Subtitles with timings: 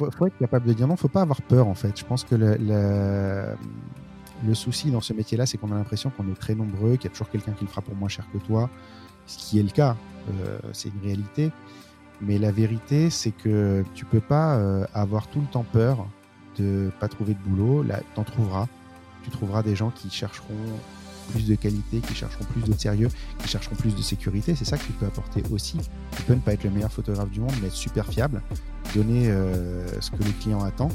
[0.00, 0.96] faut, faut, être capable de dire non.
[0.96, 1.98] Faut pas avoir peur en fait.
[1.98, 3.56] Je pense que le,
[4.54, 7.10] souci dans ce métier-là, c'est qu'on a l'impression qu'on est très nombreux, qu'il y a
[7.10, 8.70] toujours quelqu'un qui le fera pour moins cher que toi,
[9.26, 9.96] ce qui est le cas.
[10.30, 11.50] Euh, c'est une réalité.
[12.20, 16.06] Mais la vérité, c'est que tu peux pas euh, avoir tout le temps peur
[16.58, 17.82] de pas trouver de boulot.
[17.82, 18.66] Là, t'en trouveras.
[19.22, 20.54] Tu trouveras des gens qui chercheront
[21.30, 23.08] plus de qualité, qui chercheront plus de sérieux,
[23.38, 24.54] qui chercheront plus de sécurité.
[24.54, 25.78] C'est ça que tu peux apporter aussi.
[26.16, 28.42] Tu peux ne pas être le meilleur photographe du monde, mais être super fiable,
[28.94, 30.90] donner euh, ce que le client attend.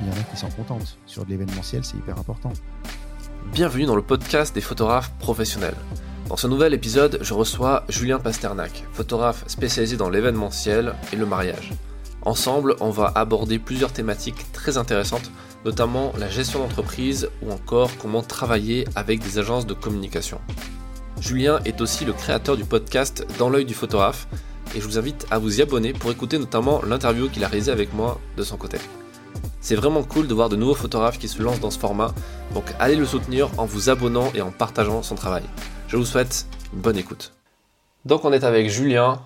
[0.00, 0.98] Il y en a qui s'en contentent.
[1.06, 2.52] Sur de l'événementiel, c'est hyper important.
[3.52, 5.76] Bienvenue dans le podcast des photographes professionnels.
[6.28, 11.74] Dans ce nouvel épisode, je reçois Julien Pasternak, photographe spécialisé dans l'événementiel et le mariage.
[12.22, 15.30] Ensemble, on va aborder plusieurs thématiques très intéressantes,
[15.64, 20.40] notamment la gestion d'entreprise ou encore comment travailler avec des agences de communication.
[21.20, 24.26] Julien est aussi le créateur du podcast Dans l'œil du photographe
[24.74, 27.72] et je vous invite à vous y abonner pour écouter notamment l'interview qu'il a réalisée
[27.72, 28.78] avec moi de son côté.
[29.60, 32.12] C'est vraiment cool de voir de nouveaux photographes qui se lancent dans ce format,
[32.52, 35.44] donc allez le soutenir en vous abonnant et en partageant son travail.
[35.88, 37.32] Je vous souhaite bonne écoute.
[38.04, 39.22] Donc on est avec Julien,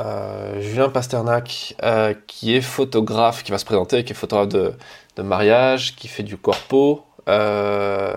[0.00, 5.22] euh, Julien Pasternak, euh, qui est photographe, qui va se présenter, qui est photographe de,
[5.22, 7.04] mariage, qui fait du corpo.
[7.28, 8.14] Euh,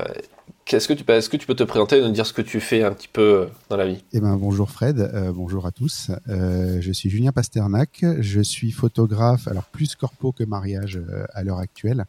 [0.72, 2.84] Est-ce que, tu, que tu peux te présenter et nous dire ce que tu fais
[2.84, 4.04] un petit peu dans la vie?
[4.12, 6.12] Eh ben, Bonjour Fred, euh, bonjour à tous.
[6.28, 11.44] Euh, je suis Julien Pasternak, je suis photographe, alors plus corpo que mariage euh, à
[11.44, 12.06] l'heure actuelle,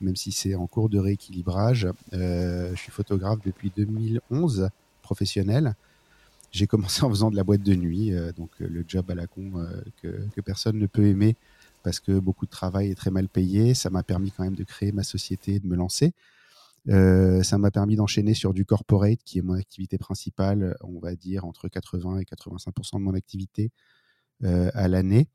[0.00, 1.88] même si c'est en cours de rééquilibrage.
[2.12, 4.70] je suis photographe depuis 2011
[5.02, 5.74] professionnel.
[6.50, 9.14] J'ai commencé en faisant de la boîte de nuit, euh, donc euh, le job à
[9.14, 11.36] la con euh, que, personne ne peut aimer
[11.82, 13.74] parce que beaucoup de travail est très mal payé.
[13.74, 16.12] Ça m'a permis quand même de créer ma société, de me lancer.
[16.86, 21.44] Ça m'a permis d'enchaîner sur du corporate, qui est mon activité principale, on va dire
[21.44, 23.70] entre 80 et 85% de mon activité
[24.42, 25.28] à l'année.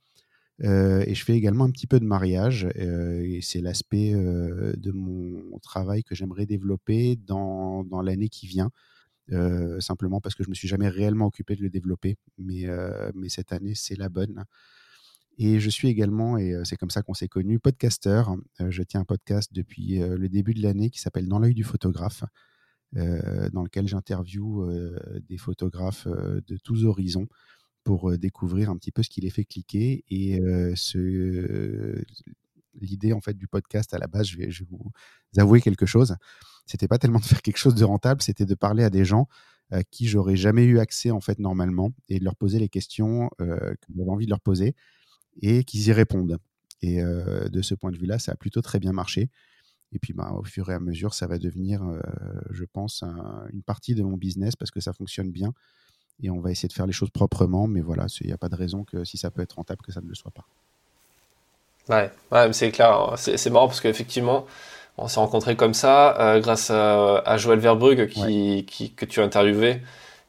[0.60, 6.04] Et je fais également un petit peu de mariage, et c'est l'aspect de mon travail
[6.04, 8.72] que j'aimerais développer dans, dans l'année qui vient.
[9.32, 12.18] Euh, simplement parce que je me suis jamais réellement occupé de le développer.
[12.38, 14.44] Mais, euh, mais cette année, c'est la bonne.
[15.38, 18.36] Et je suis également, et c'est comme ça qu'on s'est connus, podcasteur.
[18.60, 22.24] je tiens un podcast depuis le début de l'année qui s'appelle Dans l'œil du photographe,
[22.92, 24.96] dans lequel j'interviewe
[25.28, 27.28] des photographes de tous horizons
[27.84, 30.06] pour découvrir un petit peu ce qui les fait cliquer.
[30.12, 30.40] Et
[32.80, 34.92] l'idée en fait du podcast à la base, je vais vous
[35.36, 36.16] avouer quelque chose
[36.66, 39.28] c'était pas tellement de faire quelque chose de rentable, c'était de parler à des gens
[39.72, 42.70] à euh, qui j'aurais jamais eu accès en fait normalement et de leur poser les
[42.70, 44.76] questions euh, que j'avais envie de leur poser
[45.42, 46.38] et qu'ils y répondent.
[46.82, 49.30] Et euh, de ce point de vue-là, ça a plutôt très bien marché.
[49.94, 51.84] Et puis, bah, au fur et à mesure, ça va devenir,
[52.50, 55.54] je pense, un, une partie de mon business parce que ça fonctionne bien.
[56.24, 57.68] Et on va essayer de faire les choses proprement.
[57.68, 59.92] Mais voilà, il n'y a pas de raison que si ça peut être rentable, que
[59.92, 60.48] ça ne le soit pas.
[61.90, 63.14] Ouais, c'est clair.
[63.18, 64.48] C'est marrant parce qu'effectivement,
[64.98, 68.64] on s'est rencontrés comme ça euh, grâce à, à, Joël Verbrugge qui, ouais.
[68.64, 69.82] qui, que tu as interviewé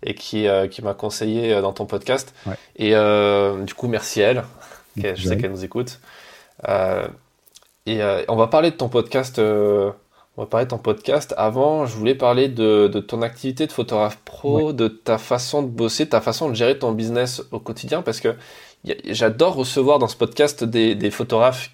[0.04, 2.34] et qui, euh, qui m'a conseillé euh, dans ton podcast.
[2.46, 2.54] Ouais.
[2.76, 4.44] Et euh, du coup, merci à elle.
[4.96, 6.00] Je sais qu'elle nous écoute.
[7.86, 9.38] Et on va parler de ton podcast.
[9.38, 9.92] on
[10.36, 11.34] va parler de ton podcast.
[11.36, 14.72] Avant, je voulais parler de, de ton activité de photographe pro, ouais.
[14.72, 18.36] de ta façon de bosser, ta façon de gérer ton business au quotidien, parce que
[19.06, 21.70] j'adore recevoir dans ce podcast des, des photographes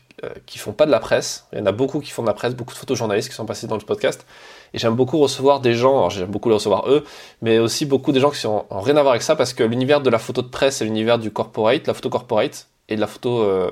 [0.46, 1.46] qui font pas de la presse.
[1.52, 3.46] Il y en a beaucoup qui font de la presse, beaucoup de photojournalistes qui sont
[3.46, 4.26] passés dans le podcast.
[4.74, 7.04] Et j'aime beaucoup recevoir des gens, alors j'aime beaucoup les recevoir eux,
[7.42, 9.62] mais aussi beaucoup des gens qui sont en rien à voir avec ça parce que
[9.62, 13.00] l'univers de la photo de presse et l'univers du corporate, la photo corporate et de
[13.00, 13.70] la photo euh,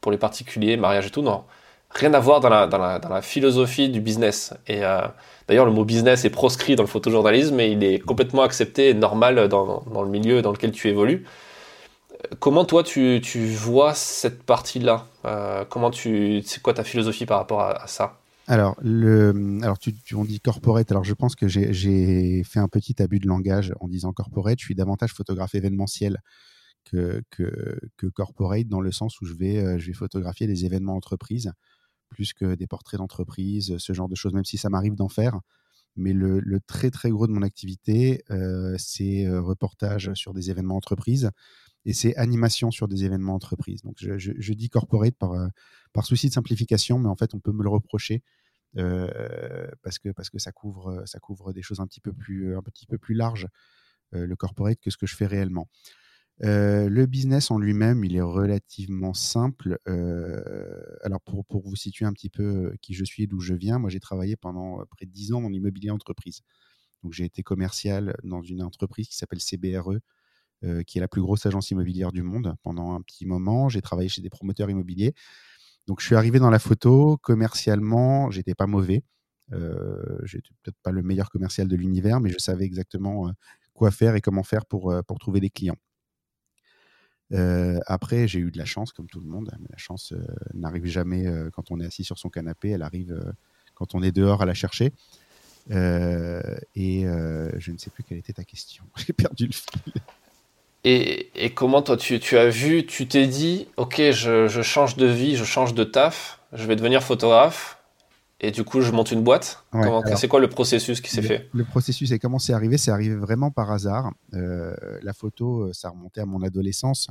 [0.00, 1.44] pour les particuliers, mariage et tout, non,
[1.90, 4.54] rien à voir dans la, philosophie du business.
[4.66, 5.00] Et euh,
[5.48, 8.94] d'ailleurs, le mot business est proscrit dans le photojournalisme, mais il est complètement accepté et
[8.94, 11.26] normal dans le milieu dans lequel tu évolues.
[12.40, 15.06] Comment toi tu, tu vois cette partie-là?
[15.24, 18.20] Euh, Comment tu, c'est quoi ta philosophie par rapport à, ça?
[18.48, 20.90] Alors, le, alors tu, tu, on dit corporate.
[20.90, 24.58] Alors, je pense que j'ai fait un petit abus de langage en disant corporate.
[24.58, 26.18] Je suis davantage photographe événementiel
[26.84, 30.96] que, que, corporate dans le sens où je vais, euh, je vais photographier des événements
[30.96, 31.52] entreprises
[32.08, 35.38] plus que des portraits d'entreprise, ce genre de choses, même si ça m'arrive d'en faire.
[35.94, 40.76] Mais le, le, très, très gros de mon activité, euh, c'est reportage sur des événements
[40.76, 41.30] entreprises
[41.84, 43.82] et c'est animation sur des événements entreprises.
[43.82, 45.48] Donc je, dis corporate par, euh,
[45.92, 48.22] par souci de simplification, mais en fait on peut me le reprocher
[48.76, 52.54] euh, parce que parce que ça couvre ça couvre des choses un petit peu plus
[52.54, 53.48] un petit peu plus larges
[54.14, 55.68] euh, le corporate que ce que je fais réellement.
[56.44, 59.78] Euh, le business en lui-même, il est relativement simple.
[59.88, 63.54] Euh, alors pour, pour vous situer un petit peu qui je suis et d'où je
[63.54, 66.42] viens, moi j'ai travaillé pendant près de 10 ans en immobilier entreprise.
[67.02, 69.98] Donc j'ai été commercial dans une entreprise qui s'appelle CBRE,
[70.64, 73.68] euh, qui est la plus grosse agence immobilière du monde pendant un petit moment.
[73.68, 75.14] J'ai travaillé chez des promoteurs immobiliers.
[75.86, 79.04] Donc je suis arrivé dans la photo commercialement, j'étais pas mauvais.
[79.52, 83.30] Euh, j'étais peut-être pas le meilleur commercial de l'univers, mais je savais exactement
[83.72, 85.76] quoi faire et comment faire pour, pour trouver des clients.
[87.86, 89.52] après, j'ai eu de la chance, comme tout le monde.
[89.60, 90.12] Mais la chance
[90.54, 92.70] n'arrive jamais quand on est assis sur son canapé.
[92.70, 93.16] Elle arrive
[93.74, 94.92] quand on est dehors à la chercher.
[95.70, 98.82] et je ne sais plus quelle était ta question.
[98.96, 100.02] J'ai perdu le fil.
[100.84, 105.44] Et, comment toi, tu, as vu, tu t'es dit, ok, je, change de vie, je
[105.44, 107.78] change de taf, je vais devenir photographe,
[108.40, 109.64] et du coup, je monte une boîte.
[110.16, 111.48] c'est quoi le processus qui s'est fait?
[111.52, 112.78] Le processus et comment c'est arrivé?
[112.78, 114.12] C'est arrivé vraiment par hasard.
[114.34, 117.08] Euh, la photo, euh, ça remontait à mon adolescence.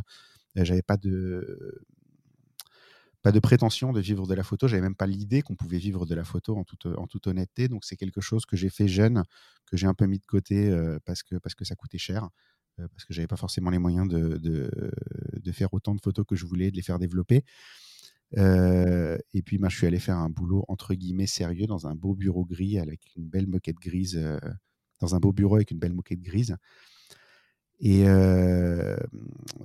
[0.57, 1.81] Euh, j'avais pas de
[3.23, 4.69] pas de prétention de vivre de la photo.
[4.69, 7.67] J'avais même pas l'idée qu'on pouvait vivre de la photo en toute, en toute honnêteté.
[7.67, 9.23] Donc c'est quelque chose que j'ai fait jeune,
[9.69, 10.73] que j'ai un peu mis de côté
[11.03, 12.29] parce que parce que ça coûtait cher.
[12.79, 16.35] Euh, parce que j'avais pas forcément les moyens de, de, faire autant de photos que
[16.35, 17.43] je voulais, de les faire développer.
[18.37, 21.95] Euh, et puis, ben, je suis allé faire un boulot entre guillemets sérieux dans un
[21.95, 24.37] beau bureau gris avec une belle moquette grise, euh,
[24.99, 26.55] dans un beau bureau avec une belle moquette grise.
[27.79, 28.05] Et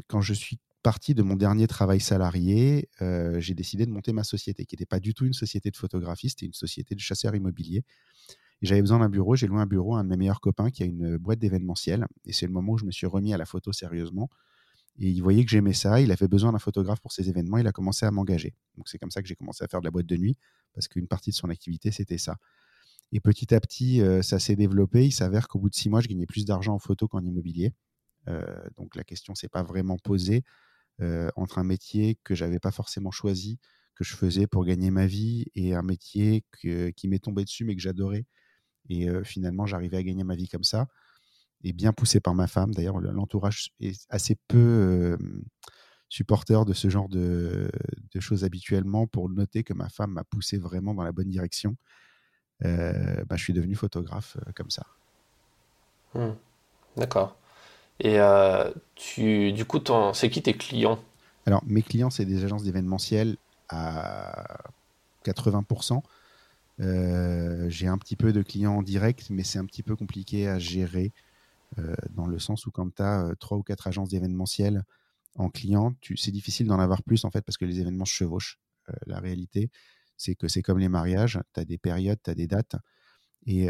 [0.06, 4.66] quand je suis parti de mon dernier travail salarié, j'ai décidé de monter ma société,
[4.66, 7.84] qui n'était pas du tout une société de photographie, c'était une société de chasseurs immobiliers
[8.66, 9.36] j'avais besoin d'un bureau.
[9.36, 12.06] J'ai loué un bureau à un de mes meilleurs copains qui a une boîte d'événementiel.
[12.24, 14.30] Et c'est le moment où je me suis remis à la photo sérieusement.
[14.98, 16.00] Et il voyait que j'aimais ça.
[16.00, 17.58] Il avait besoin d'un photographe pour ses événements.
[17.58, 18.54] Il a commencé à m'engager.
[18.76, 20.36] Donc c'est comme ça que j'ai commencé à faire de la boîte de nuit
[20.74, 22.36] parce qu'une partie de son activité, c'était ça.
[23.12, 25.04] Et petit à petit, euh, ça s'est développé.
[25.04, 27.72] Il s'avère qu'au bout de six mois, je gagnais plus d'argent en photo qu'en immobilier.
[28.28, 28.42] Euh,
[28.76, 30.44] donc la question s'est pas vraiment posée
[31.00, 33.58] euh, entre un métier que j'avais pas forcément choisi,
[33.96, 37.74] que je faisais pour gagner ma vie, et un métier qui m'est tombé dessus mais
[37.74, 38.26] que j'adorais
[38.88, 40.86] et finalement, j'arrivais à gagner ma vie comme ça.
[41.64, 42.74] Et bien poussé par ma femme.
[42.74, 45.16] D'ailleurs, l'entourage est assez peu
[46.08, 47.70] supporter de ce genre de,
[48.18, 51.76] choses habituellement pour noter que ma femme m'a poussé vraiment dans la bonne direction.
[52.60, 54.86] bah, je suis devenu photographe comme ça.
[56.14, 56.30] Mmh.
[56.96, 57.36] D'accord.
[58.00, 58.18] Et
[58.96, 59.78] tu, du coup,
[60.14, 60.98] c'est qui tes clients?
[61.46, 63.36] Alors, mes clients, c'est des agences d'événementiel
[63.68, 64.58] à
[65.24, 66.02] 80%.
[66.80, 70.48] Euh, j'ai un petit peu de clients en direct, mais c'est un petit peu compliqué
[70.48, 71.12] à gérer
[71.78, 74.84] euh, dans le sens où quand tu as euh, trois ou quatre agences d'événementiel
[75.36, 78.58] en client, c'est difficile d'en avoir plus en fait parce que les événements se chevauchent.
[79.06, 79.70] la réalité,
[80.18, 82.76] c'est que c'est comme les mariages, tu as des périodes, tu as des dates.
[83.46, 83.68] Et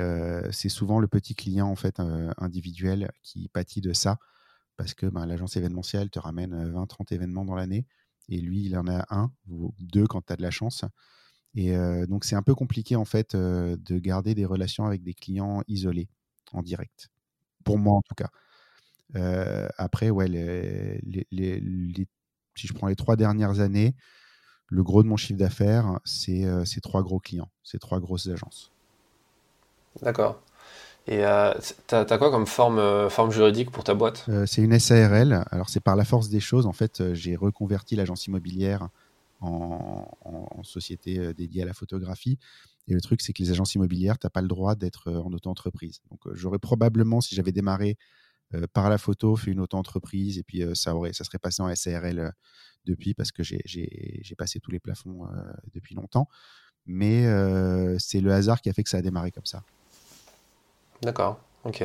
[0.50, 2.00] c'est souvent le petit client en fait
[2.38, 4.18] individuel qui pâtit de ça
[4.76, 7.86] parce que ben, l'agence événementielle te ramène 20-30 événements dans l'année
[8.28, 10.84] et lui, il en a un ou deux quand tu as de la chance.
[11.54, 11.76] Et
[12.06, 16.08] donc, c'est un peu compliqué, en fait, de garder des relations avec des clients isolés,
[16.52, 17.08] en direct.
[17.64, 18.30] Pour moi, en tout cas.
[19.76, 20.26] après, ouais,
[22.54, 23.94] si je prends les trois dernières années,
[24.68, 28.72] le gros de mon chiffre d'affaires, c'est ces trois gros clients, ces trois grosses agences.
[30.00, 30.40] D'accord.
[31.06, 34.24] Et tu as, quoi comme forme, forme juridique pour ta boîte?
[34.46, 35.44] C'est une SARL.
[35.50, 36.64] Alors, c'est par la force des choses.
[36.66, 38.88] En fait, j'ai reconverti l'agence immobilière
[39.42, 42.38] en, société euh, dédiée à la photographie.
[42.86, 45.20] Et le truc, c'est que les agences immobilières, tu n'as pas le droit d'être euh,
[45.20, 46.00] en auto-entreprise.
[46.10, 47.96] Donc, euh, j'aurais probablement, si j'avais démarré
[48.74, 52.34] par la photo, fait une auto-entreprise, et puis ça, aurait, ça serait passé en SARL
[52.84, 55.26] depuis, parce que j'ai passé tous les plafonds
[55.72, 56.28] depuis longtemps.
[56.84, 57.22] Mais
[57.98, 59.62] c'est le hasard qui a fait que ça a démarré comme ça.
[61.00, 61.82] D'accord, ok.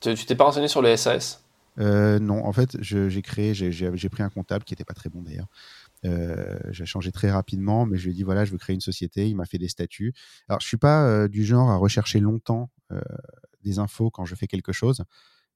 [0.00, 1.44] Tu t'es pas renseigné sur le SAS
[1.76, 5.48] Non, en fait, j'ai créé, j'ai pris un comptable qui n'était pas très bon d'ailleurs.
[6.04, 8.80] Euh, j'ai changé très rapidement, mais je lui ai dit voilà, je veux créer une
[8.80, 9.28] société.
[9.28, 10.14] Il m'a fait des statuts.
[10.48, 13.00] Alors, je suis pas euh, du genre à rechercher longtemps euh,
[13.64, 15.04] des infos quand je fais quelque chose.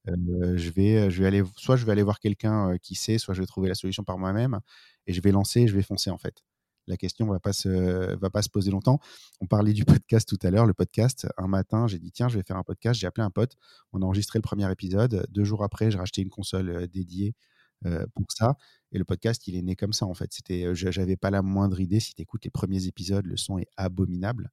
[0.06, 3.40] je vais, je vais aller, soit je vais aller voir quelqu'un qui sait, soit je
[3.40, 4.60] vais trouver la solution par moi-même
[5.06, 6.42] et je vais lancer, je vais foncer en fait.
[6.88, 8.98] La question va va pas se poser longtemps.
[9.40, 10.66] On parlait du podcast tout à l'heure.
[10.66, 12.98] Le podcast, un matin, j'ai dit tiens, je vais faire un podcast.
[12.98, 13.56] J'ai appelé un pote.
[13.92, 15.24] On a enregistré le premier épisode.
[15.30, 17.34] Deux jours après, j'ai racheté une console dédiée
[18.14, 18.56] pour ça.
[18.92, 20.32] Et le podcast, il est né comme ça, en fait.
[20.32, 22.00] C'était, j'avais pas la moindre idée.
[22.00, 24.50] Si tu écoutes les premiers épisodes, le son est abominable.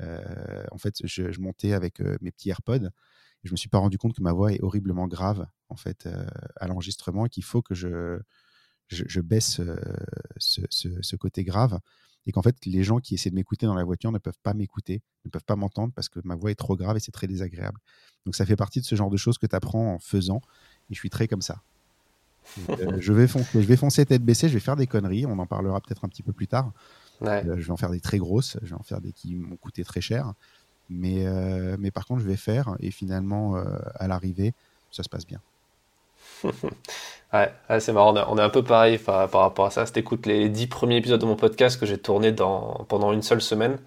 [0.00, 2.90] en fait, je, montais avec mes petits AirPods.
[3.44, 6.08] Et je me suis pas rendu compte que ma voix est horriblement grave, en fait,
[6.56, 8.20] à l'enregistrement et qu'il faut que je,
[8.88, 9.60] je, baisse
[10.38, 11.78] ce, ce, côté grave.
[12.26, 14.54] Et qu'en fait, les gens qui essaient de m'écouter dans la voiture ne peuvent pas
[14.54, 17.26] m'écouter, ne peuvent pas m'entendre parce que ma voix est trop grave et c'est très
[17.26, 17.80] désagréable.
[18.26, 20.40] Donc, ça fait partie de ce genre de choses que tu apprends en faisant.
[20.90, 21.62] Et je suis très comme ça.
[22.70, 25.38] Euh, je, vais foncer, je vais foncer tête baissée, je vais faire des conneries, on
[25.38, 26.72] en parlera peut-être un petit peu plus tard.
[27.22, 29.56] Euh, je vais en faire des très grosses, je vais en faire des qui m'ont
[29.56, 30.32] coûté très cher.
[30.90, 33.56] Mais, euh, mais par contre, je vais faire et finalement,
[33.96, 34.54] à l'arrivée,
[34.90, 35.40] ça se passe bien.
[37.32, 39.86] ouais, c'est marrant, on est un peu pareil par, rapport à ça.
[39.86, 43.22] Si t'écoutes les dix premiers épisodes de mon podcast que j'ai tourné dans, pendant une
[43.22, 43.78] seule semaine,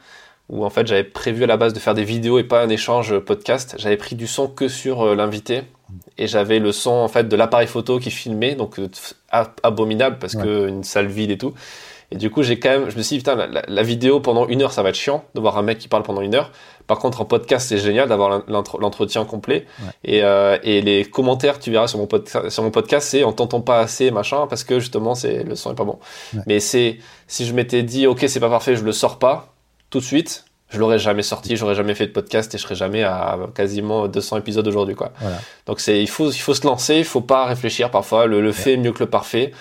[0.50, 2.70] où en fait j'avais prévu à la base de faire des vidéos et pas un
[2.70, 5.64] échange podcast, j'avais pris du son que sur l'invité,
[6.18, 8.88] et j'avais le son en fait de l'appareil photo qui filmait, donc euh,
[9.64, 11.54] abominable parce que une salle vide et tout.
[12.14, 14.62] Et du coup, j'ai quand même, je me suis dit, putain, la, vidéo pendant une
[14.62, 16.52] heure, ça va être chiant de voir un mec qui parle pendant une heure.
[16.86, 19.66] Par contre, en podcast, c'est génial d'avoir l'entretien complet.
[20.04, 22.10] Et, euh, et, les commentaires, tu verras sur mon,
[22.50, 25.72] sur mon podcast, c'est on t'entend pas assez, machin, parce que justement, c'est le son
[25.72, 26.00] est pas bon.
[26.48, 29.54] Mais c'est, si je m'étais dit, ok, c'est pas parfait, je le sors pas
[29.90, 32.76] tout de suite, je l'aurais jamais sorti, j'aurais jamais fait de podcast et je serais
[32.76, 35.14] jamais à quasiment 200 épisodes aujourd'hui, quoi.
[35.66, 38.26] Donc c'est, il faut, il faut se lancer, il faut pas réfléchir parfois.
[38.26, 39.52] Le, le fait est mieux que le parfait.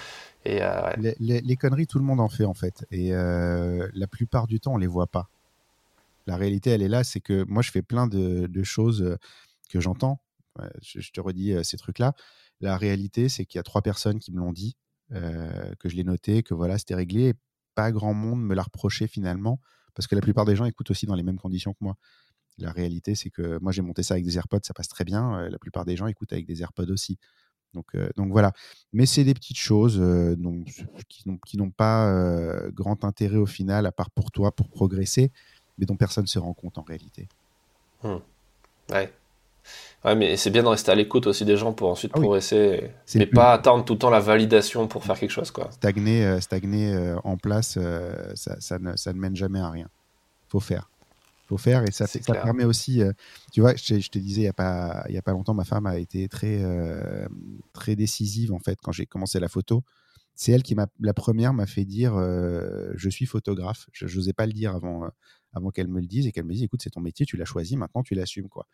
[0.44, 2.86] Et, euh, les, conneries, tout le monde en fait en fait.
[2.90, 5.28] Et euh, la plupart du temps, on les voit pas.
[6.26, 9.18] La réalité, elle est là, c'est que moi, je fais plein de, choses euh,
[9.68, 10.20] que j'entends.
[10.82, 12.14] Je, te redis ces trucs-là.
[12.60, 14.76] La réalité, c'est qu'il y a trois personnes qui me l'ont dit,
[15.10, 17.28] que je l'ai noté, que voilà, c'était réglé.
[17.28, 17.34] Et
[17.74, 19.60] pas grand monde me l'a reproché finalement,
[19.94, 21.96] parce que la plupart des gens écoutent aussi dans les mêmes conditions que moi.
[22.58, 25.48] La réalité, c'est que moi, j'ai monté ça avec des AirPods, ça passe très bien.
[25.48, 27.18] La plupart des gens écoutent avec des AirPods aussi.
[27.74, 28.52] Donc, euh, voilà.
[28.92, 30.36] Mais c'est des petites choses euh,
[31.44, 35.30] qui n'ont pas euh, grand intérêt au final, à part pour toi, pour progresser,
[35.78, 37.28] mais dont personne ne se rend compte en réalité.
[38.02, 38.16] Mmh.
[38.90, 39.12] Ouais.
[40.04, 42.90] Ouais, mais c'est bien de rester à l'écoute aussi des gens pour ensuite ah progresser,
[43.14, 45.50] mais pas attendre tout le temps la validation pour faire quelque chose.
[45.50, 45.70] Quoi.
[45.72, 47.78] Stagner, stagner en place,
[48.34, 49.88] ça, ça, ne, ça, ne, mène jamais à rien.
[50.48, 50.90] faut faire
[51.50, 53.12] faut faire et ça, ça permet aussi euh,
[53.52, 55.64] tu vois je, te disais il y a pas il y a pas longtemps ma
[55.64, 57.26] femme a été très euh,
[57.72, 59.82] très décisive en fait quand j'ai commencé la photo
[60.36, 64.32] c'est elle qui m'a la première m'a fait dire euh, je suis photographe je n'osais
[64.32, 65.08] pas le dire avant
[65.52, 67.44] avant qu'elle me le dise et qu'elle me dise écoute c'est ton métier tu l'as
[67.44, 68.68] choisi maintenant tu l'assumes quoi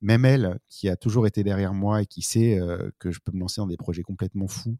[0.00, 2.58] même elle qui a toujours été derrière moi et qui sait
[2.98, 4.76] que je peux me lancer dans des projets complètement fous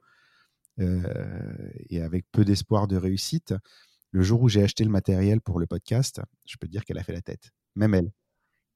[0.79, 3.55] et avec peu d'espoir de réussite
[4.15, 7.03] le jour où j'ai acheté le matériel pour le podcast, je peux dire qu'elle a
[7.03, 7.51] fait la tête.
[7.75, 8.13] Même elle,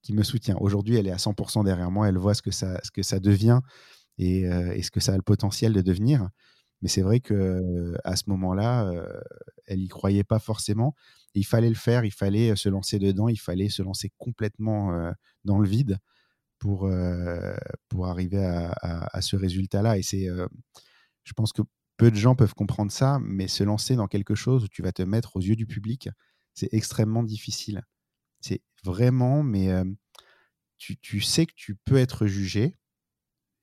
[0.03, 0.57] qui me soutient.
[0.61, 2.09] Aujourd'hui, elle est à 100% derrière moi.
[2.09, 3.61] Elle voit ce que ça, devient
[4.21, 6.29] euh, et, ce que ça a le potentiel de devenir.
[6.83, 9.21] Mais c'est vrai que à ce moment-là, euh,
[9.67, 10.97] elle n'y croyait pas forcément.
[11.35, 15.13] il fallait le faire, il fallait se lancer dedans, il fallait se lancer complètement euh,
[15.45, 15.99] dans le vide
[16.59, 16.91] pour,
[17.89, 18.73] pour arriver à,
[19.13, 19.99] à ce résultat-là.
[19.99, 20.27] Et c'est,
[21.25, 21.63] je pense que
[21.99, 24.93] peu de gens peuvent comprendre ça, mais se lancer dans quelque chose où tu vas
[24.93, 26.09] te mettre aux yeux du public,
[26.55, 27.83] c'est extrêmement difficile.
[28.41, 29.85] C'est vraiment, mais euh,
[30.79, 32.77] tu, sais que tu peux être jugé.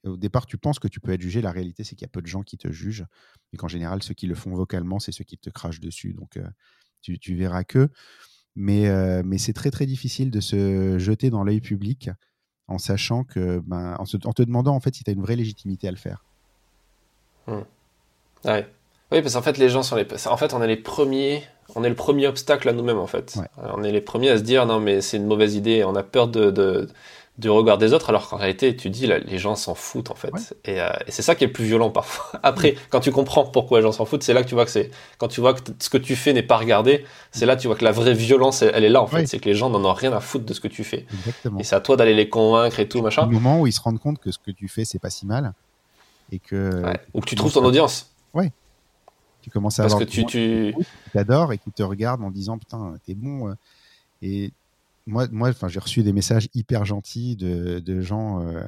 [0.04, 1.40] Au départ, tu penses que tu peux être jugé.
[1.40, 3.06] La réalité, c'est qu'il y a peu de gens qui te jugent.
[3.52, 6.12] Et qu'en général, ceux qui le font vocalement, c'est ceux qui te crachent dessus.
[6.12, 6.46] Donc, euh,
[7.00, 7.88] tu, verras que.
[8.54, 12.10] Mais, euh, mais c'est très, très difficile de se jeter dans l'œil public
[12.68, 15.88] en sachant que, ben, en, te demandant en fait si tu as une vraie légitimité
[15.88, 16.24] à le faire.
[17.46, 17.60] Mmh.
[18.44, 18.66] Ouais.
[19.12, 20.06] Oui, parce qu'en fait, les gens sont les.
[20.26, 21.44] En fait, on est les premiers.
[21.74, 23.38] On est le premier obstacle à nous-mêmes, en fait.
[23.58, 25.84] On est les premiers à se dire non, mais c'est une mauvaise idée.
[25.84, 26.88] On a peur de, de,
[27.38, 30.56] du regard des autres, alors qu'en réalité, tu dis, les gens s'en foutent, en fait.
[30.68, 32.40] Euh, et, c'est ça qui est le plus violent parfois.
[32.42, 34.70] Après, quand tu comprends pourquoi les gens s'en foutent, c'est là que tu vois que
[34.70, 34.90] c'est.
[35.18, 37.66] Quand tu vois que ce que tu fais n'est pas regardé, c'est là que tu
[37.66, 39.26] vois que la vraie violence, elle, est là, en fait.
[39.26, 41.06] C'est que les gens n'en ont rien à foutre de ce que tu fais.
[41.12, 41.60] Exactement.
[41.60, 43.26] Et c'est à toi d'aller les convaincre et tout, machin.
[43.26, 45.26] Au moment où ils se rendent compte que ce que tu fais, c'est pas si
[45.26, 45.52] mal.
[46.32, 46.82] Et que.
[47.12, 48.10] Ou que tu trouves ton audience.
[48.32, 48.50] Ouais.
[49.42, 50.74] Tu commences à Parce avoir que tu, tu...
[51.12, 53.48] t'adores et qui te regardent en disant putain, t'es bon.
[53.48, 53.54] Euh.
[54.22, 54.52] Et
[55.06, 58.64] moi, moi j'ai reçu des messages hyper gentils de, de gens euh,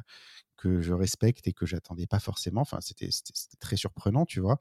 [0.57, 2.63] que je respecte et que j'attendais pas forcément.
[2.63, 3.11] Enfin, c'était
[3.61, 4.59] très surprenant, tu vois.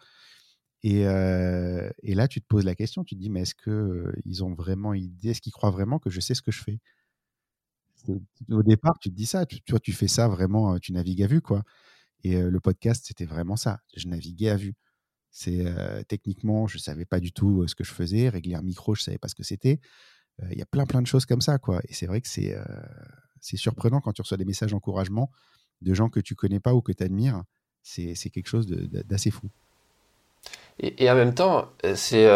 [0.84, 4.44] Et, euh, et, là, tu te poses la question, tu te dis, mais est-ce qu'ils
[4.44, 6.80] ont vraiment idée, est-ce qu'ils croient vraiment que je sais ce que je fais?
[8.50, 11.42] Au départ, tu te dis ça, tu, tu fais ça vraiment, tu navigues à vue,
[11.42, 11.64] quoi.
[12.24, 13.82] Et le podcast, c'était vraiment ça.
[13.98, 14.76] Je naviguais à vue.
[15.32, 15.66] C'est
[16.08, 18.30] techniquement, je savais pas du tout ce que je faisais.
[18.30, 19.80] Régler un micro, je savais pas ce que c'était.
[20.52, 21.82] Il y a plein plein de choses comme ça, quoi.
[21.88, 22.56] Et c'est vrai que c'est
[23.42, 25.32] c'est surprenant quand tu reçois des messages d'encouragement
[25.82, 27.44] de gens que tu connais pas ou que tu admires.
[27.84, 29.48] C'est quelque chose d'assez fou.
[30.80, 32.28] Et, et, en même temps, c'est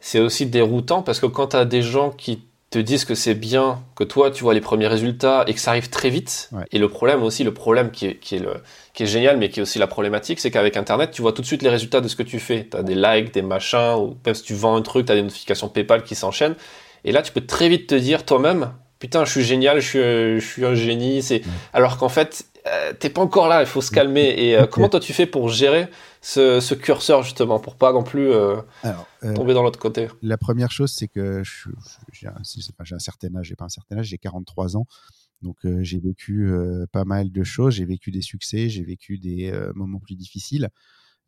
[0.00, 3.34] c'est aussi déroutant parce que quand tu as des gens qui te disent que c'est
[3.34, 6.50] bien, que toi tu vois les premiers résultats et que ça arrive très vite.
[6.70, 9.48] Et le problème aussi, le problème qui est, qui est, le, qui est génial, mais
[9.48, 12.00] qui est aussi la problématique, c'est qu'avec Internet, tu vois tout de suite les résultats
[12.00, 12.68] de ce que tu fais.
[12.70, 15.14] Tu as des likes, des machins, ou même si tu vends un truc, tu as
[15.14, 16.56] des notifications PayPal qui s'enchaînent.
[17.08, 19.98] Et là, tu peux très vite te dire toi-même, putain, je suis génial, je suis,
[19.98, 21.22] je suis un génie.
[21.22, 21.40] C'est
[21.72, 24.34] alors qu'en fait, euh, t'es pas encore là, il faut se calmer.
[24.36, 25.88] Et euh, comment toi tu fais pour gérer
[26.20, 28.56] ce, curseur justement, pour pas non plus euh,
[29.34, 30.08] tomber dans l'autre côté?
[30.20, 31.42] La première chose, c'est que
[32.12, 34.86] j'ai un, un, certain âge, j'ai pas un certain âge, j'ai 43 ans.
[35.40, 36.52] Donc j'ai vécu
[36.92, 40.68] pas mal de choses, j'ai vécu des succès, j'ai vécu des moments plus difficiles.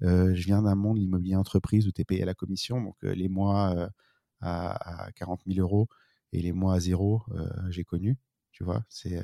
[0.03, 2.83] je viens d'un monde, l'immobilier entreprise, où tu es payé à la commission.
[2.83, 3.89] Donc les mois
[4.41, 5.89] à, à, 40 000 euros
[6.33, 7.23] et les mois à zéro,
[7.69, 8.17] j'ai connu.
[8.53, 9.21] Tu vois, c'est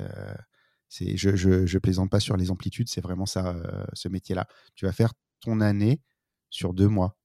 [0.89, 4.47] c'est, je, je, je, plaisante pas sur les amplitudes, c'est vraiment ça, euh, ce métier-là.
[4.75, 6.01] Tu vas faire ton année
[6.49, 7.17] sur deux mois.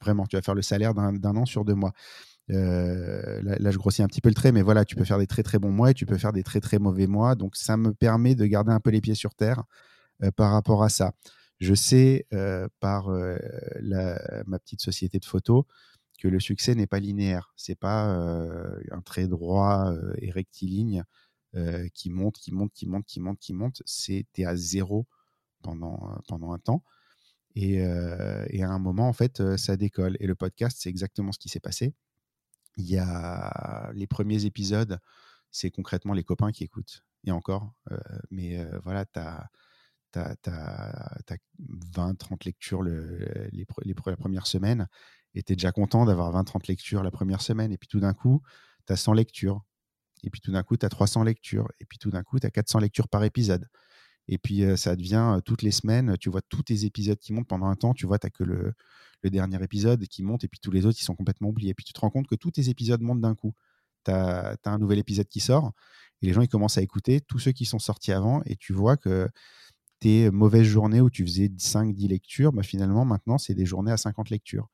[0.00, 1.92] Vraiment, tu vas faire le salaire d'un, an sur deux mois.
[2.50, 5.28] Euh, là, je grossis un petit peu le trait, mais voilà, tu peux faire des
[5.28, 7.36] très très bons mois et tu peux faire des très très mauvais mois.
[7.36, 9.62] Donc, ça me permet de garder un peu les pieds sur terre
[10.22, 11.12] euh, par rapport à ça.
[11.60, 12.26] Je sais
[12.80, 13.10] par
[13.80, 15.64] la, ma petite société de photos
[16.20, 17.52] que le succès n'est pas linéaire.
[17.56, 21.04] C'est pas un trait droit et rectiligne
[21.56, 23.82] euh, qui monte, qui monte, qui monte, qui monte, qui monte.
[23.84, 25.06] C'était à zéro
[25.62, 26.84] pendant, pendant un temps.
[27.56, 30.16] Et, euh, à un moment, en fait, euh, ça décolle.
[30.20, 31.94] Et le podcast, c'est exactement ce qui s'est passé.
[32.76, 35.00] Il y a les premiers épisodes,
[35.50, 37.04] c'est concrètement les copains qui écoutent.
[37.24, 37.74] Et encore,
[38.30, 39.50] mais voilà, tu as,
[40.14, 43.18] as, as, 20, 30 lectures le,
[43.52, 44.88] les, les, la première semaine.
[45.34, 47.72] Et tu es déjà content d'avoir 20, 30 lectures la première semaine.
[47.72, 48.42] Et puis tout d'un coup,
[48.86, 49.62] tu as 100 lectures.
[50.22, 51.68] Et puis tout d'un coup, tu as 300 lectures.
[51.80, 53.66] Et puis tout d'un coup, tu as 400 lectures par épisode.
[54.28, 57.66] Et puis ça devient toutes les semaines, tu vois tous tes épisodes qui montent pendant
[57.66, 57.94] un temps.
[57.94, 58.74] Tu vois, tu n'as que le,
[59.24, 61.70] dernier épisode qui monte et puis tous les autres, ils sont complètement oubliés.
[61.70, 63.54] Et puis tu te rends compte que tous tes épisodes montent d'un coup.
[64.04, 65.72] Tu as, un nouvel épisode qui sort
[66.22, 68.72] et les gens, ils commencent à écouter tous ceux qui sont sortis avant et tu
[68.72, 69.28] vois que
[70.00, 73.96] tes mauvaises journées où tu faisais 5-10 lectures, bah, finalement, maintenant, c'est des journées à
[73.96, 74.68] 50 lectures.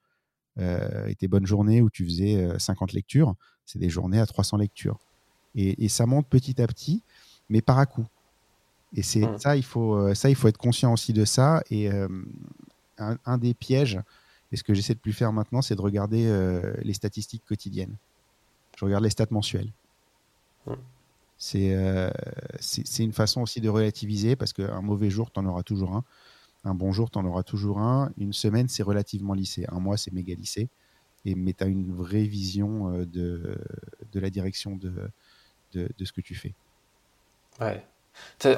[0.58, 3.34] Et tes bonnes journées où tu faisais 50 lectures,
[3.66, 4.98] c'est des journées à 300 lectures.
[5.56, 7.02] Et, ça monte petit à petit,
[7.48, 8.06] mais par à coup.
[8.94, 9.38] Et c'est mmh.
[9.38, 11.62] ça, il faut, euh, ça, il faut être conscient aussi de ça.
[11.70, 12.08] Et euh,
[12.98, 13.98] un, des pièges,
[14.52, 17.96] et ce que j'essaie de plus faire maintenant, c'est de regarder euh, les statistiques quotidiennes.
[18.76, 19.72] Je regarde les stats mensuelles.
[20.66, 20.72] Mmh.
[21.38, 21.76] C'est
[22.60, 26.02] c'est une façon aussi de relativiser parce qu'un mauvais jour, tu en auras toujours un.
[26.66, 28.10] Un bon jour, tu en auras toujours un.
[28.18, 29.64] Une semaine, c'est relativement lissé.
[29.70, 30.68] Un mois, c'est méga lissé.
[31.24, 33.58] Et, mais tu as une vraie vision de,
[34.12, 34.92] de la direction de,
[35.74, 36.52] de, ce que tu fais.
[37.60, 37.82] Ouais.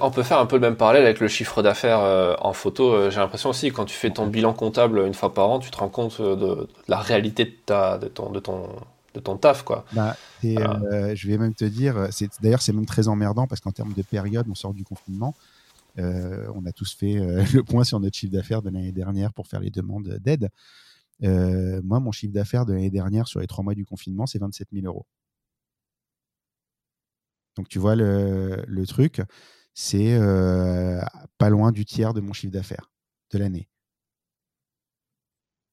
[0.00, 2.92] On peut faire un peu le même parallèle avec le chiffre d'affaires euh, en photo.
[2.92, 5.70] Euh, j'ai l'impression aussi, quand tu fais ton bilan comptable une fois par an, tu
[5.70, 8.68] te rends compte euh, de, la réalité de, ta, de, ton, de, ton,
[9.14, 9.62] de ton taf.
[9.64, 9.84] Quoi.
[9.92, 12.08] Bah, je vais même te dire,
[12.40, 15.34] d'ailleurs, c'est même très emmerdant parce qu'en termes de période, on sort du confinement.
[15.96, 17.14] On a tous fait
[17.54, 20.50] le point sur notre chiffre d'affaires de l'année dernière pour faire les demandes d'aide.
[21.20, 24.68] moi, mon chiffre d'affaires de l'année dernière sur les trois mois du confinement, c'est 27
[24.72, 25.06] 000 euros.
[27.58, 29.20] Donc tu vois le, truc,
[29.74, 31.00] c'est euh,
[31.38, 32.92] pas loin du tiers de mon chiffre d'affaires
[33.32, 33.68] de l'année.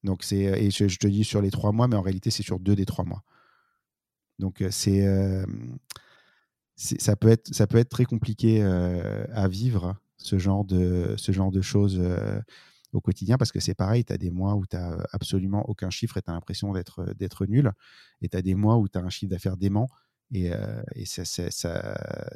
[0.03, 2.59] Donc c'est et je, te dis sur les trois mois, mais en réalité c'est sur
[2.59, 3.23] deux des trois mois.
[4.39, 5.05] Donc euh, c'est
[6.75, 12.01] ça peut être très compliqué euh, à vivre ce genre de ce genre de choses
[12.93, 15.89] au quotidien parce que c'est pareil, tu as des mois où tu n'as absolument aucun
[15.89, 17.71] chiffre et tu as l'impression d'être d'être nul
[18.21, 19.87] et tu as des mois où tu as un chiffre d'affaires dément
[20.31, 21.23] et, euh, ça,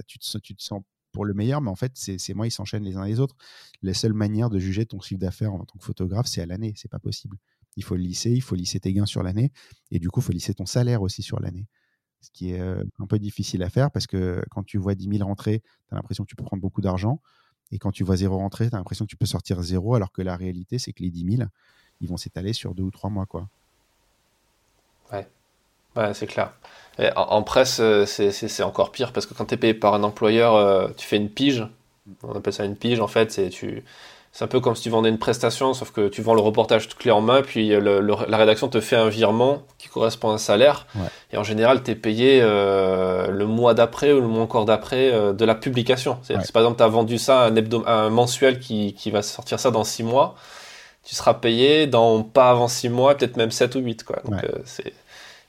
[0.08, 2.84] tu, te, tu, te, sens pour le meilleur, mais en fait, ces mois, ils s'enchaînent
[2.84, 3.36] les uns les autres.
[3.82, 6.74] La seule manière de juger ton chiffre d'affaires en tant que photographe, c'est à l'année.
[6.76, 7.38] C'est pas possible.
[7.76, 9.52] Il faut le lisser, il faut lisser tes gains sur l'année,
[9.92, 11.68] et du coup, il faut lisser ton salaire aussi sur l'année.
[12.22, 15.10] Ce qui est euh, un peu difficile à faire parce que quand tu vois 10
[15.18, 17.22] 000 rentrées, tu as l'impression que tu peux prendre beaucoup d'argent.
[17.72, 20.12] Et quand tu vois zéro rentrée, tu as l'impression que tu peux sortir zéro, alors
[20.12, 21.50] que la réalité, c'est que les 10 000,
[22.02, 23.26] ils vont s'étaler sur deux ou trois mois.
[23.26, 23.48] Quoi.
[25.12, 25.28] Ouais.
[25.96, 26.54] Ouais, c'est clair.
[27.16, 30.56] en, presse, euh, c'est encore pire parce que quand tu es payé par un employeur,
[30.56, 31.68] euh, tu fais une pige.
[32.24, 33.32] On appelle ça une pige en fait.
[33.32, 33.84] C'est tu...
[34.42, 36.98] un peu comme si tu vendais une prestation, sauf que tu vends le reportage tout
[36.98, 40.88] clé en main, puis la rédaction te fait un virement qui correspond à un salaire.
[41.34, 45.12] Et en général, tu es payé euh, le mois d'après ou le mois encore d'après
[45.34, 46.20] de la publication.
[46.24, 49.60] C'est par exemple, tu as vendu ça à un, un mensuel qui, qui, va sortir
[49.60, 50.36] ça dans 6 mois,
[51.04, 54.04] tu seras payé dans pas avant 6 mois, peut-être même 7 ou 8.
[54.04, 54.22] Quoi.
[54.26, 54.94] Donc, c'est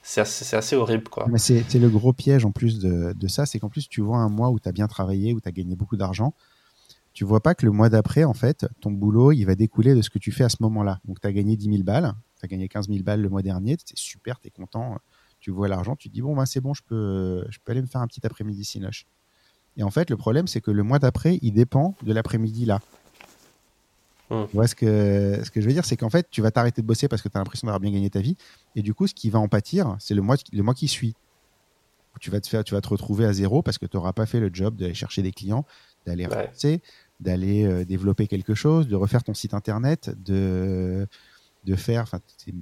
[0.03, 1.05] c'est assez, horrible.
[1.05, 1.27] Quoi.
[1.29, 4.19] Mais c'est le gros piège en plus de, de ça, c'est qu'en plus tu vois
[4.19, 6.35] un mois où tu as bien travaillé, où tu as gagné beaucoup d'argent,
[7.13, 10.03] tu vois pas que le mois d'après, en fait, ton boulot, il va découler de
[10.03, 11.01] ce que tu fais à ce moment-là.
[11.05, 13.43] Donc tu as gagné 10 000 balles, tu as gagné 15 000 balles le mois
[13.43, 14.99] dernier, c'est super, tu es content,
[15.41, 17.83] tu vois l'argent, tu te dis, bon, ben, c'est bon, je peux, je peux aller
[17.83, 19.07] me faire un petit après-midi sinoche.
[19.77, 22.81] Et en fait, le problème, c'est que le mois d'après, il dépend de l'après-midi là.
[24.31, 24.47] Hum.
[24.53, 27.09] ce que, ce que je veux dire, c'est qu'en fait, tu vas t'arrêter de bosser
[27.09, 28.37] parce que tu as l'impression d'avoir bien gagné ta vie.
[28.77, 31.15] Et du coup, ce qui va en pâtir, c'est le mois, le mois qui suit.
[32.21, 34.27] Tu vas, te faire, tu vas te retrouver à zéro parce que tu n'auras pas
[34.27, 35.65] fait le job d'aller chercher des clients,
[36.07, 36.81] d'aller ouais.
[37.21, 41.07] d'aller euh, développer quelque chose, de refaire ton site internet, de,
[41.65, 42.11] de faire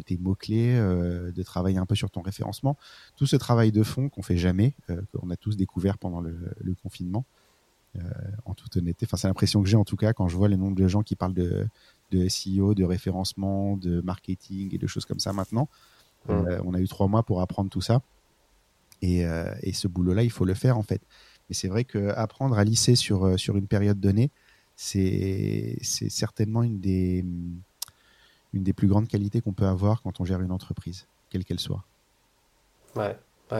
[0.06, 2.76] tes, mots-clés, de travailler un peu sur ton référencement.
[3.16, 4.74] Tout ce travail de fond qu'on fait jamais,
[5.12, 7.24] qu'on a tous découvert pendant le, confinement,
[8.44, 9.06] en toute honnêteté.
[9.06, 11.02] Enfin, c'est l'impression que j'ai en tout cas quand je vois les nombres de gens
[11.02, 11.66] qui parlent de,
[12.10, 15.68] de SEO, de référencement, de marketing et de choses comme ça maintenant.
[16.28, 18.02] on a eu trois mois pour apprendre tout ça.
[19.00, 19.20] Et,
[19.62, 21.02] et ce boulot-là, il faut le faire en fait.
[21.48, 24.30] Mais c'est vrai qu'apprendre à lisser sur, sur une période donnée,
[24.76, 27.24] c'est certainement une des,
[28.52, 31.60] une des plus grandes qualités qu'on peut avoir quand on gère une entreprise, quelle qu'elle
[31.60, 31.84] soit.
[32.96, 33.18] Ouais,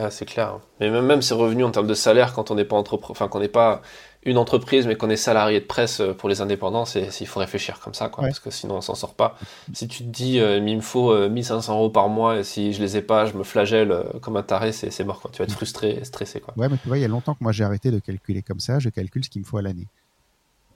[0.09, 0.59] c'est clair.
[0.79, 3.39] Mais même, même ses revenus en termes de salaire, quand on n'est pas enfin qu'on
[3.39, 3.81] n'est pas
[4.23, 7.39] une entreprise, mais qu'on est salarié de presse euh, pour les indépendants, c'est il faut
[7.39, 9.37] réfléchir comme ça, quoi, parce que sinon on s'en sort pas.
[9.73, 12.73] Si tu te dis, euh, il me faut 1500 euh, euros par mois, et si
[12.73, 15.31] je les ai pas, je me flagelle comme un taré, c'est mort, quoi.
[15.31, 16.53] Tu vas être frustré, et stressé, quoi.
[16.57, 18.59] Ouais, mais tu vois, il y a longtemps que moi j'ai arrêté de calculer comme
[18.59, 18.79] ça.
[18.79, 19.87] Je calcule ce qu'il me faut à l'année.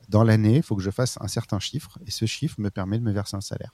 [0.10, 2.97] Dans l'année, il faut que je fasse un certain chiffre, et ce chiffre me permet
[2.97, 3.73] de me verser un salaire.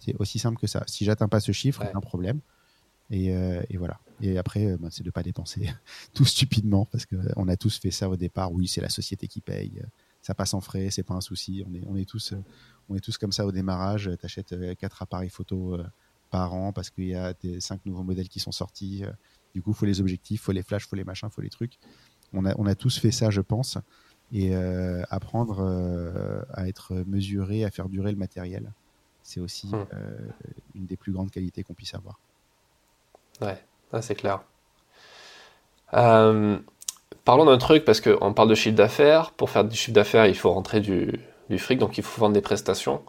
[0.00, 0.84] C'est aussi simple que ça.
[0.86, 2.40] Si j'atteins pas ce chiffre, il y a un problème.
[3.10, 4.00] Et, euh, et, voilà.
[4.20, 5.70] Et après, euh, bah, c'est de pas dépenser
[6.14, 8.52] tout stupidement parce qu'on a tous fait ça au départ.
[8.52, 9.82] Oui, c'est la société qui paye.
[10.22, 11.64] Ça passe en frais, c'est pas un souci.
[11.66, 12.34] On est, on est tous,
[12.88, 14.10] on est tous comme ça au démarrage.
[14.18, 15.78] Tu achètes euh, quatre appareils photo
[16.30, 19.04] par an parce qu'il y a des cinq nouveaux modèles qui sont sortis.
[19.54, 21.34] Du coup, il faut les objectifs, il faut les flashs, il faut les machins, il
[21.34, 21.78] faut les trucs.
[22.34, 23.78] On a, on a tous fait ça, je pense.
[24.30, 24.54] Et
[25.08, 25.62] apprendre
[26.52, 28.70] à être mesuré, à faire durer le matériel
[29.28, 30.28] c'est aussi euh,
[30.74, 32.18] une des plus grandes qualités qu'on puisse avoir.
[33.40, 33.56] Ouais,
[34.00, 34.40] c'est clair.
[35.94, 36.58] Euh,
[37.24, 39.32] parlons d'un truc, parce qu'on parle de chiffre d'affaires.
[39.32, 41.20] Pour faire du chiffre d'affaires, il faut rentrer du,
[41.58, 43.02] fric, donc il faut vendre des prestations.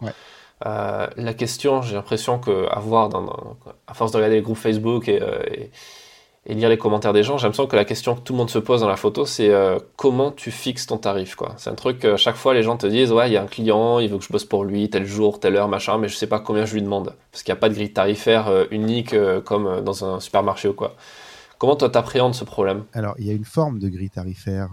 [0.66, 5.08] Euh, la question, j'ai l'impression que avoir dans, à force de regarder les groupes Facebook
[5.08, 5.70] et, et
[6.46, 8.58] lire les commentaires des gens, j'ai l'impression que la question que tout le monde se
[8.58, 11.54] pose dans la photo, c'est euh, comment tu fixes ton tarif, quoi.
[11.58, 13.46] C'est un truc que chaque fois les gens te disent, ouais, il y a un
[13.46, 16.16] client, il veut que je bosse pour lui, tel jour, telle heure, machin, mais je
[16.16, 17.14] sais pas combien je lui demande.
[17.30, 20.68] Parce qu'il n'y a pas de grille tarifaire euh, unique euh, comme dans un supermarché
[20.68, 20.96] ou quoi.
[21.58, 22.84] Comment toi t'appréhendes ce problème?
[22.94, 24.70] Alors, il y a une forme de grille tarifaire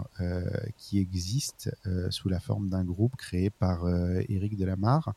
[0.78, 1.70] qui existe
[2.08, 3.80] sous la forme d'un groupe créé par
[4.30, 5.12] Éric Delamarre,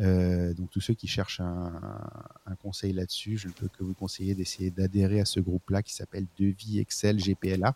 [0.00, 4.34] euh, donc tous ceux qui cherchent un, conseil là-dessus, je ne peux que vous conseiller
[4.34, 7.74] d'essayer d'adhérer à ce groupe-là qui s'appelle Devis Excel GPLA.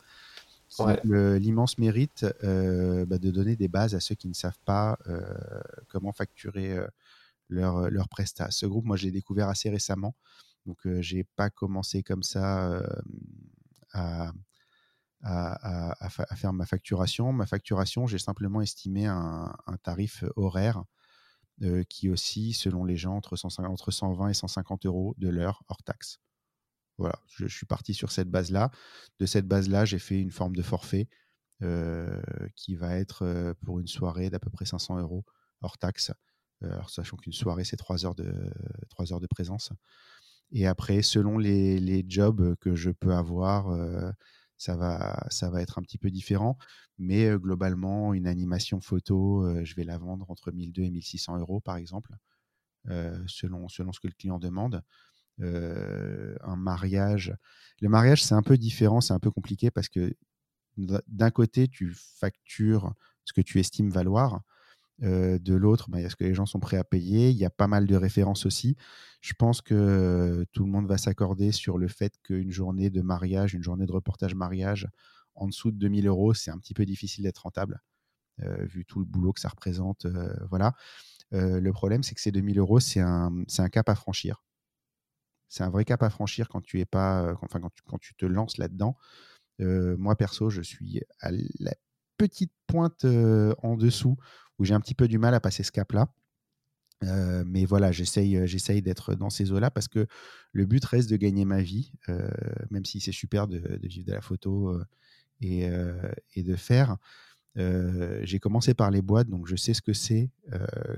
[1.04, 5.22] L'immense mérite euh, bah, de donner des bases à ceux qui ne savent pas euh,
[5.88, 6.76] comment facturer
[7.48, 8.50] leur, leur prestat.
[8.50, 10.14] Ce groupe, moi, je l'ai découvert assez récemment.
[10.66, 12.82] Donc, j'ai pas commencé comme ça
[13.92, 14.32] à,
[15.22, 17.32] à, faire ma facturation.
[17.32, 20.84] Ma facturation, j'ai simplement estimé un, un tarif horaire
[21.62, 26.18] euh, qui aussi, selon les gens, entre, 120 et 150 euros de l'heure hors taxe.
[26.98, 28.70] Voilà, je, suis parti sur cette base-là.
[29.20, 31.08] De cette base-là, j'ai fait une forme de forfait
[31.62, 32.20] euh,
[32.56, 35.24] qui va être euh, pour une soirée d'à peu près 500 euros
[35.60, 36.12] hors taxe.
[36.62, 38.34] alors, sachant qu'une soirée, c'est 3 heures, de,
[39.10, 39.72] heures de présence.
[40.50, 43.68] Et après, selon les, les jobs que je peux avoir,
[44.64, 46.56] ça va, être un petit peu différent.
[46.98, 51.76] Mais globalement, une animation photo, je vais la vendre entre 1200 et 1600 euros, par
[51.76, 52.12] exemple,
[53.26, 54.82] selon, selon ce que le client demande.
[55.40, 57.36] un mariage,
[57.80, 60.14] le mariage, c'est un peu différent, c'est un peu compliqué parce que
[60.76, 64.42] d'un côté, tu factures ce que tu estimes valoir.
[65.00, 67.30] De l'autre, bah, il y a ce que les gens sont prêts à payer.
[67.30, 68.76] Il y a pas mal de références aussi.
[69.20, 73.54] Je pense que tout le monde va s'accorder sur le fait qu'une journée de mariage,
[73.54, 74.88] une journée de reportage mariage,
[75.34, 77.82] en dessous de 2000 euros, c'est un petit peu difficile d'être rentable,
[78.38, 80.06] vu tout le boulot que ça représente.
[80.50, 80.74] voilà.
[81.32, 84.44] le problème, c'est que ces 2000 euros, c'est un, un, cap à franchir.
[85.48, 88.26] C'est un vrai cap à franchir quand tu es pas, quand tu, quand tu te
[88.26, 88.96] lances là-dedans.
[89.58, 91.72] moi, perso, je suis à la
[92.18, 94.16] petite pointe en dessous
[94.58, 96.08] où j'ai un petit peu du mal à passer ce cap-là.
[97.44, 100.06] mais voilà, j'essaye, j'essaye d'être dans ces eaux-là parce que
[100.52, 101.92] le but reste de gagner ma vie,
[102.70, 104.80] même si c'est super de, vivre de la photo
[105.40, 105.68] et,
[106.34, 106.96] et de faire.
[107.56, 110.30] j'ai commencé par les boîtes, donc je sais ce que c'est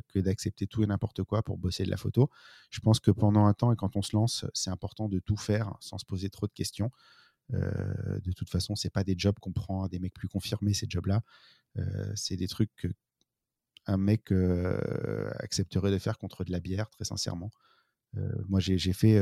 [0.08, 2.30] que d'accepter tout et n'importe quoi pour bosser de la photo.
[2.70, 5.36] Je pense que pendant un temps et quand on se lance, c'est important de tout
[5.36, 6.90] faire sans se poser trop de questions.
[7.50, 10.86] de toute façon, c'est pas des jobs qu'on prend à des mecs plus confirmés, ces
[10.88, 11.22] jobs-là.
[12.14, 12.88] c'est des trucs que
[13.86, 14.32] un mec
[15.38, 17.50] accepterait de faire contre de la bière, très sincèrement.
[18.48, 19.20] moi, j'ai fait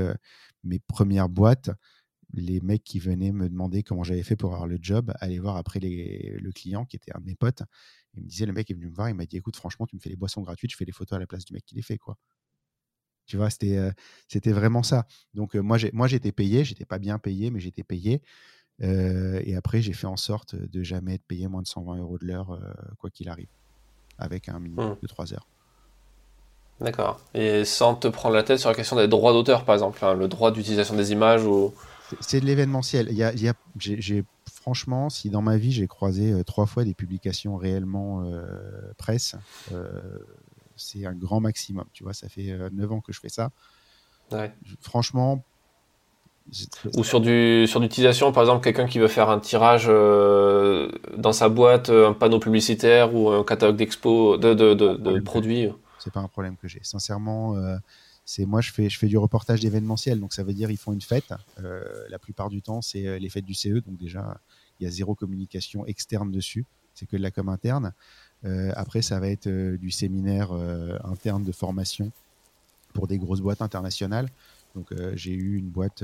[0.63, 1.71] mes premières boîtes.
[2.33, 5.57] Les mecs qui venaient me demander comment j'avais fait pour avoir le job, aller voir
[5.57, 7.63] après le client qui était un de mes potes.
[8.15, 9.95] Il me disait, le mec est venu me voir, il m'a dit, écoute, franchement, tu
[9.97, 11.75] me fais les boissons gratuites, je fais les photos à la place du mec qui
[11.75, 12.17] les fait, quoi.
[13.27, 13.91] Tu vois, c'était
[14.29, 15.07] c'était vraiment ça.
[15.33, 18.23] Donc moi, j'étais payé, j'étais pas bien payé, mais j'étais payé.
[18.81, 22.27] et après, j'ai fait en sorte de jamais être payé moins de 120 euros de
[22.27, 22.59] l'heure,
[22.99, 23.49] quoi qu'il arrive
[24.19, 24.97] avec un minimum mmh.
[25.03, 25.47] de 3 heures.
[26.81, 27.21] D'accord.
[27.35, 30.29] Et sans te prendre la tête sur la question des droits d'auteur, par exemple, le
[30.29, 31.73] droit d'utilisation des images ou.
[32.21, 33.09] C'est de l'événementiel.
[33.11, 36.95] Il y a, j'ai, franchement, si dans ma vie j'ai croisé euh, trois fois des
[36.95, 38.45] publications réellement euh,
[38.99, 39.37] presse,
[39.73, 40.19] euh,
[40.77, 41.87] c'est un grand maximum.
[41.93, 43.51] Tu vois, ça fait neuf ans que je fais ça.
[44.33, 44.53] Ouais.
[44.81, 45.45] Franchement.
[46.97, 51.49] Ou sur du sur l'utilisation, par exemple, quelqu'un qui veut faire un tirage dans sa
[51.49, 55.71] boîte, un panneau publicitaire ou un catalogue d'expo de, de, de, de produits
[56.05, 56.81] c'est pas un problème que j'ai.
[56.83, 57.77] Sincèrement, euh,
[58.27, 60.93] c'est moi je fais je fais du reportage d'événementiel, donc ça veut dire ils font
[60.93, 61.33] une fête.
[61.63, 64.39] Euh, la plupart du temps, c'est euh, les fêtes du CE, donc déjà
[64.79, 67.93] il y a zéro communication externe dessus, c'est que de la com interne.
[68.75, 70.53] après, ça va être du séminaire
[71.05, 72.11] interne de formation
[72.93, 74.29] pour des grosses boîtes internationales.
[74.75, 76.03] Donc j'ai eu une boîte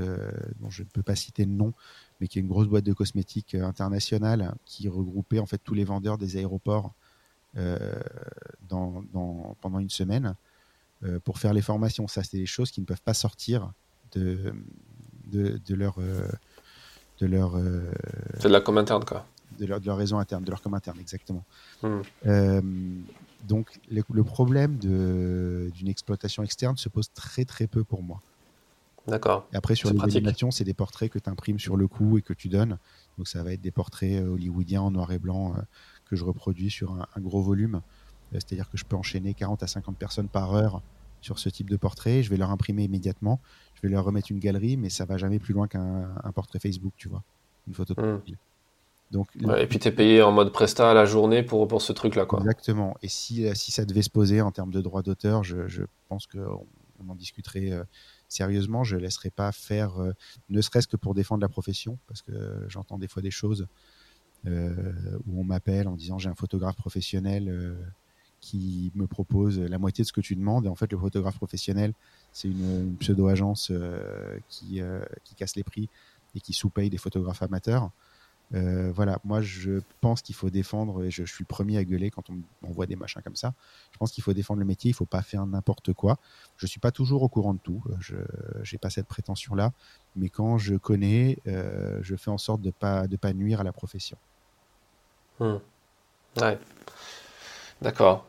[0.59, 1.73] dont je ne peux pas citer le nom,
[2.19, 5.83] mais qui est une grosse boîte de cosmétiques internationale qui regroupait en fait tous les
[5.83, 6.93] vendeurs des aéroports
[7.57, 7.77] euh,
[8.69, 9.03] dans,
[9.59, 10.35] pendant une semaine
[11.03, 12.07] euh, pour faire les formations.
[12.07, 13.73] Ça, c'est des choses qui ne peuvent pas sortir
[14.13, 14.53] de,
[15.27, 15.97] de, leur.
[17.19, 17.91] de leur euh,
[18.41, 19.25] de la com interne, quoi.
[19.59, 21.43] De leur, de leur réseau interne, de leur com interne, exactement.
[21.83, 23.03] Hmm.
[23.45, 28.21] donc, le, problème d'une exploitation externe se pose très très peu pour moi.
[29.07, 29.47] D'accord.
[29.51, 32.21] Et après, sur les animations, c'est des portraits que tu imprimes sur le coup et
[32.21, 32.77] que tu donnes.
[33.17, 35.55] Donc, ça va être des portraits hollywoodiens en noir et blanc
[36.11, 37.75] que je reproduis sur un, gros volume.
[38.33, 40.81] Euh, c'est-à-dire que je peux enchaîner 40 à 50 personnes par heure
[41.21, 42.21] sur ce type de portrait.
[42.21, 43.39] Je vais leur imprimer immédiatement.
[43.75, 46.93] Je vais leur remettre une galerie, mais ça va jamais plus loin qu'un portrait Facebook,
[46.97, 47.23] tu vois.
[47.67, 48.21] Une photo de mmh.
[49.11, 51.91] Donc, et puis tu es payé en mode Presta à la journée pour, pour ce
[51.91, 52.25] truc-là.
[52.25, 52.39] Quoi.
[52.39, 52.95] Exactement.
[53.01, 55.83] Et si, euh, si ça devait se poser en termes de droits d'auteur, je, je,
[56.07, 56.65] pense qu'on
[57.05, 57.83] on en discuterait euh,
[58.31, 58.83] sérieusement.
[58.83, 59.93] Je ne laisserai pas faire,
[60.49, 62.31] ne serait-ce que pour défendre la profession, parce que
[62.67, 63.67] j'entends des fois des choses
[64.47, 67.75] euh, où on m'appelle en disant j'ai un photographe professionnel euh,
[68.39, 70.65] qui me propose la moitié de ce que tu demandes.
[70.65, 71.93] Et en fait, le photographe professionnel,
[72.33, 74.81] c'est une, pseudo-agence euh, qui,
[75.23, 75.89] qui casse les prix
[76.33, 77.91] et qui sous-paye des photographes amateurs.
[78.51, 82.29] Voilà, moi je pense qu'il faut défendre, et je, suis le premier à gueuler quand
[82.29, 83.53] on, on voit des machins comme ça,
[83.91, 86.17] je pense qu'il faut défendre le métier, il ne faut pas faire n'importe quoi.
[86.57, 89.71] Je ne suis pas toujours au courant de tout, je n'ai pas cette prétention-là,
[90.15, 93.63] mais quand je connais, je fais en sorte de ne pas, de pas nuire à
[93.63, 94.17] la profession.
[95.39, 95.57] Hmm.
[96.39, 96.57] Ouais.
[97.81, 98.25] D'accord.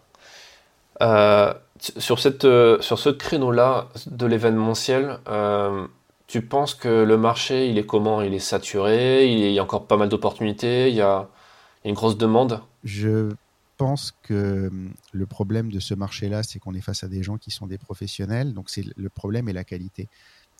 [1.00, 5.86] Euh, sur, cette, euh, sur ce créneau-là de l'événementiel, euh,
[6.32, 8.22] tu penses que le marché, il est comment?
[8.22, 11.28] Il est saturé Il y a encore pas mal d'opportunités Il y a,
[11.84, 12.62] une grosse demande?
[12.84, 13.34] Je
[13.76, 14.70] pense que
[15.12, 17.76] le problème de ce marché-là, c'est qu'on est face à des gens qui sont des
[17.76, 18.54] professionnels.
[18.54, 20.08] Donc, c'est le problème et la qualité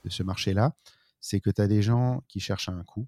[0.04, 0.74] de ce marché-là.
[1.20, 3.06] C'est que tu as des gens qui cherchent un coût,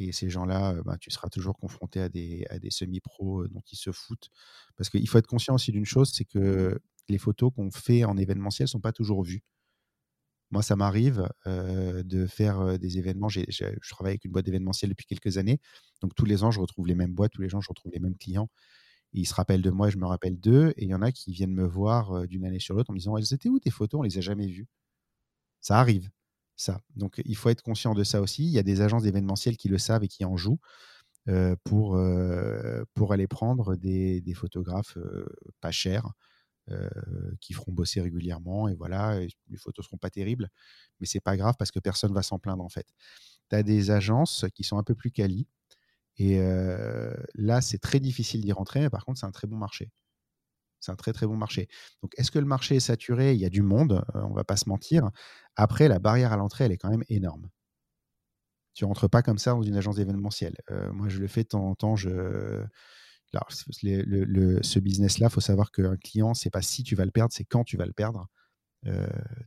[0.00, 4.30] et ces gens-là, bah, tu seras toujours confronté à des, semi-pros dont ils se foutent.
[4.76, 8.16] Parce qu'il faut être conscient aussi d'une chose, c'est que les photos qu'on fait en
[8.16, 9.44] événementiel ne sont pas toujours vues.
[10.54, 13.28] Moi, ça m'arrive de faire des événements.
[13.28, 15.58] je travaille avec une boîte d'événementiel depuis quelques années.
[16.00, 17.98] Donc, tous les ans, je retrouve les mêmes boîtes, tous les ans, je retrouve les
[17.98, 18.48] mêmes clients.
[19.12, 20.72] ils se rappellent de moi et je me rappelle d'eux.
[20.76, 23.00] Et il y en a qui viennent me voir d'une année sur l'autre en me
[23.00, 23.98] disant Elles étaient où tes photos?
[23.98, 24.68] On les a jamais vues.
[25.60, 26.08] Ça arrive
[26.54, 26.80] ça.
[26.94, 28.44] Donc il faut être conscient de ça aussi.
[28.44, 30.60] Il y a des agences d'événementiel qui le savent et qui en jouent
[31.64, 32.00] pour,
[32.94, 34.98] pour aller prendre des, photographes
[35.60, 36.12] pas chers
[37.40, 38.68] qui feront bosser régulièrement.
[38.68, 40.48] Et voilà, les photos seront pas terribles,
[41.00, 42.86] mais c'est pas grave parce que personne va s'en plaindre en fait.
[43.50, 45.46] Tu as des agences qui sont un peu plus quali.
[46.16, 46.38] Et
[47.34, 49.90] là, c'est très difficile d'y rentrer, mais par contre, c'est un très bon marché.
[50.80, 51.68] C'est un très très bon marché.
[52.02, 53.32] Donc est-ce que le marché est saturé?
[53.32, 55.10] Il y a du monde, on ne va pas se mentir.
[55.56, 57.48] Après, la barrière à l'entrée, elle est quand même énorme.
[58.74, 60.56] Tu rentres pas comme ça dans une agence d'événementiel.
[60.92, 61.96] moi, je le fais de temps en temps.
[61.96, 62.64] Je...
[63.50, 67.44] ce business-là, il faut savoir qu'un client, c'est pas si tu vas le perdre, c'est
[67.44, 68.28] quand tu vas le perdre.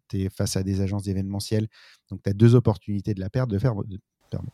[0.08, 1.67] tu es face à des agences d'événementiel.
[2.10, 3.73] Donc, tu as deux opportunités de la perdre, de faire.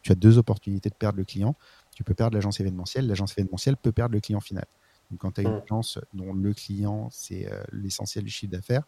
[0.02, 1.56] tu as deux opportunités de perdre le client.
[1.96, 3.08] Tu peux perdre l'agence événementielle.
[3.08, 4.66] L'agence événementielle peut perdre le client final.
[5.12, 5.62] Donc, quand tu as une mmh.
[5.66, 8.84] agence dont le client, c'est euh, l'essentiel du chiffre d'affaires,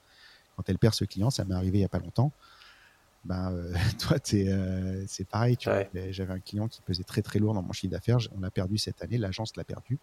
[0.56, 2.32] quand elle perd ce client, ça m'est arrivé il n'y a pas longtemps,
[3.26, 5.58] ben, euh, toi, euh, c'est pareil.
[5.60, 8.18] J'avais un client qui pesait très très lourd dans mon chiffre d'affaires.
[8.36, 10.00] On l'a perdu cette année, l'agence l'a perdu.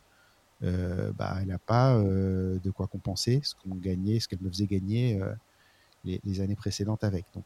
[0.63, 5.21] Bah, elle n'a pas de quoi compenser ce qu'on gagnait, ce qu'elle me faisait gagner
[6.05, 7.25] les, les, années précédentes avec.
[7.35, 7.45] Donc,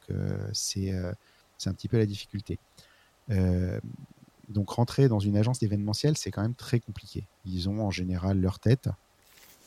[0.52, 2.58] c'est un petit peu la difficulté
[4.48, 7.24] donc rentrer dans une agence d'événementiel, c'est quand même très compliqué.
[7.44, 8.88] Ils ont en général leur tête.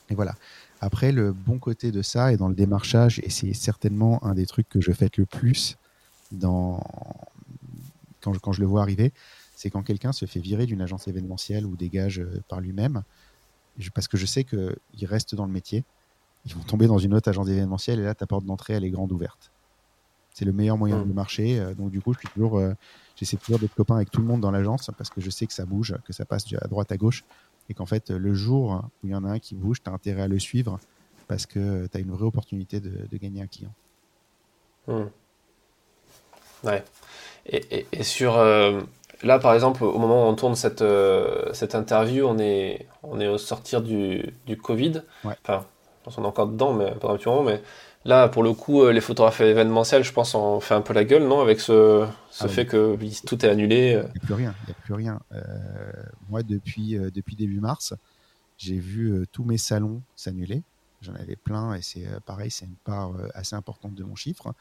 [0.09, 0.35] Et voilà.
[0.81, 4.45] Après, le bon côté de ça est dans le démarchage, et c'est certainement un des
[4.45, 5.77] trucs que je fais le plus
[8.21, 9.13] quand, je, le vois arriver,
[9.55, 13.03] c'est quand quelqu'un se fait virer d'une agence événementielle ou dégage euh, par lui-même,
[13.93, 15.83] parce que je sais qu'il reste dans le métier.
[16.45, 18.89] ils vont tomber dans une autre agence événementielle et là, ta porte d'entrée, elle est
[18.89, 19.51] grande ouverte.
[20.33, 21.07] C'est le meilleur moyen mmh.
[21.07, 21.73] de marcher.
[21.75, 22.61] donc, du coup, je suis toujours,
[23.15, 25.53] j'essaie toujours d'être copain avec tout le monde dans l'agence parce que je sais que
[25.53, 27.23] ça bouge, que ça passe à droite, à gauche
[27.69, 29.93] et qu'en fait, le jour où il y en a un qui bouge, tu as
[29.93, 30.79] intérêt à le suivre
[31.27, 33.73] parce que tu as une vraie opportunité de, gagner un client.
[34.87, 35.03] Mmh.
[36.63, 36.83] Ouais.
[37.45, 38.35] Et, sur.
[38.37, 38.81] Euh,
[39.23, 43.19] là, par exemple, au moment où on tourne cette, euh, cette interview, on est, on
[43.19, 45.01] est au sortir du, du Covid.
[45.23, 45.65] Enfin,
[46.05, 47.43] on est encore dedans, mais pas un petit moment.
[47.43, 47.61] Mais
[48.05, 51.03] là, pour le coup, euh, les photographes événementiels, je pense, on fait un peu la
[51.03, 53.91] gueule, non Avec ce, ce ah fait que tout est annulé.
[53.91, 54.55] Il n'y a plus rien.
[54.67, 55.19] Il a plus rien.
[56.29, 57.93] moi, depuis, depuis début mars,
[58.57, 60.63] j'ai vu tous mes salons s'annuler.
[61.01, 64.53] J'en avais plein et c'est pareil, c'est une part assez importante de mon chiffre.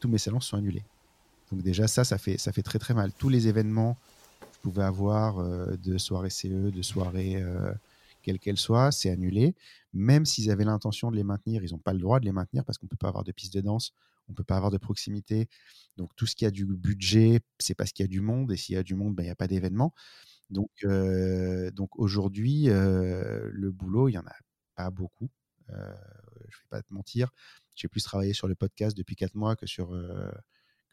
[0.00, 0.84] tous mes salons sont annulés.
[1.54, 3.12] Donc déjà ça, ça fait, ça fait très très mal.
[3.12, 3.94] Tous les événements
[4.40, 7.72] que je pouvais avoir euh, de soirée CE, de soirée euh,
[8.22, 9.54] quelle qu'elle soit, c'est annulé.
[9.92, 12.64] Même s'ils avaient l'intention de les maintenir, ils n'ont pas le droit de les maintenir
[12.64, 13.92] parce qu'on ne peut pas avoir de piste de danse,
[14.28, 15.48] on ne peut pas avoir de proximité.
[15.96, 18.50] Donc tout ce qui a du budget, c'est parce qu'il y a du monde.
[18.50, 19.94] Et s'il y a du monde, ben, il n'y a pas d'événement.
[20.50, 24.34] Donc, euh, donc aujourd'hui, le boulot, il n'y en a
[24.74, 25.30] pas beaucoup.
[25.68, 27.30] je ne vais pas te mentir.
[27.76, 29.94] J'ai plus travaillé sur le podcast depuis quatre mois que sur,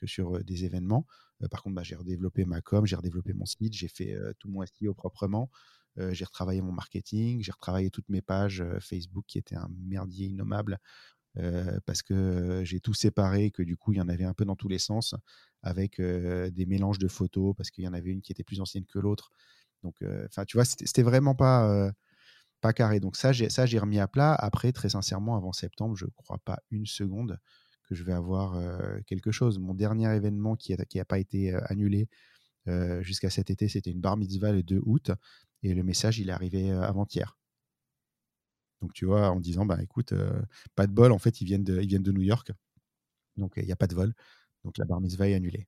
[0.07, 1.05] sur des événements.
[1.49, 4.63] par contre, bah, j'ai redéveloppé ma com, j'ai redéveloppé mon site, j'ai fait tout mon
[4.63, 5.49] SEO proprement.
[6.11, 10.79] j'ai retravaillé mon marketing, j'ai retravaillé toutes mes pages Facebook qui étaient un merdier innommable
[11.85, 14.55] parce que j'ai tout séparé, que du coup il y en avait un peu dans
[14.55, 15.15] tous les sens,
[15.63, 18.85] avec des mélanges de photos, parce qu'il y en avait une qui était plus ancienne
[18.85, 19.31] que l'autre.
[19.83, 19.95] Donc,
[20.27, 21.91] enfin, tu vois, c'était vraiment pas,
[22.61, 22.99] pas carré.
[22.99, 24.33] Donc ça, j'ai remis à plat.
[24.35, 27.39] Après, très sincèrement, avant septembre, je crois pas une seconde
[27.95, 28.59] je vais avoir
[29.05, 29.59] quelque chose.
[29.59, 32.07] Mon dernier événement qui n'a pas été annulé
[33.01, 35.11] jusqu'à cet été, c'était une bar mitzvah le 2 août.
[35.63, 37.37] Et le message, il est arrivé avant-hier.
[38.81, 40.13] Donc, tu vois, en disant, bah écoute,
[40.75, 42.51] pas de bol, en fait, ils viennent de, ils viennent de New York.
[43.37, 44.13] Donc, il n'y a pas de vol.
[44.63, 45.67] Donc, la bar mitzvah est annulée.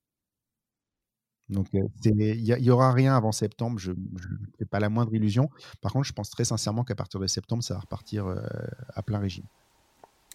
[1.49, 3.77] Donc, il n'y aura rien avant septembre.
[3.77, 5.49] Je n'ai pas la moindre illusion.
[5.81, 8.25] Par contre, je pense très sincèrement qu'à partir de septembre, ça va repartir
[8.95, 9.45] à plein régime.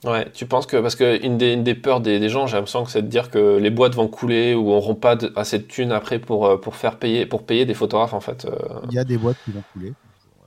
[0.04, 3.02] Ouais, tu penses que, parce des, une des peurs des, gens, j'ai l'impression que c'est
[3.02, 6.46] de dire que les boîtes vont couler ou n'auront pas assez de thunes après pour,
[6.46, 8.44] euh, pour, faire payer, pour payer des photographes en fait.
[8.44, 8.80] Euh.
[8.84, 9.94] Il y a des boîtes qui vont couler,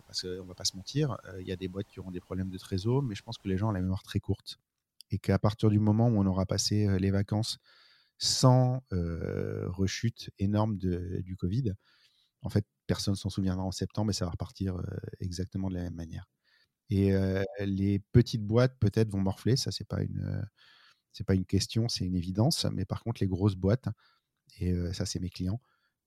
[0.08, 1.18] parce qu'on va pas se mentir.
[1.26, 3.38] Euh, il y a des boîtes qui auront des problèmes de trésor, mais je pense
[3.38, 4.58] que les gens ont la mémoire très courte.
[5.10, 7.58] Et qu'à partir du moment où on aura passé les vacances
[8.18, 11.74] sans rechute énorme de, du Covid,
[12.44, 14.78] en fait, personne s'en souviendra en septembre et ça va repartir
[15.20, 16.31] exactement de la même manière.
[16.92, 17.14] Et
[17.60, 20.46] les petites boîtes peut-être vont morfler, ça c'est pas une
[21.14, 22.66] c'est pas une question, c'est une évidence.
[22.74, 23.88] Mais par contre, les grosses boîtes,
[24.60, 25.62] et ça c'est mes clients,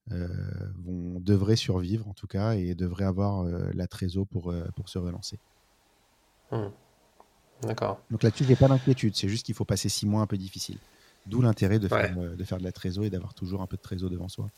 [0.09, 5.39] vont devraient survivre en tout cas et devraient avoir la trésor pour pour se relancer.
[6.53, 6.67] Mmh.
[7.63, 8.01] D'accord.
[8.11, 9.17] Donc là-dessus, j'ai pas d'inquiétude.
[9.17, 10.79] C'est juste qu'il faut passer six mois un peu difficiles.
[11.27, 13.83] D'où l'intérêt de, faire, de faire de la trésor et d'avoir toujours un peu de
[13.83, 14.51] trésor devant soi.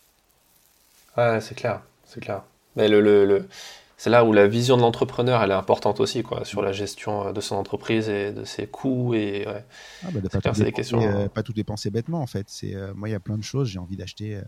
[1.16, 2.42] Ouais, c'est clair, c'est clair.
[2.74, 3.48] Mais le, le,
[3.96, 7.28] c'est là où la vision de l'entrepreneur elle est importante aussi quoi sur la gestion
[7.28, 9.64] euh, de son entreprise et de ses coûts et ouais.
[10.04, 11.28] ah bah, pas, tout des questions, euh, hein.
[11.28, 12.46] pas tout dépenser bêtement en fait.
[12.48, 14.40] C'est euh, moi il y a plein de choses j'ai envie d'acheter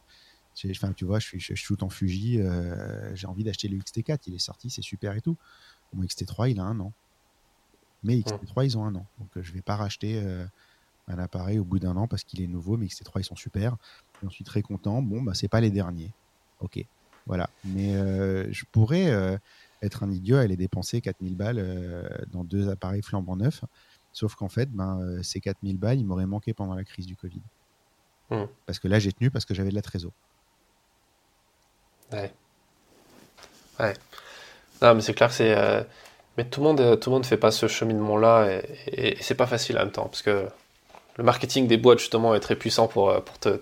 [0.70, 2.40] enfin tu vois je suis je shoot en Fuji
[3.14, 5.36] j'ai envie d'acheter le XT4 il est sorti c'est super et tout.
[5.94, 6.92] Mon XT3 il a un an.
[8.04, 8.20] Mais mmh.
[8.20, 9.06] XT3 ils ont un an.
[9.18, 10.22] Donc je vais pas racheter
[11.06, 13.76] un appareil au bout d'un an parce qu'il est nouveau mais XT3 ils sont super.
[14.22, 15.00] J'en suis très content.
[15.00, 16.12] Bon bah c'est pas les derniers.
[16.60, 16.84] Ok
[17.28, 17.50] voilà.
[17.64, 19.36] Mais euh, je pourrais euh,
[19.82, 23.64] être un idiot et aller dépenser 4000 balles euh, dans deux appareils flambant neufs.
[24.12, 27.42] Sauf qu'en fait, ben, ces 4000 balles, ils m'auraient manqué pendant la crise du Covid.
[28.30, 28.46] Hmm.
[28.66, 30.12] Parce que là, j'ai tenu parce que j'avais de la trésor.
[32.12, 32.32] Ouais.
[33.78, 33.94] Ouais.
[34.82, 35.86] Non, mais c'est clair que c'est.
[36.36, 39.76] Mais tout le monde, tout le monde fait pas ce cheminement-là et, c'est pas facile
[39.76, 40.48] en même temps parce que
[41.16, 43.58] le marketing des boîtes justement est très puissant pour, pour te,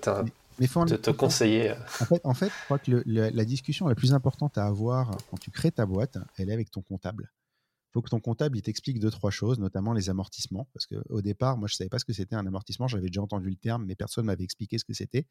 [0.59, 1.73] mais faut te, conseiller.
[1.73, 5.39] En fait, en fait, je crois que la discussion la plus importante à avoir quand
[5.39, 7.33] tu crées ta boîte, elle est avec ton comptable.
[7.89, 10.69] Il faut que ton comptable il t'explique deux, trois choses, notamment les amortissements.
[10.75, 12.89] Parce qu'au départ, moi, je ne savais pas ce que c'était un amortissement.
[12.89, 15.27] J'avais déjà entendu le terme, mais personne ne m'avait expliqué ce que c'était.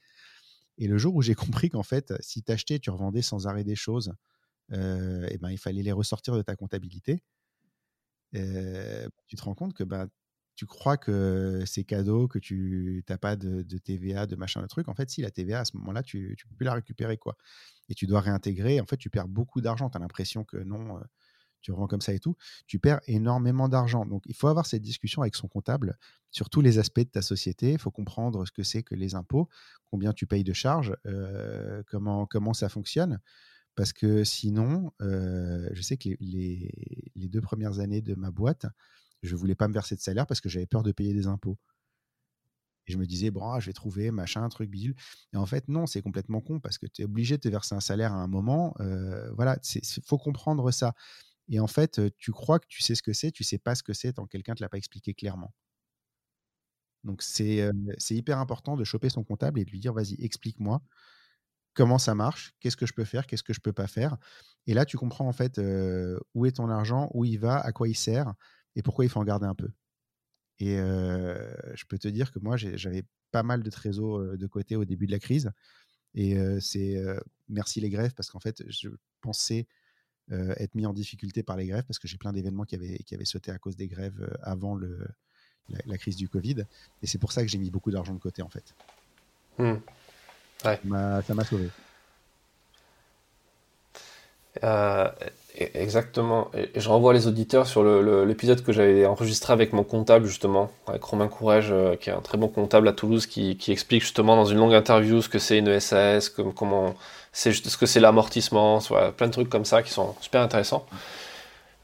[0.77, 3.63] Et le jour où j'ai compris qu'en fait, si tu achetais, tu revendais sans arrêt
[3.63, 4.13] des choses,
[4.71, 7.23] euh, et ben, il fallait les ressortir de ta comptabilité.
[8.35, 10.09] Euh, tu te rends compte que ben,
[10.55, 14.87] tu crois que c'est cadeau, que tu n'as pas de, TVA, de machin, de truc.
[14.87, 17.17] En fait, si la TVA, à ce moment-là, tu ne peux plus la récupérer.
[17.17, 17.37] quoi.
[17.89, 18.79] Et tu dois réintégrer.
[18.79, 19.89] En fait, tu perds beaucoup d'argent.
[19.89, 21.01] Tu as l'impression que non, euh,
[21.61, 22.37] tu revends comme ça et tout.
[22.67, 24.05] Tu perds énormément d'argent.
[24.05, 25.97] Donc, il faut avoir cette discussion avec son comptable
[26.31, 27.73] sur tous les aspects de ta société.
[27.73, 29.49] Il faut comprendre ce que c'est que les impôts,
[29.91, 33.19] combien tu payes de charges, euh, comment, comment ça fonctionne.
[33.75, 36.71] Parce que sinon, euh, je sais que les,
[37.15, 38.67] les, deux premières années de ma boîte,
[39.23, 41.57] Je voulais pas me verser de salaire parce que j'avais peur de payer des impôts.
[42.87, 44.95] Et je me disais, bon, ah, je vais trouver machin, truc, bidule.
[45.33, 47.73] Et en fait, non, c'est complètement con parce que tu es obligé de te verser
[47.73, 48.75] un salaire à un moment.
[48.79, 50.93] Euh, voilà, il faut comprendre ça.
[51.49, 53.83] Et en fait, tu crois que tu sais ce que c'est, tu sais pas ce
[53.83, 55.53] que c'est tant que quelqu'un ne te l'a pas expliqué clairement.
[57.03, 57.71] Donc, c'est
[58.09, 60.81] hyper important de choper son comptable et de lui dire, vas-y, explique-moi
[61.73, 64.17] comment ça marche, qu'est-ce que je peux faire, qu'est-ce que je peux pas faire.
[64.65, 65.59] Et là, tu comprends en fait
[66.33, 68.33] où est ton argent, où il va, à quoi il sert
[68.75, 69.69] et pourquoi il faut en garder un peu.
[70.59, 74.85] Et je peux te dire que moi, j'avais pas mal de trésors de côté au
[74.85, 75.51] début de la crise.
[76.13, 76.97] Et c'est
[77.49, 78.89] merci les grèves parce qu'en fait, je
[79.21, 79.67] pensais
[80.31, 83.15] être mis en difficulté par les grèves parce que j'ai plein d'événements qui avaient, qui
[83.15, 85.05] avaient sauté à cause des grèves avant le,
[85.85, 86.65] la, crise du Covid.
[87.01, 88.73] Et c'est pour ça que j'ai mis beaucoup d'argent de côté en fait.
[89.57, 89.75] Mmh.
[90.61, 90.79] Ça
[91.33, 91.69] m'a sauvé.
[95.59, 96.49] Euh, e-, exactement.
[96.53, 97.83] Et je renvoie les auditeurs sur
[98.25, 102.21] l'épisode que j'avais enregistré avec mon comptable, justement, avec Romain Courage, euh, qui est un
[102.21, 105.57] très bon comptable à Toulouse, qui, explique justement dans une longue interview ce que c'est
[105.59, 106.95] une SAS, comme, comment
[107.31, 108.79] c'est ce que c'est l'amortissement,
[109.17, 110.85] plein de trucs comme ça qui sont super intéressants.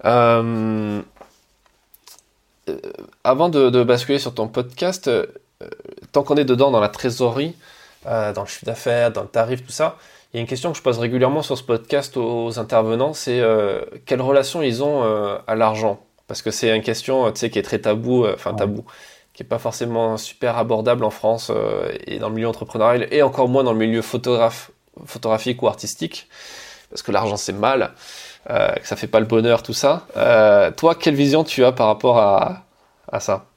[0.06, 1.02] Euh,
[3.24, 5.10] avant de, basculer sur ton podcast,
[6.12, 7.56] tant qu'on est dedans dans la trésorerie,
[8.06, 9.98] dans le chiffre d'affaires, dans le tarif, tout ça,
[10.34, 13.42] il y a une question que je pose régulièrement sur ce podcast aux intervenants, c'est
[13.42, 16.00] euh, quelle relation ils ont euh, à l'argent?
[16.28, 18.86] Parce que c'est une question, qui est très tabou, euh, enfin tabou,
[19.34, 21.52] qui est pas forcément super abordable en France
[22.08, 24.72] et dans le milieu entrepreneurial, et encore moins dans le milieu photographe,
[25.06, 26.30] photographique ou artistique,
[26.90, 27.92] parce que l'argent c'est mal,
[28.48, 30.06] que ça fait pas le bonheur, tout ça.
[30.78, 32.64] toi, quelle vision tu as par rapport à,
[33.12, 33.51] à ça?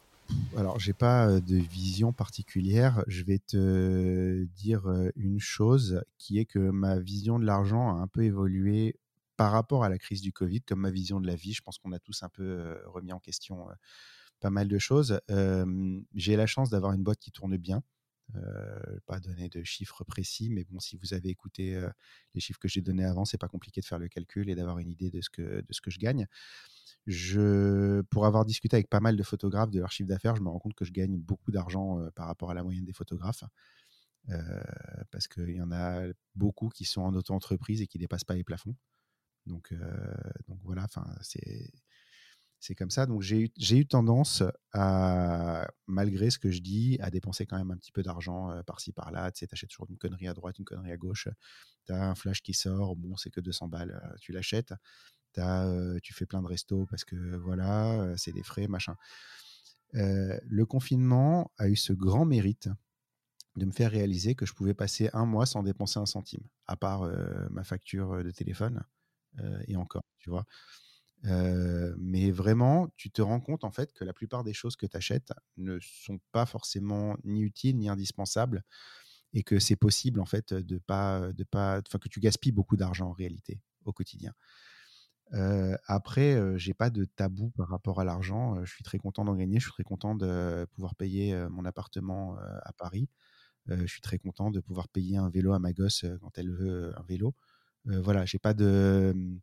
[0.57, 3.05] Alors, j'ai pas de vision particulière.
[3.07, 8.07] Je vais te dire une chose qui est que ma vision de l'argent a un
[8.07, 8.97] peu évolué
[9.37, 11.53] par rapport à la crise du Covid, comme ma vision de la vie.
[11.53, 13.67] Je pense qu'on a tous un peu remis en question
[14.41, 15.21] pas mal de choses.
[16.15, 17.83] j'ai la chance d'avoir une boîte qui tourne bien.
[18.37, 21.79] Euh, pas donner de chiffres précis, mais bon, si vous avez écouté
[22.35, 24.79] les chiffres que j'ai donnés avant, c'est pas compliqué de faire le calcul et d'avoir
[24.79, 26.27] une idée de ce que, de ce que je gagne.
[27.07, 30.49] Je, pour avoir discuté avec pas mal de photographes de leur chiffre d'affaires, je me
[30.49, 33.45] rends compte que je gagne beaucoup d'argent par rapport à la moyenne des photographes.
[35.11, 36.03] parce qu'il y en a
[36.35, 38.75] beaucoup qui sont en auto-entreprise et qui dépassent pas les plafonds.
[39.47, 39.75] Donc,
[40.49, 40.87] donc voilà,
[41.21, 43.05] c'est comme ça.
[43.05, 44.43] Donc j'ai eu, tendance
[44.73, 48.93] à, malgré ce que je dis, à dépenser quand même un petit peu d'argent par-ci
[48.93, 49.31] par-là.
[49.33, 51.29] Tu sais, achètes toujours une connerie à droite, une connerie à gauche.
[51.85, 54.73] Tu as un flash qui sort, bon, c'est que 200 balles, tu l'achètes
[56.03, 58.97] tu fais plein de restos parce que voilà, c'est des frais, machin.
[59.93, 62.69] le confinement a eu ce grand mérite
[63.57, 66.77] de me faire réaliser que je pouvais passer un mois sans dépenser un centime, à
[66.77, 67.09] part
[67.51, 68.83] ma facture de téléphone
[69.67, 70.45] et encore, tu vois.
[71.23, 74.97] mais vraiment, tu te rends compte en fait que la plupart des choses que tu
[74.97, 78.65] achètes ne sont pas forcément ni utiles ni indispensables
[79.33, 82.77] et que c'est possible en fait de pas, de pas, enfin que tu gaspilles beaucoup
[82.77, 84.33] d'argent en réalité au quotidien
[85.33, 88.65] après, j'ai pas de tabou par rapport à l'argent.
[88.65, 89.59] je suis très content d'en gagner.
[89.59, 93.09] Je suis très content de pouvoir payer mon appartement à Paris.
[93.69, 96.93] je suis très content de pouvoir payer un vélo à ma gosse quand elle veut
[96.99, 97.35] un vélo.
[97.87, 99.41] voilà, j'ai pas de mmh,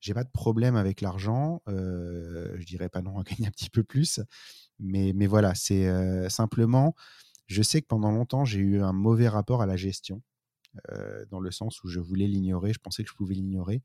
[0.00, 1.62] j'ai pas de problème avec l'argent.
[1.68, 4.20] je dirais pas non à gagner un petit peu plus,
[4.78, 6.94] mais mais voilà, c'est simplement,
[7.46, 10.22] je sais que pendant longtemps j'ai eu un mauvais rapport à la gestion,
[11.30, 12.72] dans le sens où je voulais l'ignorer.
[12.72, 13.82] Je pensais que je pouvais l'ignorer.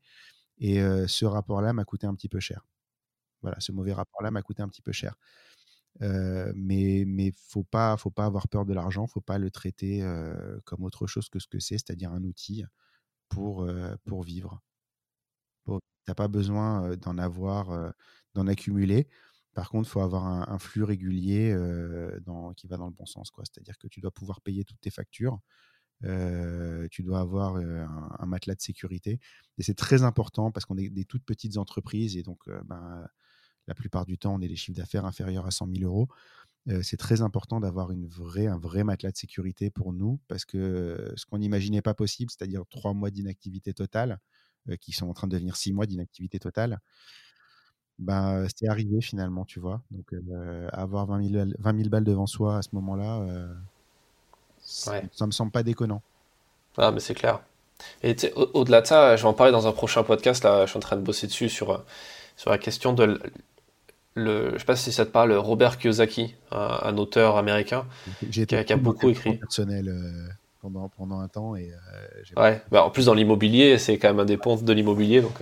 [0.58, 2.66] Et ce rapport-là m'a coûté un petit peu cher.
[3.42, 5.16] Voilà, ce mauvais rapport-là m'a coûté un petit peu cher.
[6.00, 10.02] mais mais faut pas faut pas avoir peur de l'argent, faut pas le traiter
[10.64, 12.64] comme autre chose que ce que c'est, c'est-à-dire un outil
[13.28, 13.68] pour
[14.06, 14.60] pour vivre.
[15.66, 15.72] Tu
[16.08, 17.92] n'as pas besoin d'en avoir,
[18.34, 19.08] d'en accumuler.
[19.54, 21.54] Par contre, faut avoir un, flux régulier
[22.24, 23.32] dans, qui va dans le bon sens.
[23.38, 25.40] C'est-à-dire que tu dois pouvoir payer toutes tes factures,
[26.02, 29.18] tu dois avoir un, matelas de sécurité.
[29.58, 33.06] Et c'est très important parce qu'on est des toutes petites entreprises et donc ben,
[33.66, 36.08] la plupart du temps, on est des chiffres d'affaires inférieurs à 100 000 euros.
[36.82, 41.12] c'est très important d'avoir une vraie, un vrai matelas de sécurité pour nous parce que
[41.16, 44.18] ce qu'on n'imaginait pas possible, c'est-à-dire trois mois d'inactivité totale,
[44.80, 46.80] qui sont en train de devenir six mois d'inactivité totale,
[47.98, 49.82] ben, c'est arrivé finalement, tu vois.
[49.90, 50.14] Donc,
[50.72, 53.48] avoir 20 000, 20 000 balles devant soi à ce moment-là,
[54.66, 56.02] ça, me semble pas déconnant.
[56.76, 57.40] Ah, mais c'est clair.
[58.02, 60.44] Et au-delà de ça, je vais en parler dans un prochain podcast.
[60.44, 61.78] Là, je suis en train de bosser dessus sur, euh,
[62.36, 63.20] sur la question de.
[64.14, 67.84] Le, je sais pas si ça te parle, Robert Kiyosaki, un, auteur américain,
[68.32, 69.36] qui a, qui a beaucoup écrit.
[69.36, 70.28] Personnel, euh,
[70.62, 71.54] pendant, pendant un temps.
[71.54, 71.70] Et,
[72.36, 75.20] ouais, bah, en plus dans l'immobilier, c'est quand même un des ponts de l'immobilier.
[75.20, 75.38] Donc,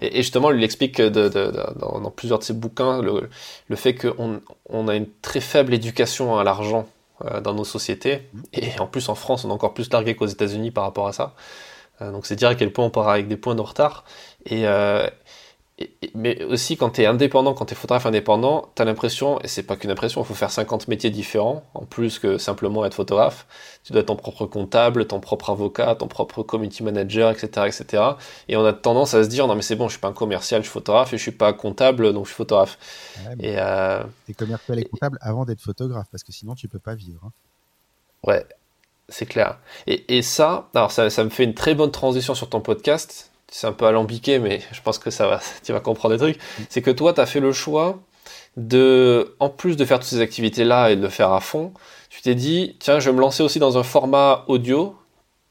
[0.00, 3.28] et, justement, lui explique de, dans, plusieurs de ses bouquins le,
[3.68, 6.86] le fait qu'on on a une très faible éducation à l'argent
[7.42, 8.28] dans nos sociétés.
[8.32, 8.42] Mmh.
[8.54, 11.12] Et en plus, en France, on est encore plus largué qu'aux États-Unis par rapport à
[11.12, 11.34] ça.
[12.00, 14.04] donc, c'est dire à quel point on part avec des points de retard.
[14.46, 14.66] Et,
[16.14, 19.48] mais aussi quand tu es indépendant, quand tu es photographe indépendant, tu as l'impression, et
[19.48, 22.94] c'est pas qu'une impression, il faut faire 50 métiers différents, en plus que simplement être
[22.94, 23.46] photographe.
[23.82, 27.66] Tu dois être ton propre comptable, ton propre avocat, ton propre community manager, etc.
[27.66, 28.02] etc.
[28.48, 30.12] Et on a tendance à se dire, non mais c'est bon, je suis pas un
[30.12, 32.78] commercial, je suis photographe, et je suis pas comptable, donc je suis photographe.
[33.40, 36.94] et euh, es commercial et comptable avant d'être photographe, parce que sinon tu peux pas
[36.94, 37.20] vivre.
[37.26, 37.32] Hein.
[38.22, 38.46] Ouais,
[39.08, 39.58] c'est clair.
[39.88, 43.32] Et, et ça, alors ça, ça me fait une très bonne transition sur ton podcast
[43.54, 46.40] c'est un peu alambiqué, mais je pense que ça va, tu vas comprendre des trucs.
[46.68, 48.00] C'est que toi, tu as fait le choix
[48.56, 51.72] de, en plus de faire toutes ces activités-là et de le faire à fond,
[52.10, 54.96] tu t'es dit, tiens, je vais me lancer aussi dans un format audio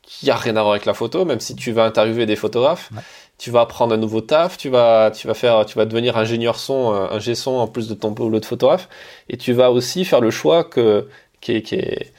[0.01, 2.91] qui a rien à voir avec la photo, même si tu vas interviewer des photographes.
[3.37, 6.57] Tu vas apprendre un nouveau taf, tu vas, tu vas faire, tu vas devenir ingénieur
[6.57, 8.89] son, un G-son en plus de ton boulot de photographe,
[9.29, 11.07] et tu vas aussi faire le choix que,
[11.39, 12.13] qui qui est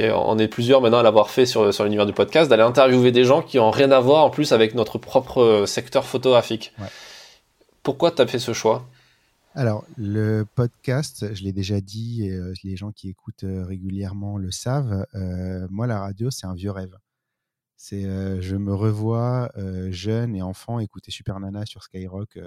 [0.00, 3.24] on est plusieurs maintenant à l'avoir fait sur, sur l'univers du podcast, d'aller interviewer des
[3.24, 6.72] gens qui ont rien à voir en plus avec notre propre euh, secteur photographique.
[7.82, 8.88] Pourquoi tu as fait ce choix?
[9.54, 14.36] Alors, le podcast, je l'ai déjà dit, et euh, les gens qui écoutent euh, régulièrement
[14.36, 15.06] le savent,
[15.70, 16.96] moi, la radio, c'est un vieux rêve.
[17.76, 18.02] C'est,
[18.40, 19.50] je me revois
[19.90, 22.38] jeune et enfant écouter Super Nana sur Skyrock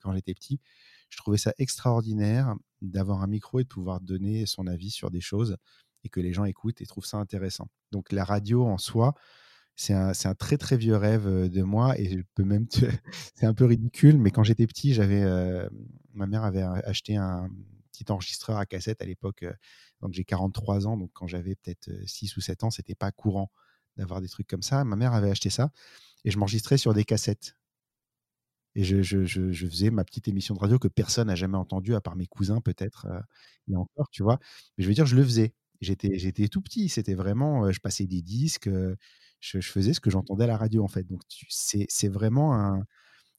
[0.00, 0.58] quand j'étais petit.
[1.10, 5.20] Je trouvais ça extraordinaire d'avoir un micro et de pouvoir donner son avis sur des
[5.20, 5.56] choses
[6.04, 7.68] et que les gens écoutent et trouvent ça intéressant.
[7.92, 9.14] Donc la radio en soi,
[9.76, 12.66] c'est un, un, très très vieux rêve de moi et je peux même
[13.34, 15.24] c'est un peu ridicule, mais quand j'étais petit, j'avais
[16.12, 17.48] ma mère avait acheté un
[17.92, 19.44] petit enregistreur à cassette à l'époque.
[20.00, 23.50] donc j'ai 43 ans, donc quand j'avais peut-être 6 ou 7 ans, c'était pas courant
[23.96, 24.84] d'avoir des trucs comme ça.
[24.84, 25.70] Ma mère avait acheté ça
[26.24, 27.56] et je m'enregistrais sur des cassettes.
[28.76, 31.94] Et je, je, je, faisais ma petite émission de radio que personne n'a jamais entendue,
[31.96, 33.08] à part mes cousins peut-être,
[33.68, 34.38] et encore, tu vois.
[34.76, 35.54] Mais je veux dire, je le faisais.
[35.80, 36.88] J'étais, j'étais tout petit.
[36.88, 38.70] C'était vraiment, je passais des disques,
[39.40, 41.04] je, faisais ce que j'entendais à la radio en fait.
[41.04, 42.84] Donc c'est, c'est vraiment un,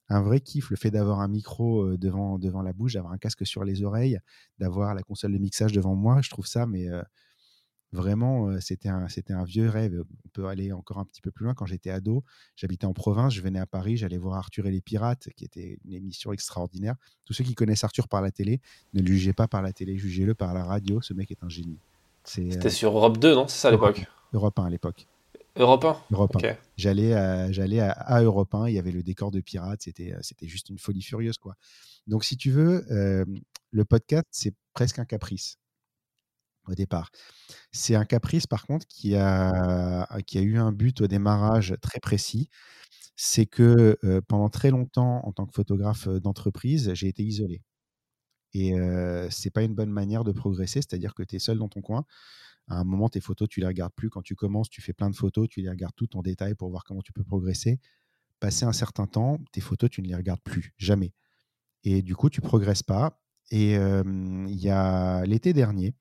[0.09, 3.45] un, vrai kiff le fait d'avoir un micro devant, devant la bouche, d'avoir un casque
[3.45, 4.19] sur les oreilles,
[4.59, 6.21] d'avoir la console de mixage devant moi.
[6.21, 6.87] Je trouve ça, mais
[7.91, 10.03] vraiment, c'était un, c'était un vieux rêve.
[10.25, 11.53] On peut aller encore un petit peu plus loin.
[11.53, 12.23] Quand j'étais ado,
[12.55, 15.77] j'habitais en province, je venais à Paris, j'allais voir Arthur et les Pirates, qui était
[15.85, 16.95] une émission extraordinaire.
[17.25, 18.61] Tous ceux qui connaissent Arthur par la télé,
[18.93, 21.01] ne le jugez pas par la télé, jugez-le par la radio.
[21.01, 21.79] Ce mec est un génie.
[22.31, 23.47] C'était euh, sur Europe 2, non?
[23.47, 24.05] C'est ça à l'époque?
[24.33, 25.07] Europe 1 à l'époque.
[25.57, 26.55] Europe 1 Europe 1.
[26.77, 30.19] J'allais, à, j'allais à, Europe 1, il y avait le décor de pirates, c'était, euh,
[30.21, 31.37] c'était juste une folie furieuse.
[31.37, 31.55] quoi.
[32.07, 33.25] Donc, si tu veux, euh,
[33.71, 35.57] le podcast, c'est presque un caprice
[36.67, 37.09] au départ.
[37.71, 41.99] C'est un caprice, par contre, qui a, qui a eu un but au démarrage très
[41.99, 42.49] précis.
[43.15, 47.63] C'est que pendant très longtemps, en tant que photographe d'entreprise, j'ai été isolé.
[48.53, 48.73] Et
[49.29, 52.05] c'est pas une bonne manière de progresser, c'est-à-dire que tu es seul dans ton coin.
[52.67, 54.09] À un moment, tes photos, tu les regardes plus.
[54.09, 56.69] Quand tu commences, tu fais plein de photos, tu les regardes toutes en détail pour
[56.69, 57.79] voir comment tu peux progresser.
[58.39, 61.13] Passer un certain temps, tes photos, tu ne les regardes plus, jamais.
[61.83, 63.21] Et du coup, tu progresses pas.
[63.51, 65.93] Et il y a l'été dernier,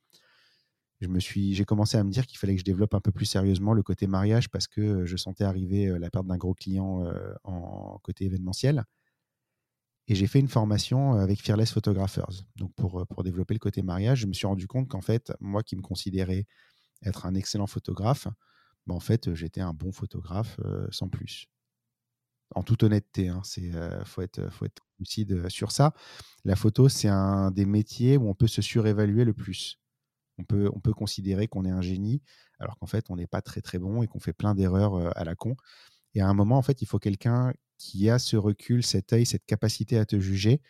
[1.01, 3.11] je me suis, j'ai commencé à me dire qu'il fallait que je développe un peu
[3.11, 7.05] plus sérieusement le côté mariage parce que je sentais arriver la perte d'un gros client
[7.43, 8.85] en côté événementiel.
[10.11, 12.43] Et j'ai fait une formation avec Fearless Photographers.
[12.57, 15.63] Donc pour, pour développer le côté mariage, je me suis rendu compte qu'en fait, moi
[15.63, 16.49] qui me considérais
[17.05, 18.27] être un excellent photographe,
[18.89, 20.59] bah, en fait, j'étais un bon photographe
[20.91, 21.47] sans plus.
[22.57, 23.71] En toute honnêteté, il hein, c'est
[24.05, 25.95] faut être faut être lucide sur ça.
[26.45, 29.79] La photo, c'est un des métiers où on peut se surévaluer le plus.
[30.39, 32.21] On peut on peut considérer qu'on est un génie,
[32.59, 35.23] alors qu'en fait, on n'est pas très très bon et qu'on fait plein d'erreurs à
[35.23, 35.55] la con.
[36.15, 39.25] Et à un moment, en fait, il faut quelqu'un qui a ce recul, cet œil,
[39.25, 40.61] cette capacité à te juger,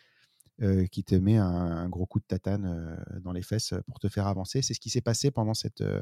[0.61, 4.07] euh, qui te met un, gros coup de tatane euh, dans les fesses pour te
[4.07, 4.61] faire avancer.
[4.61, 6.01] C'est ce qui s'est passé pendant cette, euh,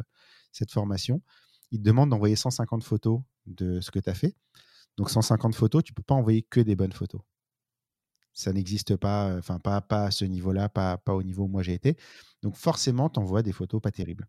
[0.52, 1.24] cette formation.
[1.72, 4.36] Il te demande d'envoyer 150 photos de ce que tu as fait.
[4.98, 7.22] Donc 150 photos, tu ne peux pas envoyer que des bonnes photos.
[8.34, 11.64] Ça n'existe pas, enfin pas, pas à ce niveau-là, pas, pas au niveau où moi
[11.64, 11.98] j'ai été.
[12.44, 14.28] Donc forcément, tu envoies des photos pas terribles.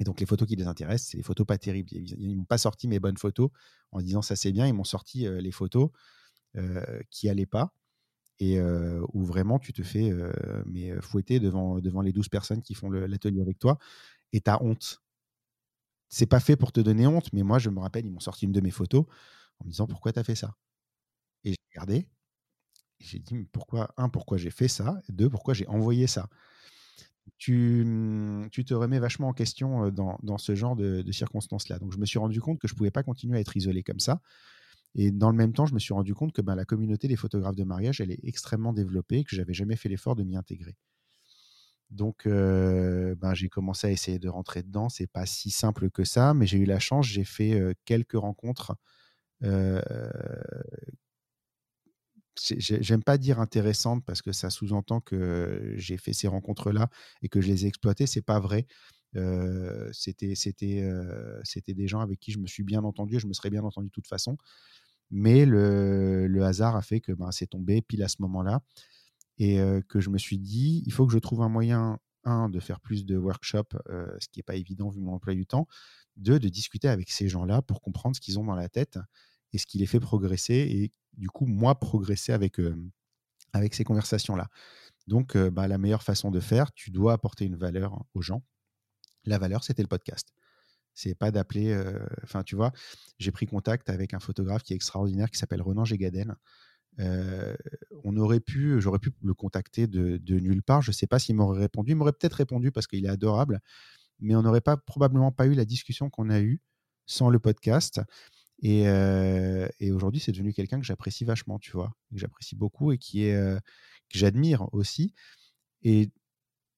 [0.00, 1.90] Et donc, les photos qui les intéressent, c'est les photos pas terribles.
[1.92, 3.50] Ils m'ont pas sorti mes bonnes photos
[3.92, 4.66] en disant ça c'est bien.
[4.66, 5.90] Ils m'ont sorti les photos
[7.10, 7.72] qui allaient pas
[8.40, 8.60] et
[9.14, 10.12] où vraiment tu te fais
[10.66, 13.78] mais fouetter devant, devant les 12 personnes qui font l'atelier avec toi
[14.32, 15.00] et tu as honte.
[16.08, 18.46] C'est pas fait pour te donner honte, mais moi, je me rappelle, ils m'ont sorti
[18.46, 19.04] une de mes photos
[19.60, 20.56] en me disant pourquoi tu as fait ça?
[21.44, 22.08] Et j'ai regardé
[23.00, 26.28] j'ai dit pourquoi, un, pourquoi j'ai fait ça, deux, pourquoi j'ai envoyé ça?
[27.38, 31.78] Tu, mmh, tu te remets vachement en question dans, dans ce genre de, circonstances-là.
[31.78, 33.82] Donc, je me suis rendu compte que je ne pouvais pas continuer à être isolé
[33.82, 34.20] comme ça.
[34.94, 37.16] Et dans le même temps, je me suis rendu compte que ben, la communauté des
[37.16, 40.76] photographes de mariage, elle est extrêmement développée, que j'avais jamais fait l'effort de m'y intégrer.
[41.90, 44.88] Donc, ben, j'ai commencé à essayer de rentrer dedans.
[44.88, 47.06] C'est pas si simple que ça, mais j'ai eu la chance.
[47.06, 48.74] J'ai fait quelques rencontres.
[52.40, 56.88] J'aime pas dire intéressantes parce que ça sous-entend que j'ai fait ces rencontres-là
[57.22, 58.06] et que je les ai exploitées.
[58.06, 58.66] C'est pas vrai.
[59.92, 63.50] C'était c'était des gens avec qui je me suis bien entendu et je me serais
[63.50, 64.36] bien entendu de toute façon.
[65.10, 68.60] Mais le, le hasard a fait que ben, c'est tombé pile à ce moment-là
[69.38, 69.58] et
[69.88, 72.80] que je me suis dit, il faut que je trouve un moyen, un, de faire
[72.80, 75.68] plus de workshops, ce qui n'est pas évident vu mon emploi du temps,
[76.16, 78.98] deux, de discuter avec ces gens-là pour comprendre ce qu'ils ont dans la tête
[79.52, 82.60] et ce qui les fait progresser et du coup, moi, progresser avec,
[83.52, 84.48] avec ces conversations-là.
[85.06, 88.44] Donc, bah, la meilleure façon de faire, tu dois apporter une valeur aux gens.
[89.24, 90.28] La valeur, c'était le podcast.
[90.94, 91.76] C'est pas d'appeler.
[92.22, 92.72] Enfin, tu vois,
[93.18, 96.36] j'ai pris contact avec un photographe qui est extraordinaire qui s'appelle Renan Gégaden
[98.04, 100.82] on aurait pu, j'aurais pu le contacter de, nulle part.
[100.82, 101.92] Je ne sais pas s'il m'aurait répondu.
[101.92, 103.60] Il m'aurait peut-être répondu parce qu'il est adorable,
[104.20, 106.60] mais on n'aurait pas probablement pas eu la discussion qu'on a eue
[107.06, 108.00] sans le podcast.
[108.60, 108.88] Et,
[109.92, 113.34] aujourd'hui, c'est devenu quelqu'un que j'apprécie vachement, tu vois, que j'apprécie beaucoup et qui est
[114.10, 115.14] que j'admire aussi.
[115.82, 116.10] Et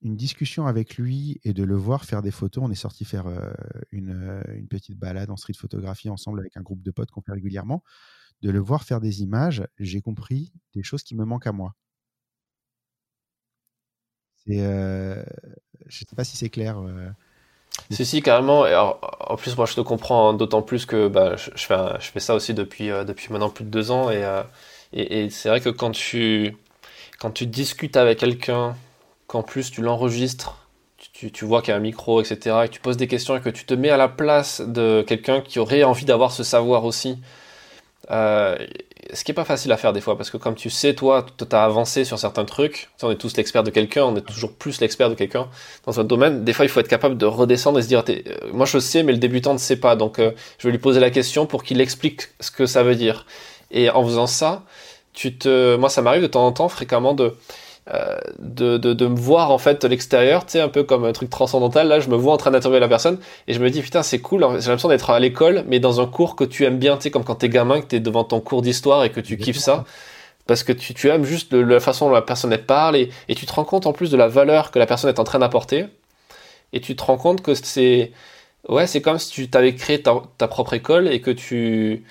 [0.03, 2.64] une discussion avec lui et de le voir faire des photos.
[2.64, 3.26] On est sorti faire
[3.91, 7.83] une, petite balade en street photographie ensemble avec un groupe de potes qu'on fait régulièrement
[8.43, 11.74] de le voir faire des images, j'ai compris des choses qui me manquent à moi.
[14.47, 16.81] Je ne sais pas si c'est clair.
[17.91, 18.62] Si, si, carrément.
[18.62, 22.91] en plus, moi, je te comprends d'autant plus que bah, je, fais, ça aussi depuis,
[22.91, 24.11] euh, depuis maintenant plus de deux ans.
[24.11, 24.24] Et,
[24.93, 26.57] et, c'est vrai que quand tu,
[27.47, 28.76] discutes avec quelqu'un,
[29.26, 30.57] qu'en plus tu l'enregistres,
[31.12, 33.37] tu, tu, vois qu'il y a un micro, etc., et que tu poses des questions
[33.37, 36.43] et que tu te mets à la place de quelqu'un qui aurait envie d'avoir ce
[36.43, 37.18] savoir aussi,
[38.11, 38.57] euh,
[39.13, 41.25] ce qui est pas facile à faire des fois, parce que comme tu sais, toi,
[41.37, 44.53] tu as avancé sur certains trucs, on est tous l'expert de quelqu'un, on est toujours
[44.53, 45.49] plus l'expert de quelqu'un
[45.87, 48.23] dans un domaine, des fois il faut être capable de redescendre et se dire, euh,
[48.53, 51.01] moi je sais, mais le débutant ne sait pas, donc euh, je vais lui poser
[51.01, 53.27] la question pour qu'il explique ce que ça veut dire.
[53.71, 54.65] Et en faisant ça,
[55.13, 57.35] tu te, moi ça m'arrive de temps en temps fréquemment de,
[58.39, 61.31] de, de, de, me voir en fait l'extérieur, tu sais, un peu comme un truc
[61.31, 61.89] transcendantal.
[61.89, 63.18] Là, je me vois en train d'interviewer la personne
[63.49, 64.43] et je me dis putain, c'est cool.
[64.61, 67.11] J'ai l'impression d'être à l'école, mais dans un cours que tu aimes bien, tu sais,
[67.11, 69.85] comme quand t'es gamin, que t'es devant ton cours d'histoire et que tu kiffes ça.
[70.47, 73.35] Parce que tu, tu aimes juste la façon dont la personne elle parle et, et,
[73.37, 75.39] tu te rends compte en plus de la valeur que la personne est en train
[75.39, 75.87] d'apporter.
[76.72, 78.12] Et tu te rends compte que c'est.
[78.68, 82.05] Ouais, c'est comme si tu t'avais créé ta, ta, propre école et que tu.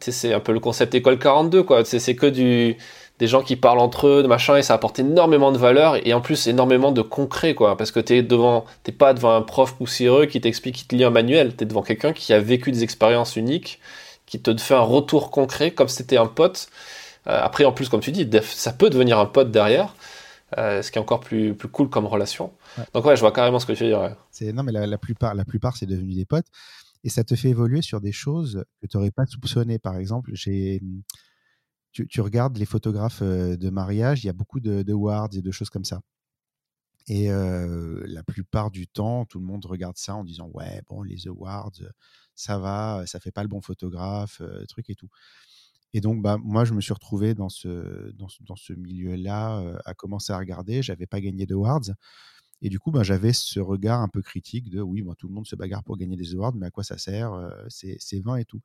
[0.00, 1.84] C'est un peu le concept école 42, quoi.
[1.84, 2.76] C'est que du
[3.22, 6.12] des gens qui parlent entre eux, de machin, et ça apporte énormément de valeur et
[6.12, 7.76] en plus énormément de concret, quoi.
[7.76, 11.04] Parce que t'es devant, t'es pas devant un prof poussiéreux qui t'explique, qui te lit
[11.04, 13.78] un manuel, t'es devant quelqu'un qui a vécu des expériences uniques,
[14.26, 16.66] qui te fait un retour concret comme si c'était un pote.
[17.28, 19.94] Euh, après, en plus, comme tu dis, ça peut devenir un pote derrière.
[20.58, 22.52] Euh, ce qui est encore plus, plus cool comme relation.
[22.92, 24.16] Donc ouais, je vois carrément ce que tu veux dire.
[24.32, 26.46] C'est non, mais la, plupart, la plupart, c'est devenu des potes
[27.04, 29.78] et ça te fait évoluer sur des choses que tu n'aurais pas soupçonné.
[29.78, 30.82] Par exemple, j'ai
[31.92, 35.50] tu, regardes les photographes de mariage, il y a beaucoup de, de awards et de
[35.50, 36.00] choses comme ça.
[37.08, 41.26] Et la plupart du temps, tout le monde regarde ça en disant ouais bon les
[41.26, 41.72] awards,
[42.34, 45.08] ça va, ça fait pas le bon photographe, truc et tout.
[45.94, 50.32] Et donc bah moi je me suis retrouvé dans ce dans ce, milieu-là à commencer
[50.32, 50.82] à regarder.
[50.82, 51.90] J'avais pas gagné d'awards
[52.62, 55.46] et du coup bah, j'avais ce regard un peu critique de oui tout le monde
[55.46, 57.32] se bagarre pour gagner des awards, mais à quoi ça sert
[57.68, 58.62] C'est vain et tout.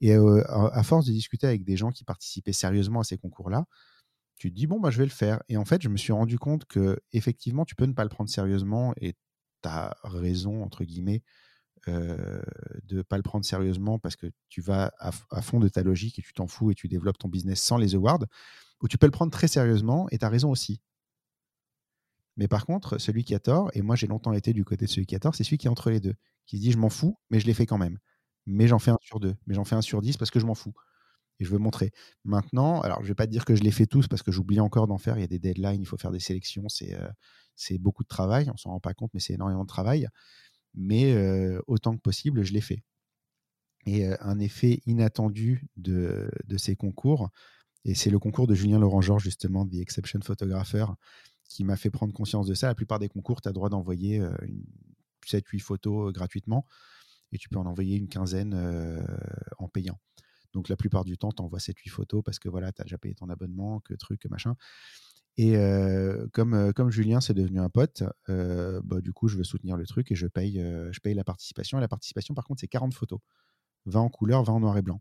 [0.00, 3.66] Et à force de discuter avec des gens qui participaient sérieusement à ces concours-là,
[4.36, 5.42] tu te dis, bon, bah, je vais le faire.
[5.48, 8.08] Et en fait, je me suis rendu compte que effectivement, tu peux ne pas le
[8.08, 9.12] prendre sérieusement et
[9.62, 11.22] tu as raison, entre guillemets,
[11.86, 12.42] de
[12.90, 16.22] ne pas le prendre sérieusement parce que tu vas à, fond de ta logique et
[16.22, 18.24] tu t'en fous et tu développes ton business sans les awards,
[18.82, 20.80] ou tu peux le prendre très sérieusement et tu as raison aussi.
[22.36, 24.90] Mais par contre, celui qui a tort, et moi j'ai longtemps été du côté de
[24.90, 26.14] celui qui a tort, c'est celui qui est entre les deux,
[26.46, 27.98] qui se dit je m'en fous, mais je l'ai fait quand même
[28.46, 30.46] mais j'en fais un sur deux, mais j'en fais un sur dix parce que je
[30.46, 30.74] m'en fous.
[31.38, 31.90] Et je veux montrer.
[32.24, 34.60] Maintenant, alors je vais pas te dire que je les fais tous parce que j'oublie
[34.60, 35.16] encore d'en faire.
[35.16, 36.68] Il y a des deadlines, il faut faire des sélections.
[36.68, 38.50] C'est euh, beaucoup de travail.
[38.52, 40.06] On s'en rend pas compte, mais c'est énormément de travail.
[40.74, 42.82] Mais euh, autant que possible, je les fais.
[43.86, 47.30] Et euh, un effet inattendu de, de ces concours,
[47.86, 50.84] et c'est le concours de Julien Laurent-Georges, justement, The Exception Photographer,
[51.48, 52.66] qui m'a fait prendre conscience de ça.
[52.66, 54.22] La plupart des concours, tu as droit d'envoyer
[55.26, 56.66] 7-8 photos gratuitement
[57.32, 58.54] et tu peux en envoyer une quinzaine
[59.58, 59.98] en payant.
[60.52, 62.98] Donc la plupart du temps, tu envoies 7-8 photos parce que voilà, tu as déjà
[62.98, 64.56] payé ton abonnement, que truc, machin.
[65.36, 65.54] Et
[66.32, 70.10] comme, comme Julien, c'est devenu un pote, bah, du coup, je veux soutenir le truc
[70.10, 70.58] et je paye,
[70.90, 71.78] je paye la participation.
[71.78, 73.20] Et la participation, par contre, c'est 40 photos.
[73.86, 75.00] 20 en couleur, 20 en noir et blanc.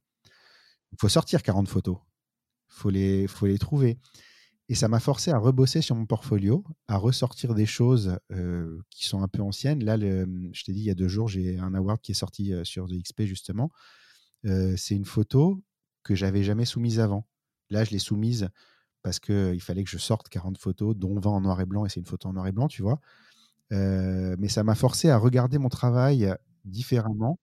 [0.91, 1.97] Il faut sortir 40 photos.
[2.69, 3.99] Il faut les, faut les trouver.
[4.71, 8.17] Et ça m'a forcé à rebosser sur mon portfolio, à ressortir des choses
[8.91, 9.83] qui sont un peu anciennes.
[9.83, 12.53] Là, je t'ai dit, il y a deux jours, j'ai un award qui est sorti
[12.63, 13.71] sur The XP, justement.
[14.43, 15.63] c'est une photo
[16.03, 17.27] que j'avais jamais soumise avant.
[17.71, 18.49] Là, je l'ai soumise
[19.01, 21.89] parce qu'il fallait que je sorte 40 photos, dont 20 en noir et blanc, et
[21.89, 22.99] c'est une photo en noir et blanc, tu vois.
[23.71, 26.31] mais ça m'a forcé à regarder mon travail
[26.63, 27.39] différemment,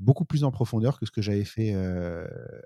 [0.00, 1.74] beaucoup plus en profondeur que ce que j'avais fait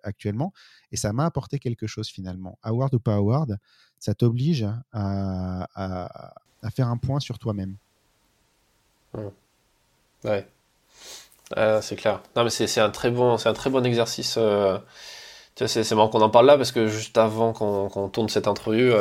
[0.03, 0.53] actuellement.
[0.93, 2.59] Et ça m'a apporté quelque chose finalement.
[2.62, 3.59] Award ou pas award,
[3.99, 5.66] ça t'oblige à,
[6.74, 7.76] faire un point sur toi-même.
[9.14, 9.18] Mmh.
[10.24, 10.49] Ouais.
[11.55, 12.22] Ah, c'est clair.
[12.37, 13.37] Mais c'est un, très bon,
[13.85, 14.39] exercice.
[15.57, 18.93] C'est marrant qu'on en parle là parce que juste avant qu'on tourne cette interview,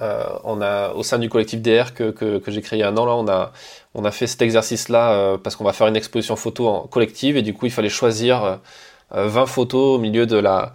[0.00, 2.88] on a au sein du collectif DR que, que, que j'ai créé il y a
[2.88, 3.52] un an là, on a
[3.94, 6.86] on a fait cet exercice là euh, parce qu'on va faire une exposition photo en
[6.86, 8.60] collective et du coup il fallait choisir
[9.10, 10.72] 20 photos au milieu de la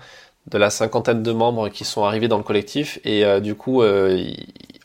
[0.47, 3.81] de la cinquantaine de membres qui sont arrivés dans le collectif et du coup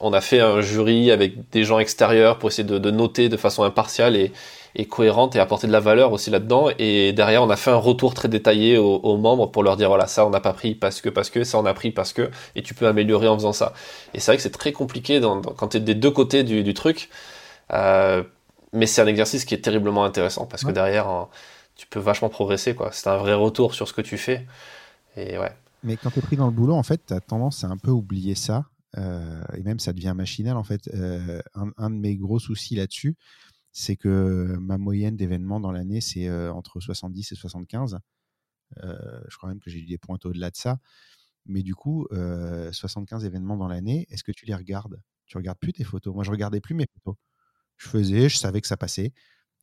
[0.00, 3.36] on a fait un jury avec des gens extérieurs pour essayer de, de noter de
[3.36, 4.32] façon impartiale et
[4.74, 6.68] et cohérente et apporter de la valeur aussi là-dedans.
[6.78, 10.06] Et derrière, on a fait un retour très détaillé aux, membres pour leur dire voilà,
[10.06, 12.30] ça on n'a pas pris parce que, parce que, ça on a pris parce que,
[12.56, 13.74] et tu peux améliorer en faisant ça.
[14.14, 16.62] Et c'est vrai que c'est très compliqué dans, quand tu es des deux côtés du,
[16.62, 17.08] du truc,
[17.72, 18.22] euh,
[18.72, 21.28] mais c'est un exercice qui est terriblement intéressant parce que derrière,
[21.76, 22.74] tu peux vachement progresser.
[22.74, 22.90] quoi.
[22.92, 24.46] C'est un vrai retour sur ce que tu fais.
[25.16, 25.52] Et ouais.
[25.82, 27.76] Mais quand tu es pris dans le boulot, en fait, tu as tendance à un
[27.76, 28.64] peu oublier ça.
[28.98, 30.88] Euh, et même ça devient machinal en fait.
[30.94, 33.16] Euh, un, un, de mes gros soucis là-dessus,
[33.72, 37.98] c'est que ma moyenne d'événements dans l'année, c'est entre 70 et 75.
[38.76, 40.78] je crois même que j'ai eu des pointes au-delà de ça.
[41.46, 42.06] Mais du coup,
[42.72, 45.02] 75 événements dans l'année, est-ce que tu les regardes?
[45.26, 46.14] Tu regardes plus tes photos?
[46.14, 47.16] Moi, je regardais plus mes photos.
[47.78, 49.12] Je faisais, je savais que ça passait.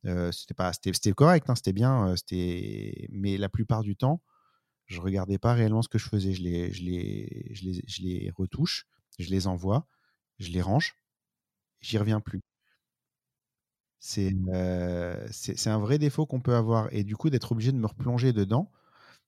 [0.04, 2.14] c'était pas, c'était, correct, hein, c'était bien.
[2.16, 4.22] c'était, mais la plupart du temps,
[4.86, 6.32] je regardais pas réellement ce que je faisais.
[6.32, 8.86] Je les, je les, je les, je les retouche,
[9.18, 9.86] je les envoie,
[10.38, 10.96] je les range,
[11.80, 12.42] j'y reviens plus.
[14.00, 14.34] C'est
[15.66, 16.88] un vrai défaut qu'on peut avoir.
[16.92, 18.72] Et du coup, d'être obligé de me replonger dedans,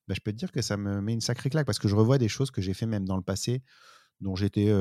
[0.08, 1.94] bah, je peux te dire que ça me met une sacrée claque parce que je
[1.94, 3.62] revois des choses que j'ai fait même dans le passé
[4.20, 4.72] dont j'étais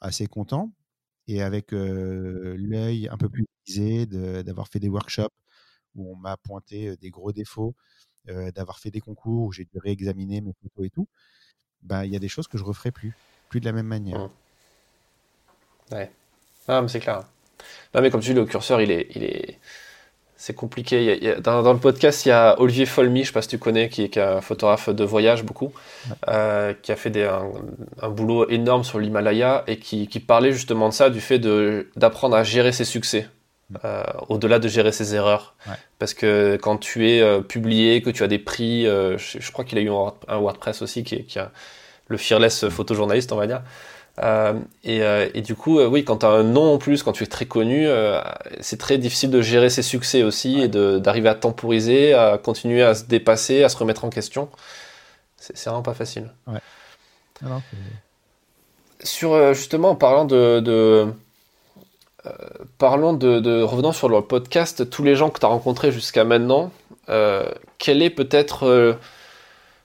[0.00, 0.72] assez content.
[1.26, 5.34] Et avec l'œil un peu plus visé, d'avoir fait des workshops
[5.94, 7.74] où on m'a pointé des gros défauts,
[8.26, 11.08] d'avoir fait des concours où j'ai dû réexaminer mes photos et tout,
[11.82, 13.14] bah, il y a des choses que je referai plus,
[13.48, 14.18] plus de la même manière.
[14.18, 14.30] Mmh.
[15.92, 16.12] Ouais.
[16.68, 17.26] Ah, mais c'est clair.
[17.94, 19.58] Non, mais comme tu dis, le curseur, il est, il est,
[20.44, 21.38] c'est compliqué.
[21.42, 24.02] dans, le podcast, il y a Olivier Folmy, je sais pas si tu connais, qui
[24.02, 25.72] est, un photographe de voyage beaucoup,
[26.28, 27.24] euh, qui a fait des,
[28.02, 31.38] un, boulot énorme sur l'Himalaya et qui, qui, parlait justement de ça, du fait
[31.96, 33.26] d'apprendre à gérer ses succès.
[33.82, 35.54] Euh, au-delà de gérer ses erreurs.
[35.98, 39.78] Parce que quand tu es euh, publié, que tu as des prix, je, crois qu'il
[39.78, 41.50] a eu un, WordPress aussi, qui est, qui a
[42.08, 43.62] le fearless photojournaliste, on va dire.
[44.22, 44.54] Euh,
[44.84, 47.12] et, euh, et, du coup, euh, oui, quand tu as un nom en plus, quand
[47.12, 47.88] tu es très connu,
[48.60, 52.94] c'est très difficile de gérer ses succès aussi et d'arriver à temporiser, à continuer à
[52.94, 54.48] se dépasser, à se remettre en question.
[55.36, 56.30] C'est vraiment pas facile.
[56.46, 56.60] Ouais.
[59.02, 61.12] sur justement, en parlant de, de
[62.78, 66.24] parlons de, de, revenant sur le podcast, tous les gens que tu as rencontrés jusqu'à
[66.24, 66.70] maintenant,
[67.78, 68.96] quel est peut-être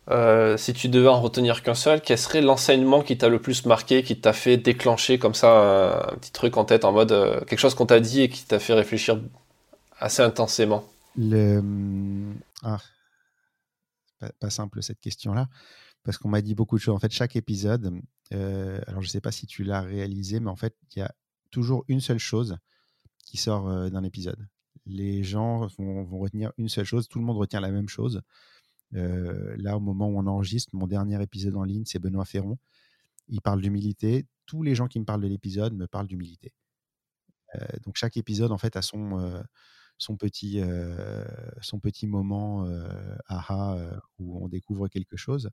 [0.10, 3.66] euh, si tu devais en retenir qu'un seul, quel serait l'enseignement qui t'a le plus
[3.66, 7.40] marqué, qui t'a fait déclencher comme ça un, petit truc en tête, en mode euh,
[7.46, 9.22] quelque chose qu'on t'a dit et qui t'a fait réfléchir
[10.00, 10.84] assez intensément?
[11.16, 11.62] Le...
[12.64, 12.80] ah,
[14.40, 15.48] pas, simple cette question-là,
[16.04, 16.96] parce qu'on m'a dit beaucoup de choses.
[16.96, 18.02] En fait, chaque épisode,
[18.34, 21.02] euh, alors je ne sais pas si tu l'as réalisé, mais en fait, il y
[21.04, 21.14] a
[21.52, 22.58] toujours une seule chose
[23.26, 24.48] qui sort d'un épisode.
[24.88, 28.24] Les gens vont retenir une seule chose, tout le monde retient la même chose.
[28.96, 32.58] Euh, là, au moment où on enregistre, mon dernier épisode en ligne, c'est Benoît Ferron.
[33.28, 34.28] Il parle d'humilité.
[34.46, 36.54] Tous les gens qui me parlent de l'épisode me parlent d'humilité.
[37.56, 39.44] Euh, donc chaque épisode, en fait, a son, euh,
[40.20, 42.68] petit moment
[43.28, 45.50] aha où on découvre quelque chose.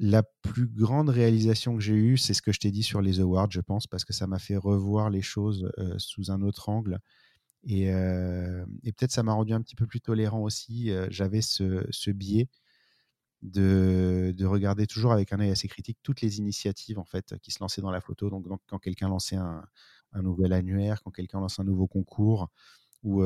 [0.00, 3.18] La plus grande réalisation que j'ai eue, c'est ce que je t'ai dit sur les
[3.20, 7.00] awards, je pense, parce que ça m'a fait revoir les choses sous un autre angle
[7.64, 7.86] et,
[8.84, 10.90] peut-être ça m'a rendu un petit peu plus tolérant aussi.
[11.10, 12.48] J'avais ce, biais
[13.42, 17.60] de, regarder toujours avec un œil assez critique toutes les initiatives en fait qui se
[17.60, 18.30] lançaient dans la photo.
[18.30, 19.64] Donc, quand quelqu'un lançait un,
[20.14, 22.48] nouvel annuaire, quand quelqu'un lance un nouveau concours,
[23.04, 23.22] où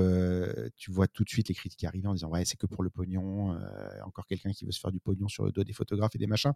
[0.77, 2.91] tu vois tout de suite les critiques arriver en disant ouais c'est que pour le
[2.91, 3.59] pognon,
[4.05, 6.27] encore quelqu'un qui veut se faire du pognon sur le dos des photographes et des
[6.27, 6.53] machins.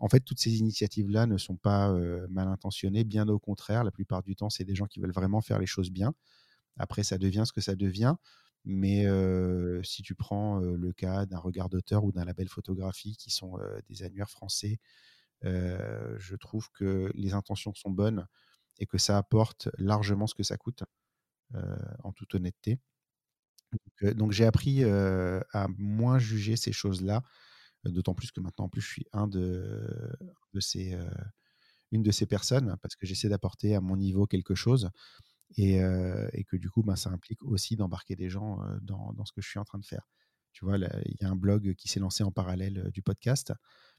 [0.00, 1.92] En fait, toutes ces initiatives-là ne sont pas
[2.28, 3.84] mal intentionnées, bien au contraire.
[3.84, 6.14] La plupart du temps, c'est des gens qui veulent vraiment faire les choses bien.
[6.78, 8.14] Après, ça devient ce que ça devient.
[8.64, 9.06] Mais
[9.82, 13.58] si tu prends le cas d'un regard d'auteur ou d'un label photographie qui sont
[13.88, 14.78] des annuaires français,
[15.42, 18.26] je trouve que les intentions sont bonnes
[18.78, 20.84] et que ça apporte largement ce que ça coûte,
[22.04, 22.78] en toute honnêteté.
[24.02, 27.22] Donc, j'ai appris à moins juger ces choses-là,
[27.84, 29.86] d'autant plus que maintenant, en plus, je suis un de,
[30.60, 30.96] ces,
[31.90, 34.90] une de ces personnes parce que j'essaie d'apporter à mon niveau quelque chose
[35.56, 35.78] et,
[36.44, 39.58] que du coup, ben, ça implique aussi d'embarquer des gens dans, ce que je suis
[39.58, 40.08] en train de faire.
[40.52, 43.52] Tu vois, il y a un blog qui s'est lancé en parallèle du podcast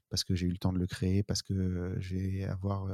[0.08, 2.88] parce que j'ai eu le temps de le créer, parce que je vais avoir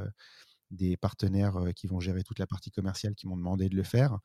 [0.70, 4.18] des partenaires qui vont gérer toute la partie commerciale qui m'ont demandé de le faire.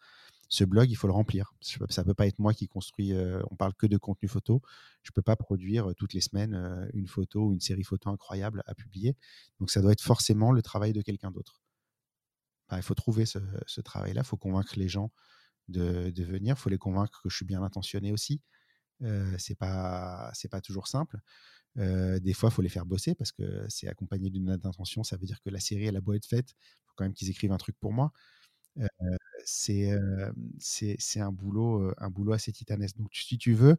[0.47, 1.53] Ce blog, il faut le remplir.
[1.61, 3.13] Ça ne peut pas être moi qui construis,
[3.49, 4.61] on parle que de contenu photo.
[5.01, 8.63] Je ne peux pas produire toutes les semaines une photo ou une série photo incroyable
[8.67, 9.15] à publier.
[9.59, 11.64] Donc ça doit être forcément le travail de quelqu'un d'autre.
[12.69, 15.11] Bah, il faut trouver ce, travail-là, il faut convaincre les gens
[15.67, 18.41] de, venir, il faut les convaincre que je suis bien intentionné aussi.
[19.03, 21.19] Euh, c'est pas c'est pas toujours simple.
[21.75, 25.03] des fois, il faut les faire bosser parce que c'est accompagné d'une note d'intention.
[25.03, 27.13] Ça veut dire que la série, elle a beau être faite, il faut quand même
[27.13, 28.11] qu'ils écrivent un truc pour moi.
[29.45, 29.91] c'est
[30.59, 32.97] c'est un boulot, un boulot assez titanesque.
[32.97, 33.77] Donc, si tu veux,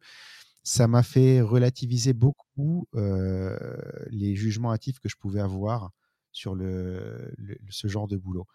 [0.62, 2.89] ça m'a fait relativiser beaucoup
[4.11, 5.93] les jugements hâtifs que je pouvais avoir
[6.32, 7.34] sur le,
[7.70, 8.47] ce genre de boulot.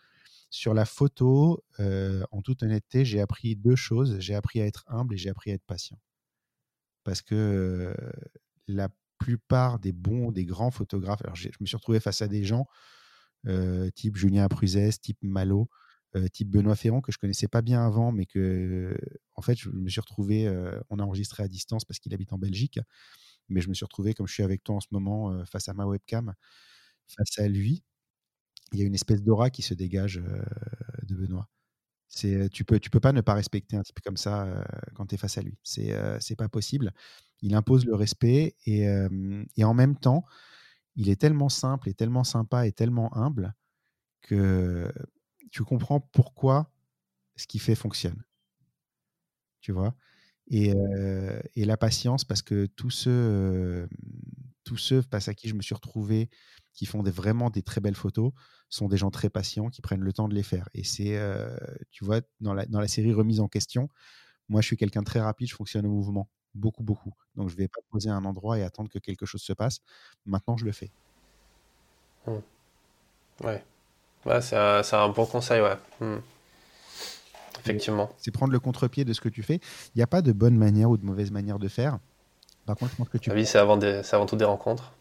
[0.54, 4.20] Sur la photo, en toute honnêteté, j'ai appris deux choses.
[4.20, 5.98] J'ai appris à être humble et j'ai appris à être patient.
[7.06, 7.96] Parce que
[8.68, 12.44] la plupart des bons, des grands photographes, alors je me suis retrouvé face à des
[12.44, 12.68] gens
[13.96, 15.70] type Julien Apruzès, type Malo,
[16.34, 18.96] type Benoît Ferrand que je connaissais pas bien avant, mais que
[19.36, 20.50] en fait je me suis retrouvé,
[20.90, 22.80] on a enregistré à distance parce qu'il habite en Belgique,
[23.50, 25.74] mais je me suis retrouvé comme je suis avec toi en ce moment face à
[25.74, 26.34] ma webcam,
[27.08, 27.84] face à lui
[28.72, 30.22] il y a une espèce d'aura qui se dégage
[31.04, 31.50] de Benoît.
[32.10, 34.66] Tu peux, peux pas ne pas respecter un type comme ça
[34.96, 35.58] quand tu es face à lui.
[35.64, 36.94] C'est, c'est pas possible.
[37.42, 38.86] Il impose le respect et,
[39.56, 40.26] et, en même temps,
[40.96, 43.56] il est tellement simple et tellement sympa et tellement humble
[44.22, 44.92] que
[45.52, 46.72] tu comprends pourquoi
[47.36, 48.24] ce qu'il fait fonctionne.
[49.62, 49.96] Tu vois?
[50.48, 50.74] Et,
[51.56, 53.88] et, la patience, parce que tous ceux,
[54.72, 56.30] tous ceux face à qui je me suis retrouvé,
[56.72, 58.32] qui font des, vraiment des très belles photos,
[58.70, 60.70] sont des gens très patients qui prennent le temps de les faire.
[60.74, 61.54] Et c'est, euh,
[61.92, 63.90] tu vois, dans la, dans la série remise en question,
[64.48, 67.14] moi je suis quelqu'un de très rapide, je fonctionne au mouvement, beaucoup, beaucoup.
[67.36, 69.52] Donc je ne vais pas poser à un endroit et attendre que quelque chose se
[69.52, 69.82] passe.
[70.26, 70.90] Maintenant, je le fais.
[72.26, 72.32] Mmh.
[73.44, 73.66] Ouais.
[74.26, 75.76] ouais c'est un, un, bon conseil, ouais.
[76.00, 76.22] Mmh.
[77.60, 78.10] Effectivement.
[78.18, 79.60] C'est prendre le contre-pied de ce que tu fais.
[79.96, 82.00] Il n'y a pas de bonne manière ou de mauvaise manière de faire.
[82.66, 83.32] Par contre, je pense que tu.
[83.32, 84.94] oui, c'est avant, avant tout des rencontres.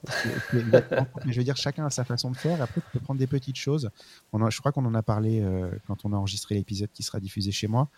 [0.52, 2.60] je veux dire, chacun a sa façon de faire.
[2.62, 3.90] Après, tu peux prendre des petites choses.
[4.32, 7.20] On je crois qu'on en a parlé euh, quand on a enregistré l'épisode qui sera
[7.20, 7.88] diffusé chez moi,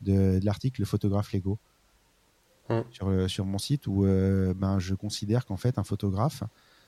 [0.00, 1.58] de, l'article Le photographe Lego
[2.68, 2.80] hmm.
[2.90, 6.42] sur, euh, sur mon site où euh, ben, je considère qu'en fait, un photographe,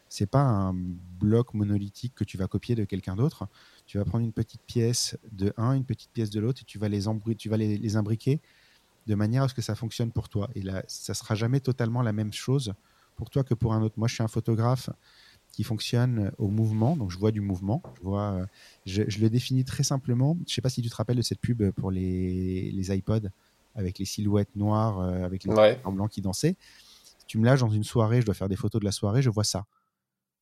[0.09, 3.47] c'est pas un bloc monolithique que tu vas copier de quelqu'un d'autre.
[3.87, 6.78] Tu vas prendre une petite pièce de un, une petite pièce de l'autre, et tu
[6.78, 7.05] vas les,
[7.37, 8.41] tu vas les, les imbriquer
[9.07, 10.48] de manière à ce que ça fonctionne pour toi.
[10.55, 12.74] Et là, ça sera jamais totalement la même chose
[13.16, 13.94] pour toi que pour un autre.
[13.98, 14.90] Moi, je suis un photographe
[15.52, 17.82] qui fonctionne au mouvement, donc je vois du mouvement.
[17.98, 18.46] Je, vois, euh,
[18.86, 20.36] je, le définis très simplement.
[20.48, 23.28] Je sais pas si tu te rappelles de cette pub pour les, les iPods
[23.74, 25.80] avec les silhouettes noires, euh, avec les ouais.
[25.84, 26.57] blancs qui dansaient.
[27.26, 29.30] Tu me lâches dans une soirée, je dois faire des photos de la soirée, je
[29.30, 29.66] vois ça.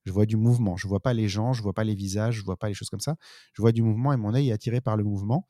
[0.04, 0.76] Je vois du mouvement.
[0.76, 2.90] Je vois pas les gens, je vois pas les visages, je vois pas les choses
[2.90, 3.16] comme ça.
[3.52, 5.46] Je vois du mouvement et mon œil est attiré par le mouvement.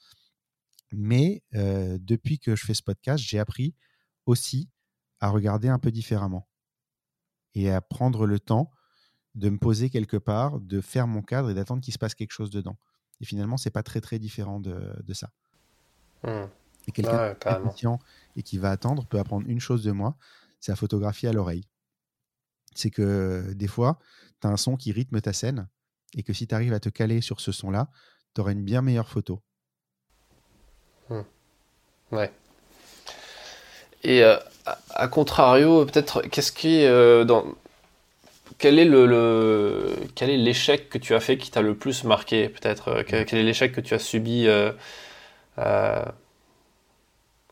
[0.93, 3.75] Mais depuis que je fais ce podcast, j'ai appris
[4.27, 4.71] aussi
[5.21, 6.49] à regarder un peu différemment
[7.55, 8.71] et à prendre le temps
[9.35, 12.33] de me poser quelque part, de faire mon cadre et d'attendre qu'il se passe quelque
[12.33, 12.77] chose dedans.
[13.21, 15.31] Et finalement, c'est pas très très différent de, ça.
[16.25, 16.49] Mmh.
[16.89, 17.35] Et quelqu'un
[17.75, 17.91] qui est
[18.37, 20.17] et qui va attendre peut apprendre une chose de moi,
[20.61, 21.69] c'est à photographier à l'oreille.
[22.75, 23.99] C'est que des fois,
[24.41, 25.69] tu as un son qui rythme ta scène
[26.15, 27.91] et que si tu arrives à te caler sur ce son-là,
[28.35, 29.43] tu auras une bien meilleure photo.
[31.13, 32.17] Hmm.
[32.17, 32.31] Ouais.
[34.05, 34.37] Et euh,
[34.91, 37.45] à, contrario, peut-être, qu'est-ce qui euh, dans
[38.59, 42.49] quel est le, quel est l'échec que tu as fait qui t'a le plus marqué
[42.49, 44.47] peut-être euh, quel, est l'échec que tu as subi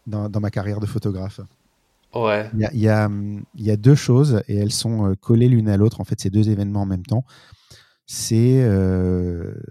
[0.06, 1.40] dans, dans, ma carrière de photographe
[2.12, 2.50] Ouais.
[2.54, 3.08] Il y a,
[3.54, 6.00] il y a, deux choses et elles sont collées l'une à l'autre.
[6.00, 7.24] En fait, ces deux événements en même temps.
[8.04, 8.61] C'est,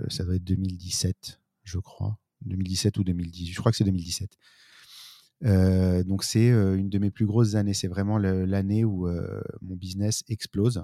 [0.07, 2.17] ça doit être 2017, je crois.
[2.41, 3.53] 2017 ou 2018.
[3.53, 4.37] Je crois que c'est 2017.
[5.45, 7.73] Euh, donc c'est euh, une de mes plus grosses années.
[7.73, 10.83] C'est vraiment l'année où euh, mon business explose.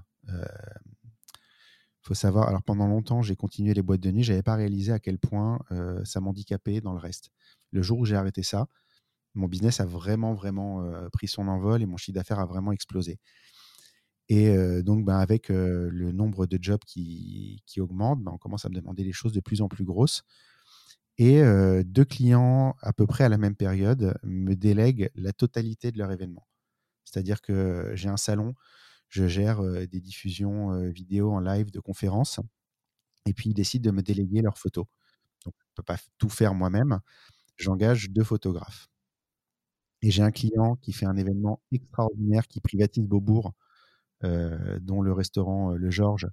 [2.01, 4.99] faut savoir, alors pendant longtemps, j'ai continué les boîtes de nuit, j'avais pas réalisé à
[4.99, 5.59] quel point
[6.03, 7.31] ça m'handicapait dans le reste.
[7.71, 8.67] Le jour où j'ai arrêté ça,
[9.33, 13.19] mon business a vraiment, vraiment pris son envol et mon chiffre d'affaires a vraiment explosé.
[14.29, 18.69] Et donc, ben, avec le nombre de jobs qui, qui augmente, ben, on commence à
[18.69, 20.23] me demander des choses de plus en plus grosses.
[21.17, 21.41] Et
[21.85, 26.11] deux clients, à peu près à la même période, me délèguent la totalité de leur
[26.11, 26.47] événement.
[27.05, 28.53] C'est-à-dire que j'ai un salon,
[29.09, 32.39] je gère des diffusions vidéo en live de conférences,
[33.25, 34.85] et puis ils décident de me déléguer leurs photos.
[35.45, 36.99] Donc, je ne peux pas tout faire moi-même.
[37.57, 38.89] J'engage deux photographes.
[40.01, 43.53] Et j'ai un client qui fait un événement extraordinaire qui privatise Beaubourg
[44.21, 46.27] dont le restaurant Le Georges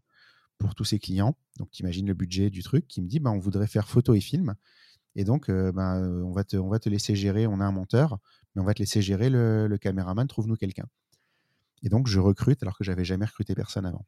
[0.63, 1.37] pour tous ses clients.
[1.59, 4.15] Donc, tu imagines le budget du truc qui me dit bah, on voudrait faire photo
[4.15, 4.55] et film.
[5.17, 7.47] Et donc, euh, bah, on, va te, te laisser gérer.
[7.47, 8.19] On a un monteur,
[8.55, 10.27] mais on va te laisser gérer le, caméraman.
[10.27, 10.87] Trouve-nous quelqu'un.
[11.83, 14.07] Et donc, je recrute alors que j'avais jamais recruté personne avant.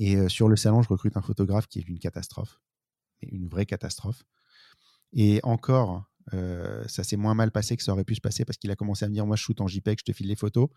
[0.00, 2.60] Et sur le salon, je recrute un photographe qui est une catastrophe,
[3.22, 4.24] une vraie catastrophe.
[5.12, 8.70] Et encore, ça s'est moins mal passé que ça aurait pu se passer parce qu'il
[8.70, 10.68] a commencé à me dire Moi, je shoot en JPEG, je te file les photos.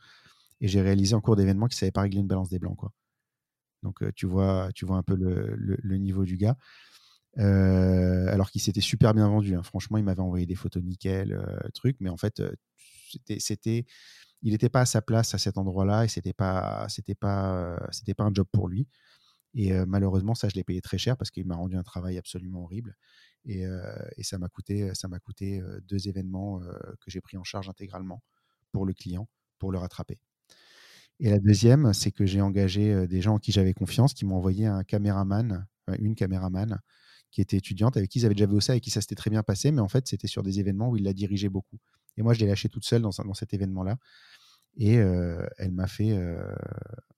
[0.59, 2.77] Et j'ai réalisé en cours d'événement qu'il ne savait pas régler une balance des blancs.
[2.77, 2.93] Quoi.
[3.83, 6.55] Donc, tu, vois, tu vois un peu le, niveau du gars.
[7.35, 9.55] alors qu'il s'était super bien vendu.
[9.55, 9.63] Hein.
[9.63, 11.39] Franchement, il m'avait envoyé des photos nickel,
[11.73, 11.97] truc.
[11.99, 12.41] Mais en fait,
[13.39, 13.85] c'était,
[14.41, 17.85] il n'était pas à sa place à cet endroit-là et c'était pas, c'était pas,
[18.19, 18.87] un job pour lui.
[19.53, 22.63] Et malheureusement, ça, je l'ai payé très cher parce qu'il m'a rendu un travail absolument
[22.63, 22.95] horrible.
[23.45, 23.63] Et,
[24.17, 28.21] et ça m'a coûté, ça m'a coûté deux événements que j'ai pris en charge intégralement
[28.71, 29.27] pour le client,
[29.57, 30.19] pour le rattraper.
[31.21, 34.37] Et la deuxième, c'est que j'ai engagé des gens en qui j'avais confiance, qui m'ont
[34.37, 35.67] envoyé un caméraman,
[35.99, 36.79] une caméraman,
[37.29, 39.29] qui était étudiante, avec qui ils avaient déjà vu ça et qui ça s'était très
[39.29, 41.77] bien passé, mais en fait, c'était sur des événements où il la dirigeait beaucoup.
[42.17, 43.97] Et moi, je l'ai lâchée toute seule dans, dans cet événement-là.
[44.77, 46.17] Et elle m'a fait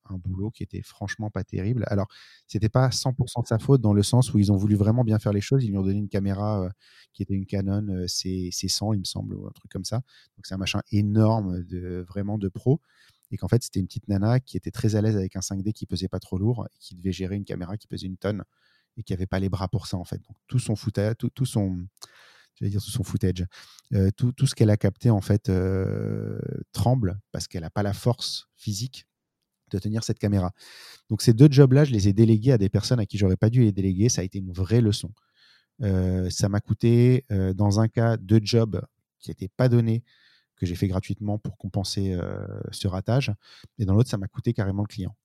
[0.09, 1.85] un boulot qui était franchement pas terrible.
[1.87, 2.07] Alors,
[2.47, 5.17] c'était pas 100% de sa faute dans le sens où ils ont voulu vraiment bien
[5.17, 5.63] faire les choses.
[5.63, 6.69] Ils lui ont donné une caméra
[7.13, 9.97] qui était une Canon C, 100 il me semble, ou un truc comme ça.
[10.35, 12.81] Donc, c'est un machin énorme, de, vraiment de pro
[13.33, 15.73] et qu'en fait c'était une petite nana qui était très à l'aise avec un 5D
[15.73, 18.43] qui pesait pas trop lourd et qui devait gérer une caméra qui pesait une tonne
[18.95, 20.17] et qui avait pas les bras pour ça en fait.
[20.17, 21.85] Donc tout son footage, tout, son
[22.61, 23.45] je dire tout son footage,
[23.93, 26.39] euh, tout, ce qu'elle a capté en fait euh,
[26.73, 29.07] tremble parce qu'elle n'a pas la force physique
[29.71, 30.51] de tenir cette caméra.
[31.09, 33.49] Donc ces deux jobs-là, je les ai délégués à des personnes à qui j'aurais pas
[33.49, 34.09] dû les déléguer.
[34.09, 35.11] Ça a été une vraie leçon.
[35.81, 37.25] Euh, ça m'a coûté,
[37.55, 38.79] dans un cas, deux jobs
[39.17, 40.03] qui n'étaient pas donnés
[40.55, 42.17] que j'ai fait gratuitement pour compenser
[42.71, 43.33] ce ratage.
[43.77, 45.15] Et dans l'autre, ça m'a coûté carrément le client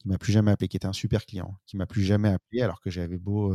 [0.00, 2.62] qui m'a plus jamais appelé, qui était un super client, qui m'a plus jamais appelé
[2.62, 3.54] alors que j'avais beau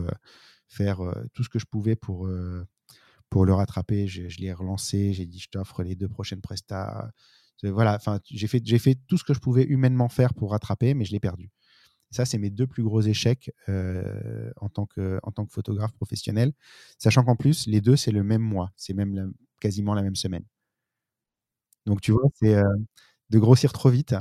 [0.68, 1.00] faire
[1.34, 2.30] tout ce que je pouvais pour,
[3.30, 4.08] pour le rattraper.
[4.08, 7.12] Je, l'ai relancé, j'ai dit je t'offre les deux prochaines prestats.
[7.64, 8.00] Voilà,
[8.30, 11.12] j'ai fait, j'ai fait tout ce que je pouvais humainement faire pour rattraper, mais je
[11.12, 11.52] l'ai perdu.
[12.12, 16.54] Ça, c'est mes deux plus gros échecs en, tant que, en tant que photographe professionnel,
[17.00, 20.44] sachant qu'en plus, les deux, c'est le même mois, c'est même quasiment la même semaine.
[21.86, 22.56] Donc, tu vois, c'est
[23.30, 24.16] de grossir trop vite.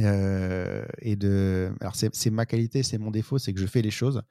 [0.00, 1.74] et de.
[1.80, 4.22] Alors, c'est ma qualité, c'est mon défaut, c'est que je fais les choses.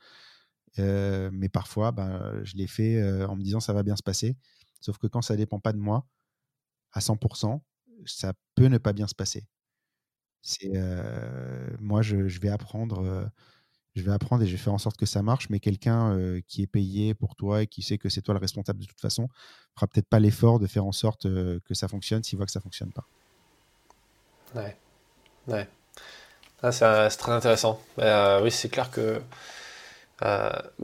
[0.78, 4.38] mais parfois, ben, je les fais en me disant ça va bien se passer.
[4.82, 6.08] Sauf que quand ça dépend pas de moi,
[6.93, 7.64] à 100%,
[8.06, 9.47] ça peut ne pas bien se passer.
[10.41, 10.72] C'est
[11.80, 13.32] moi, je, vais apprendre
[13.96, 16.18] je vais apprendre et je vais faire en sorte que ça marche, mais quelqu'un
[16.48, 19.02] qui est payé pour toi et qui sait que c'est toi le responsable de toute
[19.02, 19.28] façon,
[19.76, 22.62] fera peut-être pas l'effort de faire en sorte que ça fonctionne s'il voit que ça
[22.62, 23.06] fonctionne pas.
[24.56, 24.78] Ouais,
[25.48, 25.68] ouais.
[26.64, 27.82] Ah, c'est très intéressant.
[27.98, 29.22] oui, c'est clair que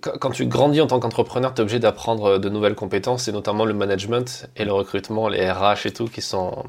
[0.02, 3.66] quand tu grandis en tant qu'entrepreneur, tu es obligé d'apprendre de nouvelles compétences, et notamment
[3.66, 6.66] le management et le recrutement, les RH et tout, qui sont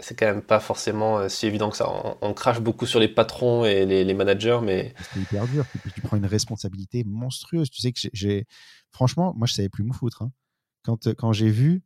[0.00, 1.86] c'est quand même pas forcément euh, si évident que ça.
[2.22, 4.94] On, crache beaucoup sur les patrons et les, managers, mais.
[5.12, 5.66] C'est hyper dur.
[5.94, 7.70] tu prends une responsabilité monstrueuse.
[7.70, 8.46] Tu sais que j'ai.
[8.90, 10.22] Franchement, moi, je savais plus me foutre.
[10.22, 10.32] Hein.
[10.84, 11.82] Quand, quand j'ai vu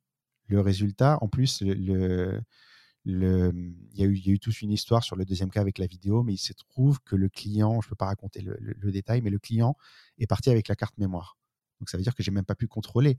[0.46, 2.40] le résultat, en plus, le,
[3.04, 5.50] le, il, y a eu, il y a eu toute une histoire sur le deuxième
[5.50, 8.06] cas avec la vidéo, mais il se trouve que le client, je ne peux pas
[8.06, 9.76] raconter le, le, détail, mais le client
[10.18, 11.36] est parti avec la carte mémoire.
[11.80, 13.18] Donc ça veut dire que j'ai même pas pu contrôler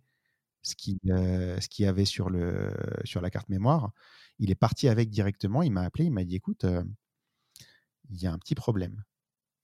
[0.61, 3.91] ce qu'il euh, ce y avait sur, la carte mémoire.
[4.39, 6.83] Il est parti avec directement, il m'a appelé, il m'a dit écoute, euh,
[8.09, 9.03] il y a un petit problème.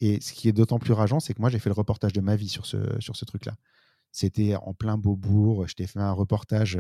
[0.01, 2.21] Et ce qui est d'autant plus rageant, c'est que moi, j'ai fait le reportage de
[2.21, 3.55] ma vie sur ce, sur ce truc-là.
[4.11, 6.79] C'était en plein Beaubourg, je t'ai fait un reportage.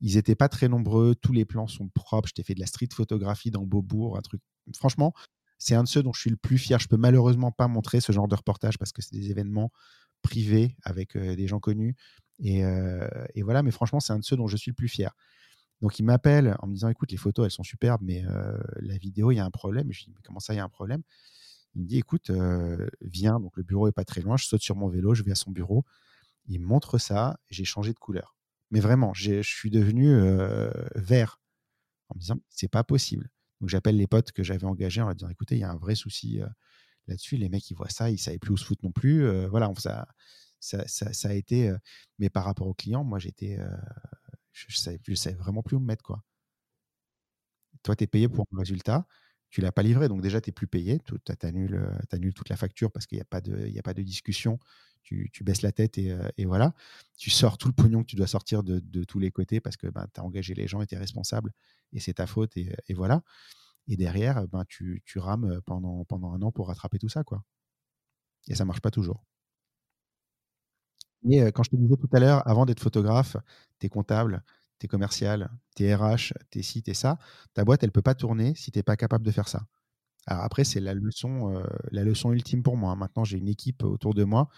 [0.00, 2.28] Ils n'étaient pas très nombreux, tous les plans sont propres.
[2.28, 4.40] Je t'ai fait de la street photographie dans Beaubourg, un truc.
[4.76, 5.12] Franchement,
[5.58, 6.80] c'est un de ceux dont je suis le plus fier.
[6.80, 9.70] Je peux malheureusement pas montrer ce genre de reportage parce que c'est des événements
[10.22, 11.94] privés avec euh, des gens connus.
[12.42, 14.88] Et, euh, et, voilà, mais franchement, c'est un de ceux dont je suis le plus
[14.88, 15.16] fier.
[15.80, 18.98] Donc il m'appelle en me disant écoute, les photos elles sont superbes, mais euh, la
[18.98, 19.90] vidéo, il y a un problème.
[19.90, 21.02] je lui dis mais comment ça, il y a un problème?
[21.74, 22.30] Il me dit, écoute,
[23.00, 25.30] viens, donc le bureau est pas très loin, je saute sur mon vélo, je vais
[25.30, 25.86] à son bureau.
[26.46, 28.36] Il me montre ça, j'ai changé de couleur.
[28.70, 30.14] Mais vraiment, je suis devenu
[30.96, 31.40] vert
[32.10, 33.30] en me disant, c'est pas possible.
[33.62, 35.76] Donc j'appelle les potes que j'avais engagés en leur disant, écoutez, il y a un
[35.76, 36.40] vrai souci
[37.06, 37.38] là-dessus.
[37.38, 39.26] Les mecs, ils voient ça, ils savaient plus où se foutre non plus.
[39.46, 40.06] voilà, ça,
[40.62, 41.74] ça, a été.
[42.18, 43.58] mais par rapport aux clients, moi, j'étais,
[44.52, 46.22] je, je, savais, vraiment plus où me mettre quoi.
[47.82, 49.06] Toi, tu es payé pour un résultat
[49.52, 50.08] tu l'as pas livré.
[50.08, 50.98] Donc déjà, tu n'es plus payé.
[51.00, 51.14] Tu
[51.46, 54.58] annules, toute la facture parce qu'il n'y a, pas de, a pas de discussion.
[55.02, 56.74] Tu, baisses la tête et, voilà.
[57.18, 59.86] Tu sors tout le pognon que tu dois sortir de, tous les côtés parce que
[59.88, 61.52] ben, tu as engagé les gens et tu es responsable
[61.92, 63.22] et c'est ta faute et, voilà.
[63.88, 67.22] Et derrière, ben, tu, rames pendant, pendant un an pour rattraper tout ça.
[67.22, 67.44] quoi.
[68.48, 69.22] Et ça marche pas toujours.
[71.24, 73.36] Mais quand je te disais tout à l'heure, avant d'être photographe,
[73.78, 74.42] tu es comptable,
[74.78, 77.18] t'es commercial, t'es RH, t'es ci, t'es ça,
[77.54, 79.62] ta boîte, elle peut pas tourner si t'es pas capable de faire ça.
[80.26, 82.92] Alors après, c'est la leçon, euh, la leçon ultime pour moi.
[82.92, 82.96] Hein.
[82.96, 84.48] Maintenant, j'ai une équipe autour de moi.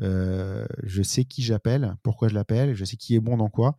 [0.00, 3.76] Euh, je sais qui j'appelle, pourquoi je l'appelle, je sais qui est bon dans quoi.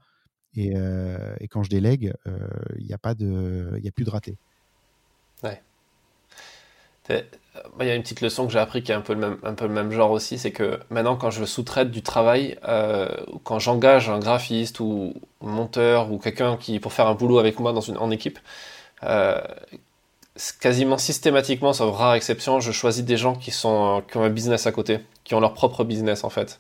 [0.56, 2.14] Et, euh, quand je délègue,
[2.78, 4.38] il n'y a pas de, il a plus de raté.
[5.44, 5.62] Ouais.
[7.10, 9.38] Il y a une petite leçon que j'ai appris qui est un peu le même,
[9.44, 13.08] un peu le même genre aussi, c'est que maintenant quand je sous-traite du travail, euh,
[13.44, 17.60] quand j'engage un graphiste ou un monteur ou quelqu'un qui pour faire un boulot avec
[17.60, 18.40] moi dans une, en équipe,
[19.04, 19.40] euh,
[20.60, 24.66] quasiment systématiquement, sauf rare exception, je choisis des gens qui, sont, qui ont un business
[24.66, 26.60] à côté, qui ont leur propre business en fait.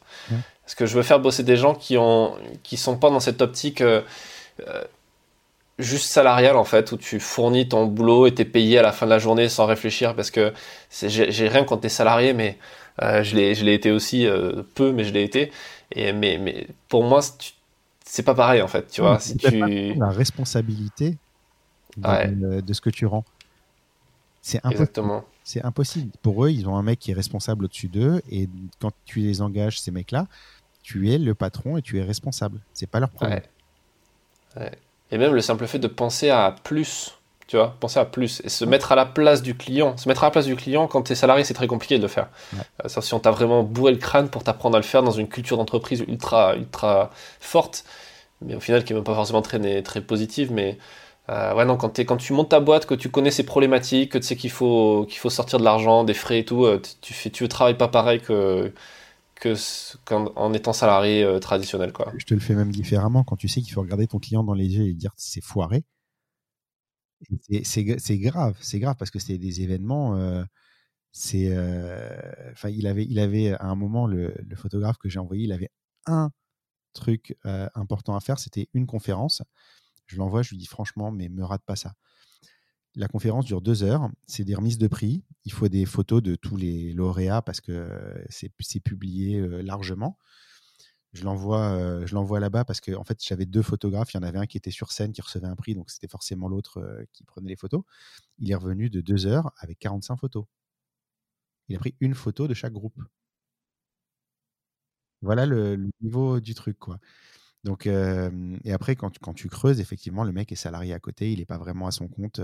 [0.63, 3.41] Parce que je veux faire bosser des gens qui ont qui sont pas dans cette
[3.41, 4.01] optique euh,
[5.83, 9.05] juste salarial en fait, où tu fournis ton boulot et t'es payé à la fin
[9.05, 10.53] de la journée sans réfléchir parce que
[10.89, 12.57] j'ai rien quand t'es salarié, mais
[13.01, 15.51] euh, je l'ai été aussi euh, peu, mais je l'ai été.
[15.91, 17.21] Et mais mais pour moi
[18.05, 19.19] c'est pas pareil en fait, tu vois.
[19.19, 21.17] Si tu la responsabilité
[21.97, 23.25] de, ce que tu rends,
[24.41, 25.23] c'est impossible.
[25.45, 26.11] C'est impossible.
[26.21, 28.47] Pour eux, ils ont un mec qui est responsable au-dessus d'eux et
[28.79, 30.27] quand tu les engages ces mecs-là,
[30.83, 32.59] tu es le patron et tu es responsable.
[32.73, 33.41] C'est pas leur problème.
[34.55, 34.71] Ouais.
[35.13, 38.49] Et même le simple fait de penser à plus, tu vois, penser à plus et
[38.49, 39.95] se mettre à la place du client.
[39.95, 42.01] Se mettre à la place du client quand tu es salarié, c'est très compliqué de
[42.01, 42.29] le faire.
[42.83, 45.27] Euh, si on t'a vraiment bourré le crâne pour t'apprendre à le faire dans une
[45.27, 47.85] culture d'entreprise ultra, ultra forte,
[48.41, 50.79] mais au final qui n'est même pas forcément très, très positive, mais
[51.29, 54.13] euh, ouais, non, quand, es, quand tu montes ta boîte, que tu connais ses problématiques,
[54.13, 56.81] que tu sais qu'il faut, qu'il faut sortir de l'argent, des frais et tout, euh,
[57.01, 58.73] tu, fais, tu travailles pas pareil que,
[60.35, 61.91] en étant salarié euh, traditionnel.
[61.91, 62.11] Quoi.
[62.17, 64.53] Je te le fais même différemment quand tu sais qu'il faut regarder ton client dans
[64.53, 65.83] les yeux et dire c'est foiré.
[67.63, 67.83] C'est
[68.17, 70.17] grave, c'est grave parce que c'est des événements.
[70.17, 70.43] Euh,
[71.35, 75.69] euh, il avait, il avait à un moment le, photographe que j'ai envoyé, il avait
[76.05, 76.31] un
[76.93, 79.41] truc important à faire, c'était une conférence.
[80.07, 81.93] Je l'envoie, je lui dis franchement, mais me rate pas ça.
[82.95, 84.09] La conférence dure deux heures.
[84.27, 85.23] C'est des remises de prix.
[85.45, 87.89] Il faut des photos de tous les lauréats parce que
[88.29, 90.17] c'est publié largement.
[91.13, 94.13] Je l'envoie, je l'envoie là-bas parce que en fait, j'avais deux photographes.
[94.13, 96.07] Il y en avait un qui était sur scène, qui recevait un prix, donc c'était
[96.07, 97.83] forcément l'autre qui prenait les photos.
[98.39, 100.45] Il est revenu de deux heures avec 45 photos.
[101.67, 102.97] Il a pris une photo de chaque groupe.
[105.21, 106.99] Voilà le, le niveau du truc, quoi.
[107.63, 111.39] Donc, et après, quand, quand, tu creuses, effectivement, le mec est salarié à côté, il
[111.39, 112.41] n'est pas vraiment à son compte,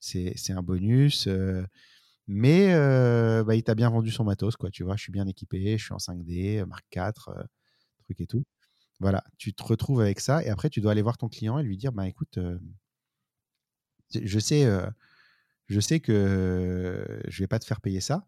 [0.00, 1.28] c'est un bonus.
[2.26, 2.74] mais
[3.44, 4.70] bah, il t'a bien vendu son matos, quoi.
[4.70, 7.30] Tu vois, je suis bien équipé, je suis en 5D, Mark 4,
[8.04, 8.44] truc et tout.
[9.00, 11.62] Voilà, tu te retrouves avec ça, et après, tu dois aller voir ton client et
[11.62, 12.38] lui dire, bah écoute,
[14.14, 14.66] je sais,
[15.68, 18.26] je sais que je vais pas te faire payer ça,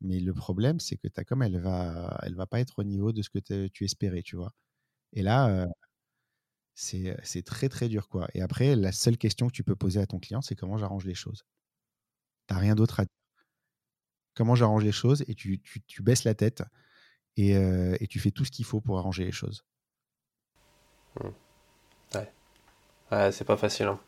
[0.00, 3.12] mais le problème, c'est que ta com, elle va, elle va pas être au niveau
[3.12, 4.54] de ce que tu espérais, tu vois.
[5.12, 5.68] Et là,
[6.74, 8.08] c'est très très dur.
[8.08, 8.28] quoi.
[8.34, 11.04] Et après, la seule question que tu peux poser à ton client, c'est comment j'arrange
[11.04, 11.44] les choses?
[12.48, 13.12] Tu n'as rien d'autre à dire.
[14.34, 16.62] Comment j'arrange les choses et tu, tu, baisses la tête
[17.36, 19.64] et, et, tu fais tout ce qu'il faut pour arranger les choses.
[21.20, 21.28] Mmh.
[22.14, 22.32] Ouais.
[23.10, 23.88] ouais c'est pas facile.
[23.88, 24.00] Hein.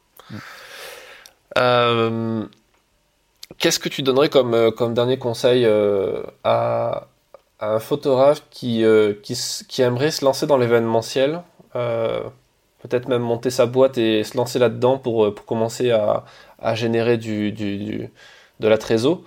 [1.56, 2.48] Mmh.
[3.58, 5.66] Qu'est-ce que tu donnerais comme, comme dernier conseil
[6.44, 7.08] à,
[7.60, 11.42] un photographe qui, euh, qui, aimerait se lancer dans l'événementiel,
[11.76, 12.28] euh,
[12.80, 16.24] peut-être même monter sa boîte et se lancer là-dedans pour, euh, pour, commencer à,
[16.74, 18.08] générer du, du,
[18.60, 19.22] de la trésor,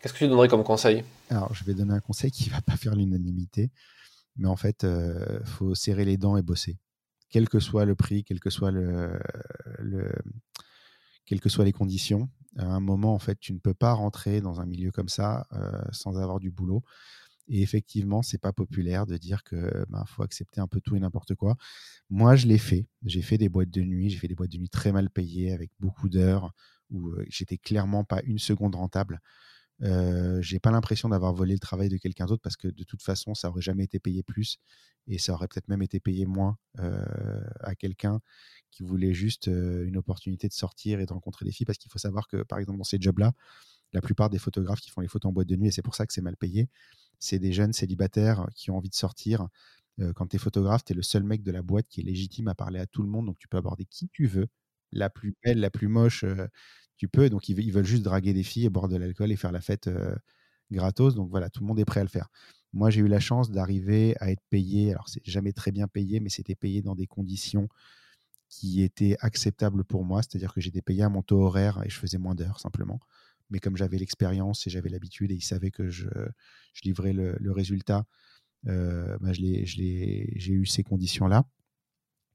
[0.00, 1.04] qu'est-ce que tu donnerais comme conseil?
[1.30, 3.70] Alors, je vais donner un conseil qui ne va pas faire l'unanimité,
[4.36, 6.78] mais en fait, il faut serrer les dents et bosser.
[7.28, 8.40] Quel que soit le prix, quel
[11.26, 14.40] quelles que soient les conditions, à un moment, en fait, tu ne peux pas rentrer
[14.40, 15.46] dans un milieu comme ça
[15.92, 16.82] sans avoir du boulot.
[17.48, 21.00] Et effectivement, c'est pas populaire de dire que ben, faut accepter un peu tout et
[21.00, 21.56] n'importe quoi.
[22.10, 22.86] Moi, je l'ai fait.
[23.04, 24.10] J'ai fait des boîtes de nuit.
[24.10, 26.52] J'ai fait des boîtes de nuit très mal payées avec beaucoup d'heures
[26.90, 29.20] où j'étais clairement pas une seconde rentable.
[29.82, 33.02] Euh, j'ai pas l'impression d'avoir volé le travail de quelqu'un d'autre parce que de toute
[33.02, 34.58] façon, ça aurait jamais été payé plus
[35.06, 36.58] et ça aurait peut-être même été payé moins
[37.60, 38.20] à quelqu'un
[38.70, 41.66] qui voulait juste une opportunité de sortir et de rencontrer des filles.
[41.66, 43.32] Parce qu'il faut savoir que, par exemple, dans ces jobs-là,
[43.92, 45.94] la plupart des photographes qui font les photos en boîte de nuit, et c'est pour
[45.94, 46.68] ça que c'est mal payé,
[47.18, 49.48] c'est des jeunes célibataires qui ont envie de sortir.
[50.14, 52.48] quand tu es photographe, tu es le seul mec de la boîte qui est légitime
[52.48, 54.46] à parler à tout le monde, donc tu peux aborder qui tu veux,
[54.92, 56.24] la plus belle, la plus moche,
[56.96, 57.30] tu peux.
[57.30, 59.90] Donc, ils, veulent juste draguer des filles, boire de l'alcool et faire la fête
[60.70, 61.14] gratos.
[61.14, 62.28] Donc, voilà, tout le monde est prêt à le faire.
[62.72, 64.92] Moi, j'ai eu la chance d'arriver à être payé.
[64.92, 67.68] Alors, c'est jamais très bien payé, mais c'était payé dans des conditions
[68.50, 70.22] qui étaient acceptables pour moi.
[70.22, 73.00] C'est-à-dire que j'étais payé à mon taux horaire et je faisais moins d'heures simplement.
[73.50, 76.08] Mais comme j'avais l'expérience et j'avais l'habitude et ils savaient que je,
[76.84, 78.04] livrais le, résultat,
[78.64, 79.64] bah, j'ai
[80.48, 81.44] eu ces conditions-là.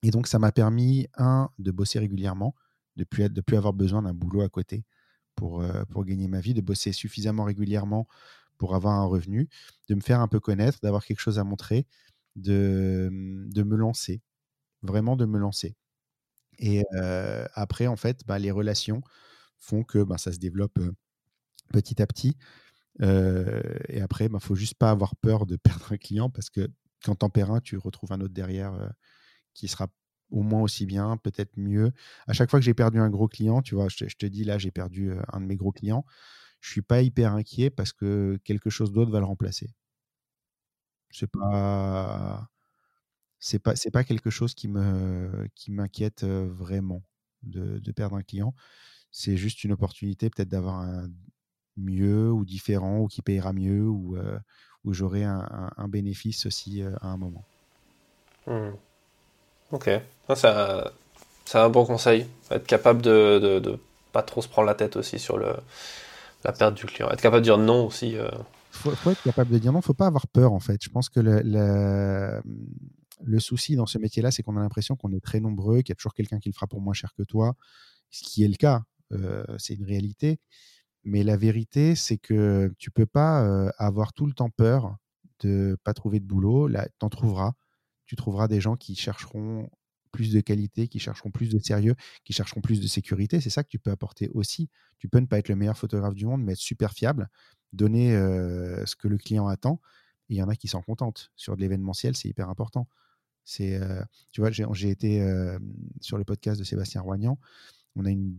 [0.03, 2.56] Et donc, ça m'a permis, un, de bosser régulièrement,
[2.98, 4.85] de plus, plus avoir besoin d'un boulot à côté
[5.35, 8.07] pour, euh, pour gagner ma vie, de bosser suffisamment régulièrement
[8.57, 9.49] pour avoir un revenu,
[9.90, 11.88] de me faire un peu connaître, d'avoir quelque chose à montrer,
[12.35, 14.22] de, de me lancer,
[14.84, 15.76] vraiment de me lancer.
[16.60, 19.02] Et euh, après, en fait, bah, les relations
[19.57, 20.94] font que bah, ça se développe euh,
[21.73, 22.37] petit à petit.
[23.01, 26.49] et après, il bah, ne faut juste pas avoir peur de perdre un client parce
[26.49, 26.69] que
[27.03, 28.73] quand t'en perds un, tu retrouves un autre derrière
[29.53, 29.89] qui sera
[30.33, 31.91] au moins aussi bien, peut-être mieux.
[32.27, 34.57] À chaque fois que j'ai perdu un gros client, tu vois, je te, dis là,
[34.57, 36.05] j'ai perdu euh, un de mes gros clients,
[36.61, 39.69] je suis pas hyper inquiet parce que quelque chose d'autre va le remplacer.
[41.11, 42.49] C'est pas
[43.39, 47.03] c'est pas c'est pas quelque chose qui me qui m'inquiète euh, vraiment
[47.43, 48.55] de, perdre un client.
[49.11, 51.09] C'est juste une opportunité peut-être d'avoir un
[51.77, 54.37] mieux ou différent ou qui payera mieux ou euh,
[54.83, 57.45] où j'aurai un, bénéfice aussi à un moment.
[58.47, 58.71] Mmh.
[59.71, 59.89] Ok,
[60.35, 62.27] c'est un bon conseil.
[62.51, 63.79] Être capable de, de,
[64.11, 65.55] pas trop se prendre la tête aussi sur le,
[66.43, 67.09] la perte du client.
[67.09, 68.17] Être capable de dire non aussi.
[68.17, 68.29] Euh.
[68.71, 69.81] Faut, faut, être capable de dire non.
[69.81, 70.81] Faut pas avoir peur en fait.
[70.81, 72.41] Je pense que le,
[73.23, 75.93] le, souci dans ce métier-là, c'est qu'on a l'impression qu'on est très nombreux, qu'il y
[75.93, 77.55] a toujours quelqu'un qui le fera pour moins cher que toi,
[78.09, 78.83] ce qui est le cas.
[79.11, 80.39] Euh, c'est une réalité.
[81.03, 84.97] Mais la vérité, c'est que tu peux pas avoir tout le temps peur
[85.39, 86.67] de pas trouver de boulot.
[86.67, 87.53] Là, t'en trouveras
[88.05, 89.69] tu trouveras des gens qui chercheront
[90.11, 93.41] plus de qualité, qui chercheront plus de sérieux, qui chercheront plus de sécurité.
[93.41, 94.69] C'est ça que tu peux apporter aussi.
[94.99, 97.30] Tu peux ne pas être le meilleur photographe du monde, mais être super fiable,
[97.71, 99.81] donner ce que le client attend.
[100.30, 101.31] Il y en a qui s'en contentent.
[101.35, 102.88] Sur de l'événementiel, c'est hyper important.
[103.45, 103.80] C'est,
[104.31, 105.25] tu vois, j'ai été
[106.01, 107.39] sur le podcast de Sébastien Roignan.
[107.95, 108.35] On a une,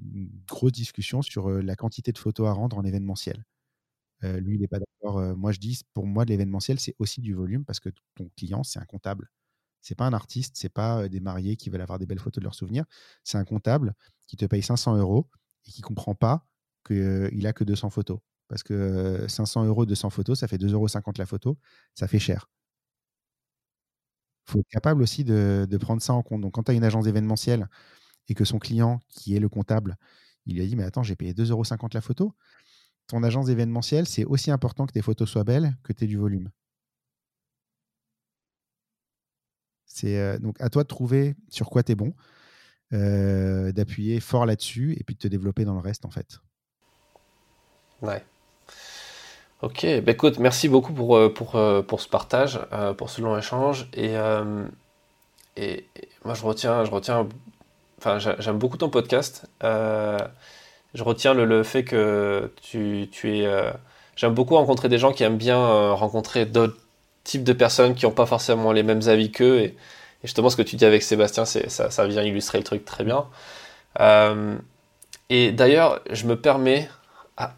[0.48, 3.44] grosse discussion sur la quantité de photos à rendre en événementiel.
[4.22, 5.36] lui, il n'est pas d'accord.
[5.36, 8.78] moi, je dis, pour moi, l'événementiel, c'est aussi du volume parce que ton client, c'est
[8.78, 9.30] un comptable.
[9.82, 12.44] C'est pas un artiste, c'est pas des mariés qui veulent avoir des belles photos de
[12.44, 12.86] leurs souvenirs.
[13.22, 13.94] C'est un comptable
[14.26, 15.28] qui te paye 500 euros
[15.66, 16.46] et qui comprend pas
[16.86, 18.18] qu'il a que 200 photos.
[18.48, 21.58] Parce que 500 euros, 200 photos, ça fait 2,50 euros la photo,
[21.94, 22.48] ça fait cher.
[24.46, 26.40] Il faut être capable aussi de, prendre ça en compte.
[26.42, 27.68] Donc, quand tu as une agence événementielle
[28.28, 29.96] et que son client, qui est le comptable,
[30.46, 32.34] il lui a dit Mais attends, j'ai payé 2,50 euros la photo.
[33.06, 36.16] Ton agence événementielle, c'est aussi important que tes photos soient belles que tu aies du
[36.16, 36.50] volume.
[39.94, 42.14] C'est euh, donc à toi de trouver sur quoi tu es bon,
[42.92, 46.40] euh, d'appuyer fort là-dessus et puis de te développer dans le reste en fait.
[48.02, 48.24] Ouais.
[49.62, 51.56] Ok, bah écoute, merci beaucoup pour, euh, pour,
[51.86, 52.60] pour ce partage,
[52.98, 53.88] pour ce long échange.
[53.94, 54.14] Et,
[55.56, 55.86] et,
[56.24, 57.28] moi, je retiens, je retiens
[58.04, 59.46] enfin, j'aime beaucoup ton podcast.
[59.62, 63.48] je retiens le, le, fait que tu, tu es.
[64.16, 66.76] j'aime beaucoup rencontrer des gens qui aiment bien rencontrer d'autres
[67.24, 69.60] type de personnes qui n'ont pas forcément les mêmes avis qu'eux.
[69.60, 69.74] Et,
[70.22, 73.24] justement, ce que tu dis avec Sébastien, ça, ça vient illustrer le truc très bien.
[74.00, 74.56] Euh,
[75.30, 76.88] et d'ailleurs, je me permets,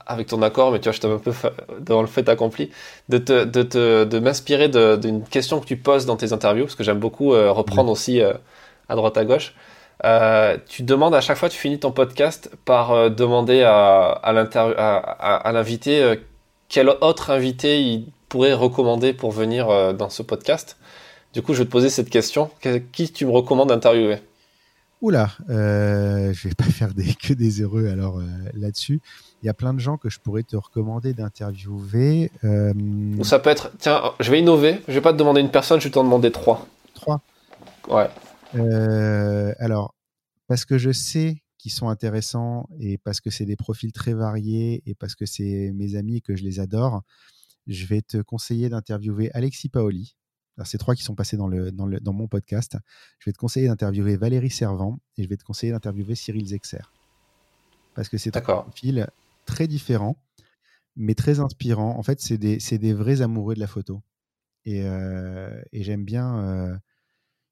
[0.06, 1.32] avec ton accord, mais tu vois, je un peu
[1.80, 2.70] dans le fait accompli,
[3.10, 6.76] de, te, de, te, de m'inspirer d'une question que tu poses dans tes interviews, parce
[6.76, 8.32] que j'aime beaucoup euh, reprendre aussi euh,
[8.88, 9.54] à droite à gauche.
[10.68, 16.18] Tu demandes à chaque fois, tu finis ton podcast par demander à, à l'invité
[16.68, 20.76] quel autre invité il pourrais recommander pour venir euh, dans ce podcast.
[21.32, 22.50] Du coup, je vais te poser cette question.
[22.92, 24.18] Qui tu me recommandes d'interviewer?
[25.02, 28.24] Oula, euh, je vais pas faire des, que des heureux alors euh,
[28.54, 29.00] là-dessus.
[29.42, 32.30] Il y a plein de gens que je pourrais te recommander d'interviewer.
[32.44, 32.72] Euh,
[33.22, 34.80] ça peut être, tiens, je vais innover.
[34.88, 36.66] Je vais pas te demander une personne, je vais t'en demander trois.
[36.94, 37.20] Trois.
[37.88, 38.08] Ouais.
[38.54, 39.94] Alors,
[40.46, 44.82] parce que je sais qu'ils sont intéressants et parce que c'est des profils très variés
[44.86, 47.02] et parce que c'est mes amis et que je les adore
[47.66, 50.16] je vais te conseiller d'interviewer Alexis Paoli.
[50.64, 52.78] C'est trois qui sont passés dans, le, dans, le, dans, mon podcast.
[53.18, 56.78] Je vais te conseiller d'interviewer Valérie Servant et je vais te conseiller d'interviewer Cyril Zexer.
[57.94, 59.06] Parce que c'est trois profils
[59.44, 60.16] très différents,
[60.96, 61.98] mais très inspirants.
[61.98, 64.02] En fait, c'est des, des, vrais amoureux de la photo.
[64.64, 66.80] Et, et j'aime bien,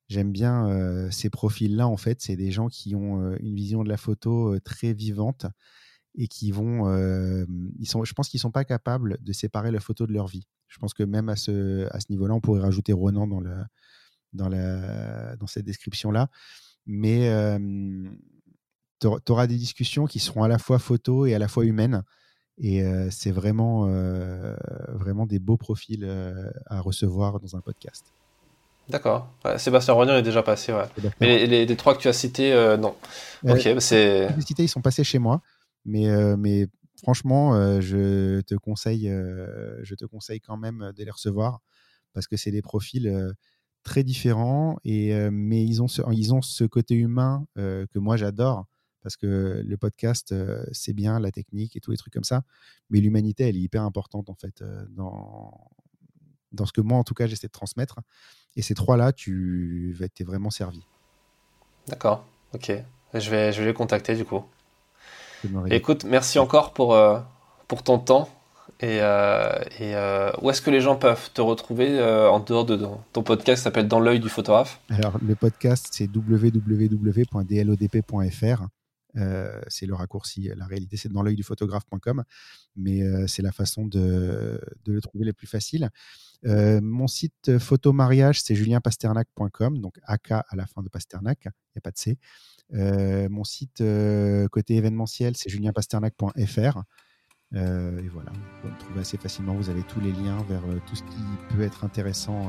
[0.08, 1.86] j'aime bien ces profils-là.
[1.88, 5.46] En fait, c'est des gens qui ont une vision de la photo très vivante
[6.16, 6.86] et qui vont,
[7.78, 10.46] ils sont, je pense qu'ils sont pas capables de séparer la photo de leur vie.
[10.68, 13.26] Je pense que même à ce, niveau-là, on pourrait rajouter Ronan
[14.32, 16.28] dans cette description-là.
[16.86, 17.30] Mais
[19.00, 22.02] tu auras des discussions qui seront à la fois photo et à la fois humaines.
[22.58, 23.86] Et c'est vraiment,
[24.88, 26.04] vraiment des beaux profils
[26.66, 28.04] à recevoir dans un podcast.
[28.88, 29.32] D'accord.
[29.56, 30.84] Sébastien Ronan est déjà passé, ouais.
[31.20, 32.94] Mais les, trois que tu as cités, non.
[33.48, 34.28] ok, bah, c'est.
[34.34, 35.40] Les cités, ils sont passés chez moi.
[35.84, 36.06] Mais,
[36.36, 36.66] mais
[37.02, 39.08] franchement, je, te conseille,
[39.82, 41.60] je te conseille quand même de les recevoir
[42.12, 43.34] parce que c'est des profils
[43.82, 48.66] très différents, et, mais ils ont, ce, ils ont ce côté humain que moi j'adore
[49.02, 50.34] parce que le podcast,
[50.72, 52.42] c'est bien la technique et tous les trucs comme ça,
[52.88, 55.68] mais l'humanité, elle est hyper importante en fait dans,
[56.54, 58.00] dans ce que moi, en tout cas, j'essaie de transmettre.
[58.56, 60.86] Et ces trois-là, tu vas être vraiment servi.
[61.88, 62.24] D'accord,
[62.54, 62.72] ok.
[63.14, 64.44] Je vais, je vais les contacter du coup.
[65.70, 67.18] Écoute, merci encore pour, euh,
[67.68, 68.28] pour ton temps.
[68.80, 72.80] Et, euh, et euh, où est-ce que les gens peuvent te retrouver en dehors de
[73.12, 74.80] ton podcast s'appelle Dans l'œil du photographe?
[74.90, 77.36] Alors, le podcast, c'est www.dlodp.fr.
[79.68, 80.50] c'est le raccourci.
[80.56, 82.24] La réalité, c'est dans l'œil du photographe.com,
[82.76, 85.90] mais c'est la façon de, le trouver le plus facile.
[86.44, 91.78] mon site photo mariage, c'est julienpasternac.com, donc AK à la fin de Pasternak, il n'y
[91.78, 92.18] a pas de C.
[92.72, 96.82] Euh, mon site euh, côté événementiel, c'est julienpasternac.fr.
[97.54, 99.54] Euh, et voilà, vous pouvez trouver assez facilement.
[99.54, 102.48] Vous avez tous les liens vers tout ce qui peut être intéressant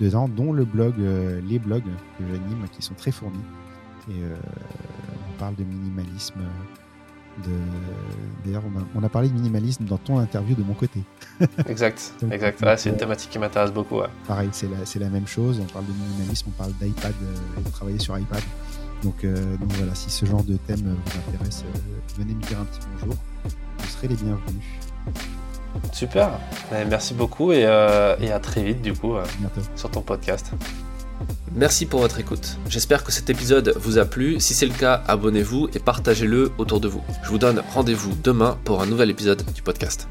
[0.00, 1.84] dedans, dont le blog, les blogs
[2.18, 3.44] que j'anime qui sont très fournis.
[4.08, 6.40] Et on parle de minimalisme.
[7.44, 7.50] De...
[8.44, 8.62] D'ailleurs,
[8.94, 11.00] on, a, parlé de minimalisme dans ton interview de mon côté.
[11.68, 12.64] exact, exact.
[12.78, 14.00] c'est une thématique qui m'intéresse beaucoup.
[14.26, 15.60] Pareil, c'est la, la, même chose.
[15.60, 17.12] On parle de minimalisme, on parle d'iPad,
[17.62, 18.42] de travailler sur iPad.
[19.24, 21.78] Euh, donc, voilà, si ce genre de thème vous intéresse, euh,
[22.18, 23.16] venez me dire un petit bonjour.
[23.78, 24.64] Vous serez les bienvenus.
[25.92, 26.30] Super,
[26.72, 29.14] eh, merci beaucoup et, euh, et, à très vite du coup
[29.74, 30.52] sur ton podcast.
[31.56, 32.58] Merci pour votre écoute.
[32.68, 34.40] J'espère que cet épisode vous a plu.
[34.40, 37.02] Si c'est le cas, abonnez-vous et partagez-le autour de vous.
[37.24, 40.06] Je vous donne rendez-vous demain pour un nouvel épisode du podcast.